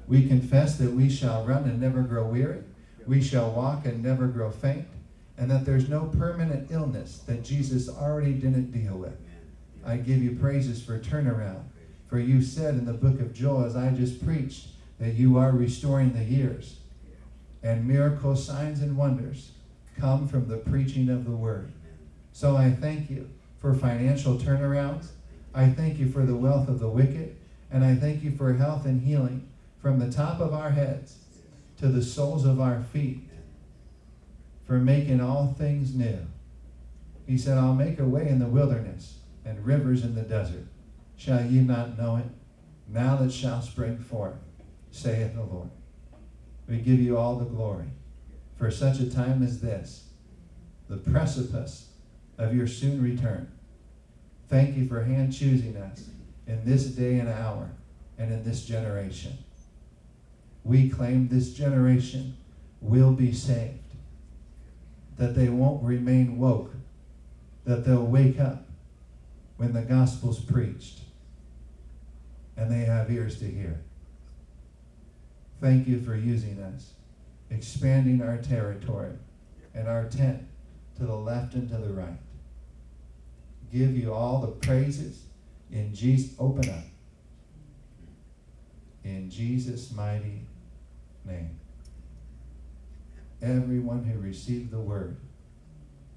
We 0.07 0.27
confess 0.27 0.77
that 0.77 0.91
we 0.91 1.09
shall 1.09 1.45
run 1.45 1.63
and 1.63 1.79
never 1.79 2.01
grow 2.01 2.27
weary. 2.27 2.63
We 3.07 3.21
shall 3.21 3.51
walk 3.51 3.85
and 3.85 4.03
never 4.03 4.27
grow 4.27 4.51
faint. 4.51 4.87
And 5.37 5.49
that 5.49 5.65
there's 5.65 5.89
no 5.89 6.05
permanent 6.05 6.69
illness 6.69 7.19
that 7.27 7.43
Jesus 7.43 7.89
already 7.89 8.33
didn't 8.33 8.71
deal 8.71 8.97
with. 8.97 9.17
I 9.85 9.97
give 9.97 10.21
you 10.21 10.35
praises 10.35 10.83
for 10.83 10.99
turnaround. 10.99 11.63
For 12.11 12.19
you 12.19 12.41
said 12.41 12.75
in 12.75 12.83
the 12.83 12.91
book 12.91 13.21
of 13.21 13.33
Joel, 13.33 13.63
as 13.63 13.77
I 13.77 13.91
just 13.91 14.25
preached, 14.25 14.67
that 14.99 15.13
you 15.13 15.37
are 15.37 15.53
restoring 15.53 16.11
the 16.11 16.25
years. 16.25 16.75
And 17.63 17.87
miracles, 17.87 18.45
signs, 18.45 18.81
and 18.81 18.97
wonders 18.97 19.51
come 19.97 20.27
from 20.27 20.49
the 20.49 20.57
preaching 20.57 21.07
of 21.07 21.23
the 21.23 21.31
word. 21.31 21.71
So 22.33 22.57
I 22.57 22.71
thank 22.71 23.09
you 23.09 23.29
for 23.59 23.73
financial 23.73 24.35
turnarounds. 24.35 25.11
I 25.55 25.69
thank 25.69 25.99
you 25.99 26.11
for 26.11 26.25
the 26.25 26.35
wealth 26.35 26.67
of 26.67 26.81
the 26.81 26.89
wicked. 26.89 27.37
And 27.71 27.85
I 27.85 27.95
thank 27.95 28.23
you 28.23 28.35
for 28.35 28.55
health 28.55 28.85
and 28.85 29.01
healing 29.01 29.47
from 29.81 29.97
the 29.97 30.11
top 30.11 30.41
of 30.41 30.53
our 30.53 30.71
heads 30.71 31.15
to 31.77 31.87
the 31.87 32.03
soles 32.03 32.43
of 32.43 32.59
our 32.59 32.81
feet, 32.81 33.23
for 34.67 34.73
making 34.73 35.21
all 35.21 35.55
things 35.57 35.95
new. 35.95 36.19
He 37.25 37.37
said, 37.37 37.57
I'll 37.57 37.73
make 37.73 37.99
a 37.99 38.05
way 38.05 38.27
in 38.27 38.39
the 38.39 38.47
wilderness 38.47 39.19
and 39.45 39.65
rivers 39.65 40.03
in 40.03 40.13
the 40.13 40.23
desert. 40.23 40.67
Shall 41.23 41.45
ye 41.45 41.61
not 41.61 41.99
know 41.99 42.15
it? 42.15 42.25
Now 42.87 43.21
it 43.21 43.31
shall 43.31 43.61
spring 43.61 43.99
forth, 43.99 44.37
saith 44.89 45.35
the 45.35 45.43
Lord. 45.43 45.69
We 46.67 46.77
give 46.77 46.99
you 46.99 47.15
all 47.15 47.35
the 47.35 47.45
glory 47.45 47.91
for 48.57 48.71
such 48.71 48.99
a 48.99 49.07
time 49.07 49.43
as 49.43 49.61
this, 49.61 50.07
the 50.89 50.97
precipice 50.97 51.89
of 52.39 52.55
your 52.55 52.65
soon 52.65 53.03
return. 53.03 53.51
Thank 54.49 54.75
you 54.75 54.87
for 54.87 55.03
hand 55.03 55.31
choosing 55.31 55.77
us 55.77 56.05
in 56.47 56.65
this 56.65 56.85
day 56.85 57.19
and 57.19 57.29
hour 57.29 57.69
and 58.17 58.33
in 58.33 58.43
this 58.43 58.65
generation. 58.65 59.37
We 60.63 60.89
claim 60.89 61.27
this 61.27 61.53
generation 61.53 62.35
will 62.81 63.11
be 63.11 63.31
saved, 63.31 63.93
that 65.19 65.35
they 65.35 65.49
won't 65.49 65.83
remain 65.83 66.39
woke, 66.39 66.73
that 67.65 67.85
they'll 67.85 68.07
wake 68.07 68.39
up 68.39 68.65
when 69.57 69.73
the 69.73 69.83
gospel's 69.83 70.39
preached 70.39 71.00
and 72.61 72.71
they 72.71 72.85
have 72.85 73.09
ears 73.09 73.39
to 73.39 73.45
hear. 73.45 73.81
Thank 75.59 75.87
you 75.87 75.99
for 75.99 76.15
using 76.15 76.61
us, 76.61 76.93
expanding 77.49 78.21
our 78.21 78.37
territory 78.37 79.13
and 79.73 79.87
our 79.87 80.05
tent 80.05 80.43
to 80.97 81.05
the 81.05 81.15
left 81.15 81.55
and 81.55 81.67
to 81.69 81.77
the 81.77 81.91
right. 81.91 82.19
Give 83.71 83.97
you 83.97 84.13
all 84.13 84.41
the 84.41 84.47
praises 84.47 85.23
in 85.71 85.95
Jesus. 85.95 86.35
Open 86.37 86.69
up. 86.69 86.83
In 89.03 89.31
Jesus' 89.31 89.91
mighty 89.91 90.41
name. 91.25 91.59
Everyone 93.41 94.03
who 94.03 94.19
received 94.19 94.69
the 94.69 94.79
word, 94.79 95.17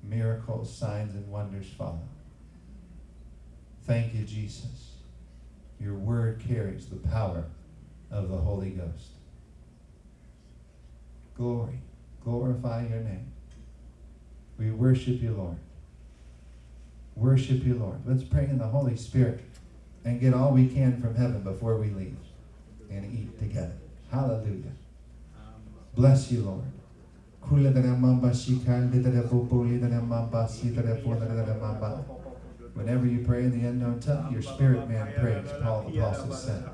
miracles, 0.03 0.77
signs, 0.77 1.15
and 1.15 1.27
wonders 1.31 1.71
follow. 1.71 2.07
Thank 3.87 4.13
you, 4.13 4.25
Jesus. 4.25 4.94
Your 5.85 5.97
word 5.97 6.43
carries 6.49 6.87
the 6.87 6.97
power 6.97 7.45
of 8.11 8.31
the 8.31 8.39
Holy 8.39 8.71
Ghost. 8.71 9.11
Glory. 11.37 11.79
Glorify 12.25 12.87
your 12.89 13.01
name. 13.01 13.31
We 14.57 14.71
worship 14.71 15.21
you, 15.21 15.33
Lord. 15.33 15.59
Worship 17.17 17.65
you, 17.65 17.75
Lord. 17.75 18.01
Let's 18.07 18.23
pray 18.25 18.45
in 18.45 18.57
the 18.57 18.67
Holy 18.67 18.97
Spirit 18.97 19.41
and 20.07 20.21
get 20.21 20.33
all 20.33 20.53
we 20.53 20.69
can 20.69 20.99
from 21.03 21.15
heaven 21.17 21.43
before 21.43 21.77
we 21.77 21.91
leave 21.91 22.17
and 22.91 23.05
eat 23.13 23.39
together. 23.39 23.77
Hallelujah. 24.11 24.73
Bless 25.95 26.33
you, 26.33 26.41
Lord. 26.41 26.65
Whenever 32.75 33.07
you 33.07 33.25
pray 33.25 33.45
in 33.45 33.51
the 33.51 33.69
unknown 33.69 34.01
tongue, 34.01 34.33
your 34.33 34.43
spirit 34.43 34.89
man 34.89 35.13
prays, 35.19 35.47
Paul 35.63 35.89
the 35.89 35.99
Apostle 36.01 36.33
said. 36.33 36.69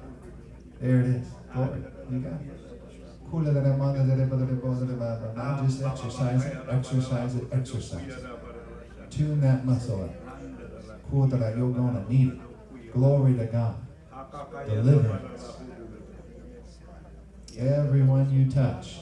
There 0.80 1.00
it 1.00 1.06
is. 1.06 1.26
Glory. 1.52 1.82
You 2.10 2.18
got 2.20 2.40
it. 2.40 2.60
Now 5.36 5.62
just 5.64 5.82
exercise 5.82 6.44
it, 6.44 6.58
exercise 6.68 7.36
it, 7.36 7.44
exercise 7.52 8.08
it. 8.08 8.24
Tune 9.10 9.40
that 9.40 9.64
muscle 9.64 10.04
up. 10.04 10.10
Cool 11.10 11.26
that 11.28 11.56
you're 11.56 11.70
going 11.70 11.94
to 11.94 12.12
need 12.12 12.28
it. 12.32 12.92
Glory 12.92 13.34
to 13.34 13.44
God. 13.46 13.76
Deliverance. 14.66 15.44
Everyone 17.58 18.30
you 18.32 18.50
touch, 18.50 19.00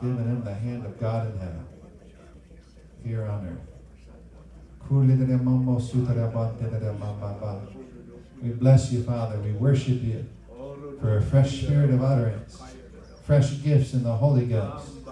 giving 0.00 0.16
him 0.16 0.42
the 0.44 0.54
hand 0.54 0.84
of 0.84 0.98
God 0.98 1.32
in 1.32 1.38
heaven, 1.38 1.66
here 3.04 3.24
on 3.26 3.46
earth. 3.46 3.69
We 8.42 8.50
bless 8.50 8.90
you, 8.90 9.02
Father. 9.04 9.38
We 9.38 9.52
worship 9.52 10.02
you 10.02 10.26
for 11.00 11.18
a 11.18 11.22
fresh 11.22 11.62
spirit 11.62 11.90
of 11.90 12.02
utterance, 12.02 12.60
fresh 13.24 13.62
gifts 13.62 13.94
in 13.94 14.02
the 14.02 14.12
Holy 14.12 14.46
Ghost, 14.46 15.04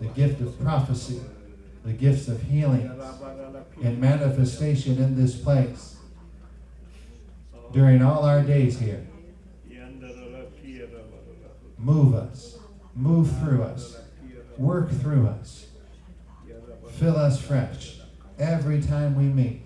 the 0.00 0.08
gift 0.08 0.40
of 0.40 0.60
prophecy, 0.60 1.20
the 1.84 1.92
gifts 1.92 2.28
of 2.28 2.42
healing, 2.42 2.90
and 3.82 3.98
manifestation 3.98 4.98
in 4.98 5.16
this 5.16 5.36
place 5.36 5.96
during 7.72 8.02
all 8.02 8.24
our 8.24 8.42
days 8.42 8.78
here. 8.78 9.06
Move 11.78 12.14
us, 12.14 12.58
move 12.94 13.38
through 13.40 13.62
us, 13.62 13.96
work 14.58 14.90
through 14.90 15.26
us, 15.26 15.66
fill 16.98 17.16
us 17.16 17.40
fresh 17.40 18.01
Every 18.38 18.80
time 18.80 19.14
we 19.14 19.24
meet, 19.24 19.62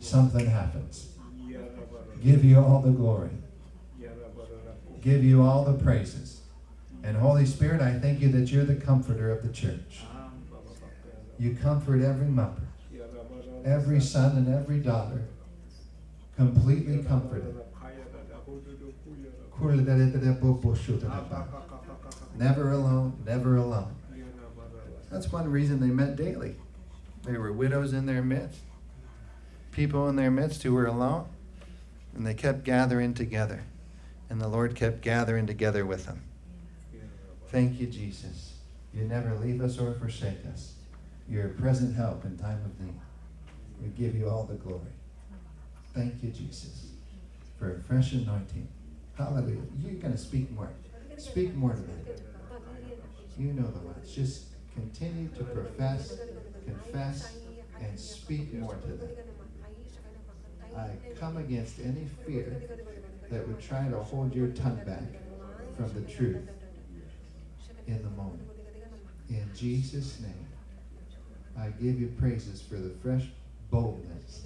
something 0.00 0.46
happens. 0.46 1.08
Give 2.22 2.44
you 2.44 2.58
all 2.58 2.80
the 2.80 2.90
glory. 2.90 3.30
Give 5.00 5.22
you 5.24 5.42
all 5.42 5.64
the 5.64 5.82
praises. 5.82 6.40
And 7.04 7.16
Holy 7.16 7.46
Spirit, 7.46 7.80
I 7.80 7.98
thank 7.98 8.20
you 8.20 8.30
that 8.32 8.50
you're 8.50 8.64
the 8.64 8.74
comforter 8.74 9.30
of 9.30 9.46
the 9.46 9.52
church. 9.52 10.02
You 11.38 11.56
comfort 11.62 12.02
every 12.02 12.26
member, 12.26 12.62
every 13.64 14.00
son 14.00 14.36
and 14.36 14.52
every 14.52 14.80
daughter, 14.80 15.24
completely 16.36 17.04
comforted. 17.04 17.54
Never 22.36 22.72
alone, 22.72 23.22
never 23.24 23.56
alone. 23.56 23.94
That's 25.10 25.32
one 25.32 25.50
reason 25.50 25.80
they 25.80 25.86
met 25.86 26.16
daily. 26.16 26.56
There 27.28 27.42
were 27.42 27.52
widows 27.52 27.92
in 27.92 28.06
their 28.06 28.22
midst, 28.22 28.60
people 29.70 30.08
in 30.08 30.16
their 30.16 30.30
midst 30.30 30.62
who 30.62 30.72
were 30.72 30.86
alone, 30.86 31.26
and 32.14 32.26
they 32.26 32.32
kept 32.32 32.64
gathering 32.64 33.12
together. 33.12 33.64
And 34.30 34.40
the 34.40 34.48
Lord 34.48 34.74
kept 34.74 35.02
gathering 35.02 35.46
together 35.46 35.84
with 35.84 36.06
them. 36.06 36.22
Thank 37.48 37.80
you, 37.80 37.86
Jesus. 37.86 38.54
You 38.94 39.04
never 39.04 39.34
leave 39.34 39.60
us 39.60 39.78
or 39.78 39.92
forsake 39.92 40.38
us. 40.50 40.72
You're 41.28 41.48
a 41.48 41.50
present 41.50 41.94
help 41.94 42.24
in 42.24 42.38
time 42.38 42.62
of 42.64 42.80
need. 42.80 42.98
We 43.82 43.88
give 43.88 44.16
you 44.16 44.30
all 44.30 44.44
the 44.44 44.54
glory. 44.54 44.80
Thank 45.94 46.22
you, 46.22 46.30
Jesus, 46.30 46.86
for 47.58 47.76
a 47.76 47.80
fresh 47.80 48.12
anointing. 48.12 48.66
Hallelujah. 49.18 49.60
You're 49.82 50.00
going 50.00 50.12
to 50.12 50.18
speak 50.18 50.50
more. 50.52 50.70
Speak 51.18 51.54
more 51.54 51.72
to 51.74 51.80
them. 51.80 52.00
You 53.36 53.52
know 53.52 53.66
the 53.66 53.80
words. 53.80 54.14
Just 54.14 54.46
continue 54.74 55.28
to 55.36 55.44
profess, 55.44 56.18
confess, 56.68 57.36
and 57.80 57.98
speak 57.98 58.52
more 58.54 58.74
to 58.74 58.88
them. 58.88 59.08
I 60.76 60.90
come 61.18 61.36
against 61.38 61.78
any 61.80 62.06
fear 62.26 62.62
that 63.30 63.46
would 63.46 63.60
try 63.60 63.88
to 63.88 63.98
hold 63.98 64.34
your 64.34 64.48
tongue 64.48 64.80
back 64.86 65.02
from 65.76 65.92
the 65.94 66.10
truth 66.12 66.48
in 67.86 68.02
the 68.02 68.10
moment. 68.10 68.48
In 69.30 69.48
Jesus' 69.56 70.20
name, 70.20 70.46
I 71.58 71.68
give 71.82 72.00
you 72.00 72.08
praises 72.18 72.62
for 72.62 72.76
the 72.76 72.90
fresh 73.02 73.24
boldness 73.70 74.42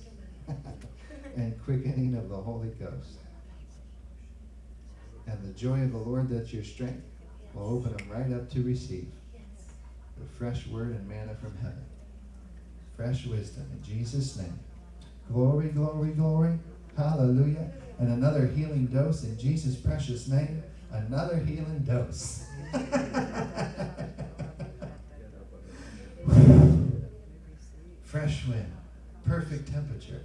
and 1.37 1.63
quickening 1.65 2.15
of 2.15 2.29
the 2.29 2.37
Holy 2.37 2.69
Ghost. 2.69 3.19
And 5.27 5.43
the 5.45 5.59
joy 5.59 5.81
of 5.83 5.93
the 5.93 5.99
Lord 5.99 6.29
that's 6.29 6.53
your 6.53 6.65
strength 6.65 7.05
will 7.55 7.79
open 7.79 7.97
them 7.97 8.11
right 8.11 8.33
up 8.33 8.51
to 8.53 8.63
receive 8.63 9.07
the 10.19 10.27
fresh 10.39 10.67
word 10.67 10.91
and 10.91 11.09
manna 11.09 11.35
from 11.35 11.57
heaven. 11.59 11.85
Fresh 12.97 13.27
wisdom 13.27 13.67
in 13.73 13.83
Jesus' 13.83 14.37
name. 14.37 14.59
Glory, 15.33 15.69
glory, 15.69 16.11
glory. 16.11 16.59
Hallelujah. 16.97 17.71
And 17.99 18.11
another 18.11 18.47
healing 18.47 18.87
dose 18.87 19.25
in 19.25 19.39
Jesus' 19.39 19.77
precious 19.77 20.29
name. 20.29 20.63
Another 20.91 21.39
healing 21.39 21.85
dose. 21.87 22.47
Fresh 28.05 28.47
wind, 28.47 28.73
perfect 29.25 29.73
temperature. 29.73 30.23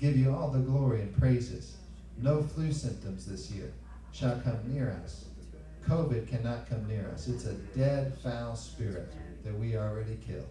Give 0.00 0.16
you 0.16 0.34
all 0.34 0.48
the 0.48 0.58
glory 0.58 1.02
and 1.02 1.16
praises. 1.16 1.76
No 2.18 2.42
flu 2.42 2.72
symptoms 2.72 3.24
this 3.26 3.50
year 3.52 3.72
shall 4.12 4.40
come 4.40 4.58
near 4.66 4.98
us. 5.04 5.26
COVID 5.88 6.28
cannot 6.28 6.68
come 6.68 6.86
near 6.88 7.08
us. 7.12 7.28
It's 7.28 7.44
a 7.44 7.54
dead, 7.76 8.14
foul 8.22 8.56
spirit 8.56 9.12
that 9.44 9.56
we 9.56 9.76
already 9.76 10.18
killed. 10.26 10.48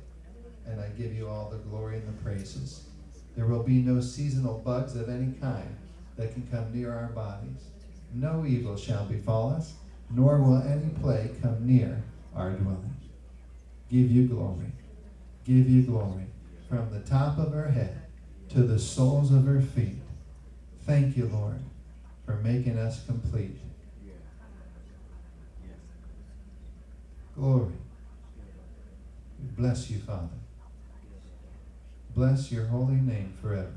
And 0.69 0.79
I 0.79 0.87
give 0.89 1.13
you 1.13 1.27
all 1.27 1.49
the 1.49 1.57
glory 1.57 1.97
and 1.97 2.07
the 2.07 2.21
praises. 2.23 2.83
There 3.35 3.47
will 3.47 3.63
be 3.63 3.79
no 3.81 4.01
seasonal 4.01 4.59
bugs 4.59 4.95
of 4.95 5.09
any 5.09 5.33
kind 5.33 5.75
that 6.15 6.33
can 6.33 6.47
come 6.51 6.73
near 6.73 6.93
our 6.93 7.07
bodies. 7.07 7.69
No 8.13 8.45
evil 8.45 8.75
shall 8.75 9.05
befall 9.05 9.51
us, 9.51 9.73
nor 10.11 10.39
will 10.39 10.61
any 10.61 10.89
plague 11.01 11.41
come 11.41 11.65
near 11.65 12.03
our 12.35 12.51
dwelling. 12.51 12.95
Give 13.89 14.11
you 14.11 14.27
glory. 14.27 14.71
Give 15.45 15.69
you 15.69 15.83
glory. 15.83 16.25
From 16.67 16.91
the 16.91 16.99
top 16.99 17.39
of 17.39 17.51
her 17.53 17.69
head 17.69 18.01
to 18.49 18.61
the 18.63 18.77
soles 18.77 19.31
of 19.31 19.45
her 19.45 19.61
feet. 19.61 19.97
Thank 20.85 21.17
you, 21.17 21.27
Lord, 21.27 21.59
for 22.25 22.35
making 22.35 22.77
us 22.77 23.05
complete. 23.05 23.57
Glory. 27.35 27.73
We 29.39 29.47
bless 29.55 29.89
you, 29.89 29.99
Father. 29.99 30.38
Bless 32.19 32.51
your 32.51 32.65
holy 32.65 32.95
name 32.95 33.31
forever. 33.41 33.71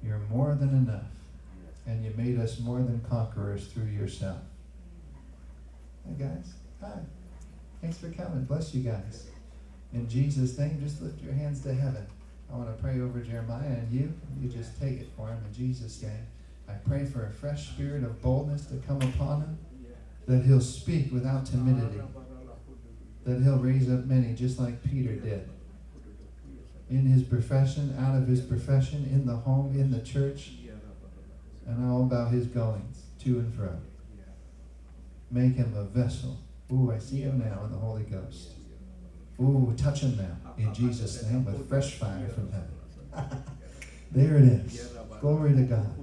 You're 0.00 0.20
more 0.30 0.54
than 0.54 0.68
enough, 0.68 1.10
and 1.88 2.04
you 2.04 2.14
made 2.16 2.38
us 2.38 2.60
more 2.60 2.78
than 2.78 3.00
conquerors 3.10 3.66
through 3.66 3.86
yourself. 3.86 4.38
Hey, 6.06 6.22
guys. 6.22 6.52
Hi. 6.80 7.00
Thanks 7.82 7.98
for 7.98 8.10
coming. 8.10 8.44
Bless 8.44 8.72
you 8.76 8.88
guys. 8.88 9.26
In 9.92 10.08
Jesus' 10.08 10.56
name, 10.56 10.78
just 10.80 11.02
lift 11.02 11.20
your 11.20 11.32
hands 11.32 11.62
to 11.62 11.74
heaven. 11.74 12.06
I 12.48 12.56
want 12.56 12.68
to 12.68 12.80
pray 12.80 13.00
over 13.00 13.18
Jeremiah 13.22 13.66
and 13.66 13.90
you. 13.90 14.12
You 14.40 14.48
just 14.48 14.80
take 14.80 15.00
it 15.00 15.08
for 15.16 15.26
him 15.26 15.38
in 15.48 15.52
Jesus' 15.52 16.00
name. 16.00 16.28
I 16.68 16.74
pray 16.74 17.04
for 17.06 17.26
a 17.26 17.30
fresh 17.32 17.70
spirit 17.70 18.04
of 18.04 18.22
boldness 18.22 18.66
to 18.66 18.76
come 18.86 19.02
upon 19.02 19.40
him, 19.40 19.58
that 20.28 20.44
he'll 20.44 20.60
speak 20.60 21.12
without 21.12 21.44
timidity, 21.44 22.00
that 23.24 23.42
he'll 23.42 23.58
raise 23.58 23.90
up 23.90 24.04
many 24.04 24.32
just 24.32 24.60
like 24.60 24.80
Peter 24.84 25.14
did. 25.16 25.48
In 26.90 27.06
his 27.06 27.22
profession, 27.22 27.94
out 27.98 28.16
of 28.16 28.26
his 28.26 28.40
profession, 28.40 29.08
in 29.12 29.26
the 29.26 29.36
home, 29.36 29.74
in 29.78 29.90
the 29.90 30.00
church, 30.00 30.52
and 31.66 31.90
all 31.90 32.02
about 32.02 32.32
his 32.32 32.46
goings 32.46 33.02
to 33.20 33.40
and 33.40 33.54
fro. 33.54 33.78
Make 35.30 35.56
him 35.56 35.74
a 35.76 35.84
vessel. 35.84 36.38
Ooh, 36.72 36.90
I 36.90 36.98
see 36.98 37.20
him 37.20 37.38
now 37.38 37.64
in 37.64 37.72
the 37.72 37.78
Holy 37.78 38.04
Ghost. 38.04 38.52
Ooh, 39.40 39.74
touch 39.76 40.00
him 40.00 40.16
now 40.16 40.54
in 40.56 40.72
Jesus' 40.72 41.22
name 41.24 41.44
with 41.44 41.68
fresh 41.68 41.94
fire 41.94 42.28
from 42.28 42.50
heaven. 42.50 43.42
there 44.12 44.36
it 44.36 44.44
is. 44.44 44.90
Glory 45.20 45.54
to 45.54 45.62
God. 45.62 45.94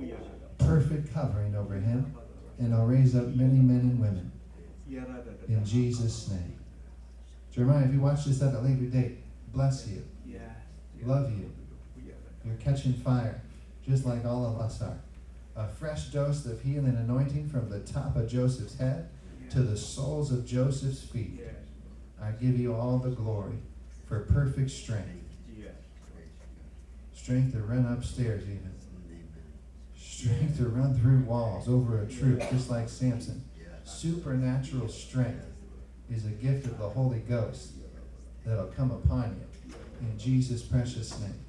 Perfect 0.59 1.13
covering 1.13 1.55
over 1.55 1.75
him, 1.75 2.15
and 2.59 2.73
I'll 2.73 2.85
raise 2.85 3.15
up 3.15 3.27
many 3.27 3.59
men 3.59 3.79
and 3.79 3.99
women 3.99 4.31
in 5.47 5.65
Jesus' 5.65 6.29
name. 6.29 6.59
Jeremiah, 7.51 7.85
if 7.85 7.93
you 7.93 8.01
watch 8.01 8.25
this 8.25 8.41
at 8.41 8.53
a 8.53 8.59
later 8.59 8.85
date, 8.85 9.17
bless 9.53 9.87
you, 9.87 10.03
love 11.05 11.31
you. 11.31 11.51
You're 12.43 12.55
catching 12.55 12.93
fire, 12.93 13.41
just 13.87 14.05
like 14.05 14.25
all 14.25 14.45
of 14.45 14.59
us 14.59 14.81
are. 14.81 14.99
A 15.55 15.67
fresh 15.67 16.07
dose 16.07 16.45
of 16.45 16.61
healing 16.61 16.97
anointing 16.97 17.49
from 17.49 17.69
the 17.69 17.79
top 17.79 18.15
of 18.15 18.27
Joseph's 18.27 18.77
head 18.77 19.09
to 19.51 19.61
the 19.61 19.77
soles 19.77 20.31
of 20.31 20.45
Joseph's 20.45 21.01
feet. 21.01 21.41
I 22.21 22.31
give 22.31 22.59
you 22.59 22.73
all 22.73 22.97
the 22.97 23.11
glory 23.11 23.57
for 24.07 24.21
perfect 24.21 24.69
strength. 24.71 25.09
Strength 27.13 27.53
to 27.53 27.59
run 27.63 27.85
upstairs, 27.85 28.43
even. 28.43 28.71
Strength 29.97 30.57
to 30.57 30.67
run 30.67 30.93
through 30.93 31.19
walls 31.21 31.67
over 31.67 32.01
a 32.03 32.07
troop, 32.07 32.39
just 32.51 32.69
like 32.69 32.87
Samson. 32.87 33.43
Supernatural 33.83 34.87
strength 34.87 35.45
is 36.09 36.25
a 36.25 36.29
gift 36.29 36.65
of 36.65 36.77
the 36.77 36.89
Holy 36.89 37.19
Ghost 37.19 37.71
that'll 38.45 38.67
come 38.67 38.91
upon 38.91 39.37
you. 39.39 39.54
In 40.11 40.17
Jesus' 40.19 40.61
precious 40.61 41.19
name. 41.19 41.39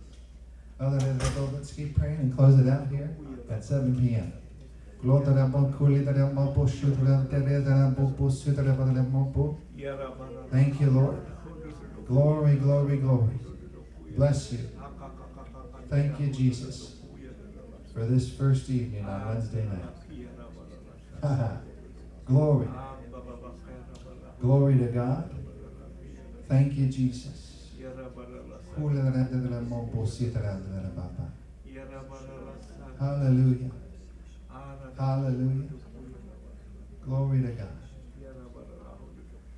Other 0.79 0.99
than 0.99 1.19
that, 1.19 1.53
let's 1.55 1.73
keep 1.73 1.97
praying 1.99 2.19
and 2.19 2.37
close 2.37 2.59
it 2.59 2.69
out 2.69 2.89
here 2.89 3.17
at 3.51 3.65
7 3.65 3.99
p.m. 3.99 4.33
Thank 10.51 10.81
you, 10.81 10.91
Lord. 10.91 11.27
Glory, 12.07 12.57
glory, 12.57 12.97
glory. 12.99 13.35
Bless 14.17 14.53
you. 14.53 14.59
Thank 15.89 16.19
you, 16.21 16.29
Jesus, 16.29 16.97
for 17.93 18.05
this 18.07 18.29
first 18.33 18.69
evening 18.71 19.05
on 19.05 19.29
Wednesday 19.29 19.65
night. 19.65 19.85
glory. 22.27 22.69
Glory 24.41 24.79
to 24.79 24.87
God. 24.87 25.35
Thank 26.49 26.75
you, 26.75 26.87
Jesus. 26.87 27.46
Hallelujah. 32.99 33.71
Hallelujah. 34.99 35.69
Glory 37.05 37.43
to 37.43 37.49
God. 37.49 37.69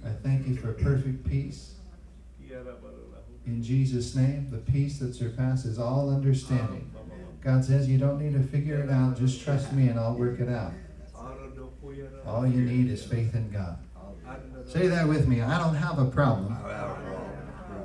I 0.04 0.10
thank 0.22 0.46
you 0.46 0.56
for 0.56 0.72
perfect 0.72 1.28
peace. 1.28 1.74
In 3.46 3.62
Jesus' 3.62 4.14
name, 4.14 4.50
the 4.50 4.58
peace 4.58 4.98
that 4.98 5.14
surpasses 5.14 5.78
all 5.78 6.10
understanding. 6.10 6.90
God 7.42 7.64
says 7.64 7.88
you 7.88 7.98
don't 7.98 8.20
need 8.20 8.34
to 8.34 8.42
figure 8.48 8.80
it 8.80 8.90
out. 8.90 9.18
Just 9.18 9.42
trust 9.42 9.72
me 9.72 9.88
and 9.88 9.98
I'll 9.98 10.14
work 10.14 10.40
it 10.40 10.48
out. 10.48 10.72
All 12.26 12.46
you 12.46 12.60
need 12.62 12.90
is 12.90 13.04
faith 13.04 13.34
in 13.34 13.50
God. 13.50 13.78
Say 14.66 14.88
that 14.88 15.08
with 15.08 15.26
me. 15.26 15.40
I 15.40 15.58
don't 15.58 15.74
have 15.74 15.98
a 15.98 16.04
problem. 16.06 16.52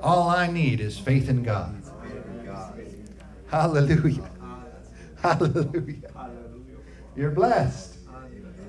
All 0.04 0.30
I 0.30 0.47
need 0.47 0.82
is 0.82 0.99
faith 0.99 1.30
in 1.30 1.43
God. 1.43 1.82
Hallelujah. 3.47 4.30
Hallelujah. 5.22 6.10
You're 7.16 7.32
blessed 7.32 7.95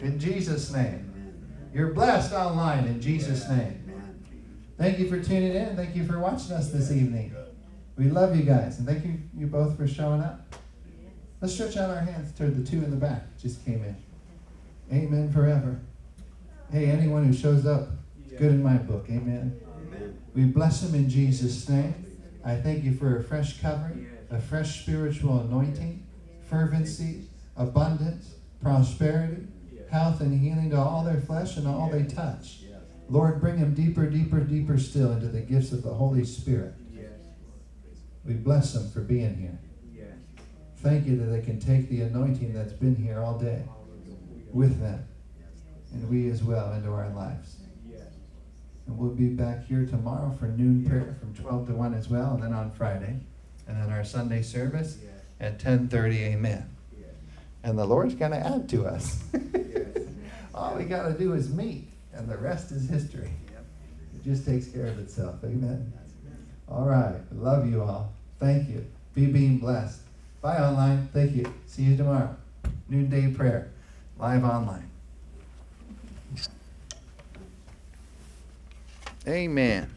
in 0.01 0.21
Jesus' 0.21 0.73
name. 0.73 1.11
You're 1.73 1.93
blessed 1.93 2.33
online 2.33 2.87
in 2.87 3.01
Jesus' 3.01 3.49
name. 3.49 3.81
Thank 4.79 5.01
you 5.01 5.09
for 5.09 5.21
tuning 5.21 5.55
in. 5.55 5.75
Thank 5.75 5.97
you 5.97 6.07
for 6.07 6.21
watching 6.21 6.53
us 6.53 6.71
this 6.71 6.93
evening. 6.93 7.35
We 7.97 8.11
love 8.11 8.37
you 8.37 8.43
guys, 8.43 8.79
and 8.79 8.87
thank 8.87 9.05
you 9.05 9.19
you 9.37 9.47
both 9.47 9.77
for 9.77 9.89
showing 9.89 10.21
up. 10.21 10.55
Let's 11.41 11.55
stretch 11.55 11.77
out 11.77 11.91
our 11.91 12.01
hands 12.01 12.33
toward 12.37 12.57
the 12.57 12.69
two 12.69 12.79
in 12.79 12.91
the 12.91 12.97
back. 12.97 13.37
Just 13.39 13.65
came 13.65 13.83
in. 13.83 13.97
Amen 14.97 15.33
forever. 15.33 15.81
Hey, 16.71 16.87
anyone 16.87 17.25
who 17.25 17.33
shows 17.33 17.67
up, 17.67 17.89
it's 18.25 18.33
good 18.33 18.53
in 18.53 18.63
my 18.63 18.77
book. 18.77 19.07
Amen. 19.09 19.61
We 20.35 20.45
bless 20.45 20.81
them 20.81 20.95
in 20.95 21.09
Jesus' 21.09 21.69
name. 21.69 21.95
I 22.45 22.57
thank 22.57 22.85
you 22.85 22.95
for 22.95 23.17
a 23.17 23.23
fresh 23.23 23.61
covering, 23.61 24.09
a 24.31 24.41
fresh 24.41 24.83
spiritual 24.83 25.41
anointing, 25.41 26.07
fervency, 26.49 27.29
abundance, 27.57 28.35
prosperity, 28.63 29.47
health, 29.91 30.21
and 30.21 30.39
healing 30.39 30.71
to 30.71 30.77
all 30.77 31.05
their 31.05 31.21
flesh 31.21 31.57
and 31.57 31.67
all 31.67 31.89
they 31.91 32.03
touch. 32.05 32.61
Lord, 33.09 33.41
bring 33.41 33.61
them 33.61 33.75
deeper, 33.75 34.07
deeper, 34.07 34.41
deeper 34.41 34.79
still 34.79 35.13
into 35.13 35.29
the 35.29 35.41
gifts 35.41 35.73
of 35.73 35.83
the 35.83 35.93
Holy 35.95 36.25
Spirit. 36.25 36.75
We 38.25 38.35
bless 38.35 38.73
them 38.73 38.91
for 38.91 39.01
being 39.01 39.37
here. 39.37 39.59
Thank 40.79 41.07
you 41.07 41.17
that 41.19 41.27
they 41.27 41.41
can 41.41 41.59
take 41.59 41.89
the 41.89 42.03
anointing 42.03 42.53
that's 42.53 42.73
been 42.73 42.95
here 42.95 43.21
all 43.21 43.39
day 43.39 43.63
with 44.53 44.81
them, 44.81 45.07
and 45.93 46.09
we 46.11 46.29
as 46.29 46.43
well 46.43 46.73
into 46.73 46.91
our 46.91 47.09
lives. 47.11 47.57
And 48.87 48.99
we'll 48.99 49.11
be 49.11 49.29
back 49.29 49.67
here 49.67 49.87
tomorrow 49.87 50.37
for 50.39 50.47
noon 50.47 50.87
prayer 50.87 51.17
from 51.19 51.35
12 51.35 51.69
to 51.69 51.73
1 51.75 51.95
as 51.95 52.09
well, 52.09 52.35
and 52.35 52.43
then 52.43 52.53
on 52.53 52.71
Friday. 52.71 53.21
And 53.67 53.81
then 53.81 53.91
our 53.91 54.05
Sunday 54.05 54.43
service 54.43 54.99
at 55.41 55.59
10:30 55.59 56.35
amen. 56.35 56.69
And 57.63 57.79
the 57.79 57.87
Lord's 57.87 58.15
going 58.15 58.33
to 58.33 58.39
add 58.39 58.69
to 58.71 58.85
us. 58.87 59.25
all 60.55 60.75
we 60.77 60.85
got 60.85 61.09
to 61.09 61.19
do 61.19 61.33
is 61.33 61.51
meet, 61.51 61.89
and 62.13 62.29
the 62.29 62.37
rest 62.37 62.73
is 62.73 62.89
history. 62.89 63.31
It 64.15 64.23
just 64.23 64.45
takes 64.45 64.67
care 64.69 64.87
of 64.87 64.99
itself. 64.99 65.37
Amen. 65.43 65.93
All 66.69 66.85
right. 66.85 67.21
Love 67.33 67.69
you 67.71 67.83
all. 67.83 68.13
Thank 68.39 68.69
you. 68.69 68.85
Be 69.15 69.27
being 69.27 69.59
blessed. 69.59 70.01
Bye 70.43 70.59
online. 70.59 71.09
Thank 71.13 71.35
you. 71.35 71.53
See 71.67 71.83
you 71.83 71.97
tomorrow. 71.97 72.37
Noonday 72.89 73.33
prayer. 73.33 73.71
Live 74.19 74.45
online. 74.45 74.94
Amen. 79.27 79.89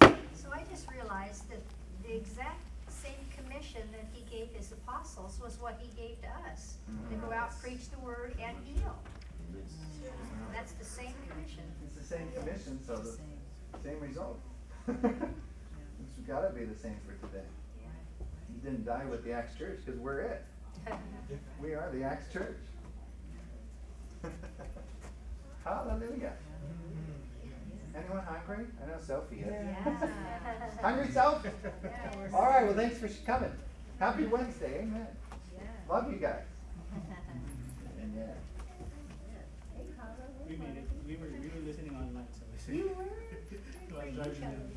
So 0.00 0.50
I 0.52 0.62
just 0.70 0.90
realized 0.90 1.50
that 1.50 1.60
the 2.02 2.16
exact 2.16 2.60
same 2.88 3.12
commission 3.36 3.82
that 3.92 4.06
he 4.12 4.24
gave 4.34 4.48
his 4.54 4.72
apostles 4.72 5.38
was 5.42 5.58
what 5.60 5.78
he 5.82 5.88
gave 6.00 6.20
to 6.22 6.28
us. 6.50 6.76
To 7.10 7.16
go 7.16 7.30
out, 7.32 7.58
preach 7.60 7.90
the 7.90 7.98
word, 7.98 8.34
and 8.42 8.56
heal. 8.64 8.96
That's 10.54 10.72
the 10.72 10.84
same 10.84 11.12
commission. 11.28 11.64
It's 11.86 11.96
the 11.96 12.16
same 12.16 12.32
commission, 12.32 12.80
so 12.86 12.96
the 12.96 13.18
same 13.82 14.00
result. 14.00 14.40
It's 16.00 16.28
gotta 16.28 16.50
be 16.50 16.64
the 16.64 16.78
same 16.78 16.96
for 17.04 17.26
today. 17.26 17.44
He 18.52 18.60
didn't 18.60 18.84
die 18.84 19.04
with 19.10 19.24
the 19.24 19.32
Acts 19.32 19.58
Church 19.58 19.80
because 19.84 20.00
we're 20.00 20.20
it. 20.20 20.44
We 21.60 21.74
are 21.74 21.90
the 21.92 22.04
Acts 22.04 22.32
Church. 22.32 22.58
Hallelujah. 25.64 26.32
Anyone 27.98 28.24
hungry? 28.24 28.66
I 28.82 28.86
know 28.86 28.98
Sophie 29.04 29.40
is. 29.40 29.46
Yeah. 29.52 30.08
Hungry, 30.80 31.10
Soph? 31.12 31.44
Yeah. 31.44 32.30
All 32.32 32.42
right, 32.42 32.64
well, 32.64 32.74
thanks 32.74 32.98
for 32.98 33.08
coming. 33.26 33.52
Happy 33.98 34.24
Wednesday, 34.26 34.80
amen. 34.82 35.06
Yeah. 35.56 35.62
Love 35.94 36.10
you 36.12 36.18
guys. 36.18 36.42
Yeah. 38.16 38.24
We 40.48 40.56
made 40.56 40.78
it. 40.78 40.88
We 41.06 41.16
were, 41.16 41.26
we 41.26 41.48
were 41.48 41.66
listening 41.66 41.94
online, 41.94 42.26
so. 42.66 42.72
You 42.72 42.90
were? 42.98 43.04
So 43.90 44.00
I'm 44.00 44.14
driving 44.14 44.40
down. 44.40 44.70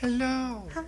Hello. 0.00 0.68
Hi. 0.74 0.84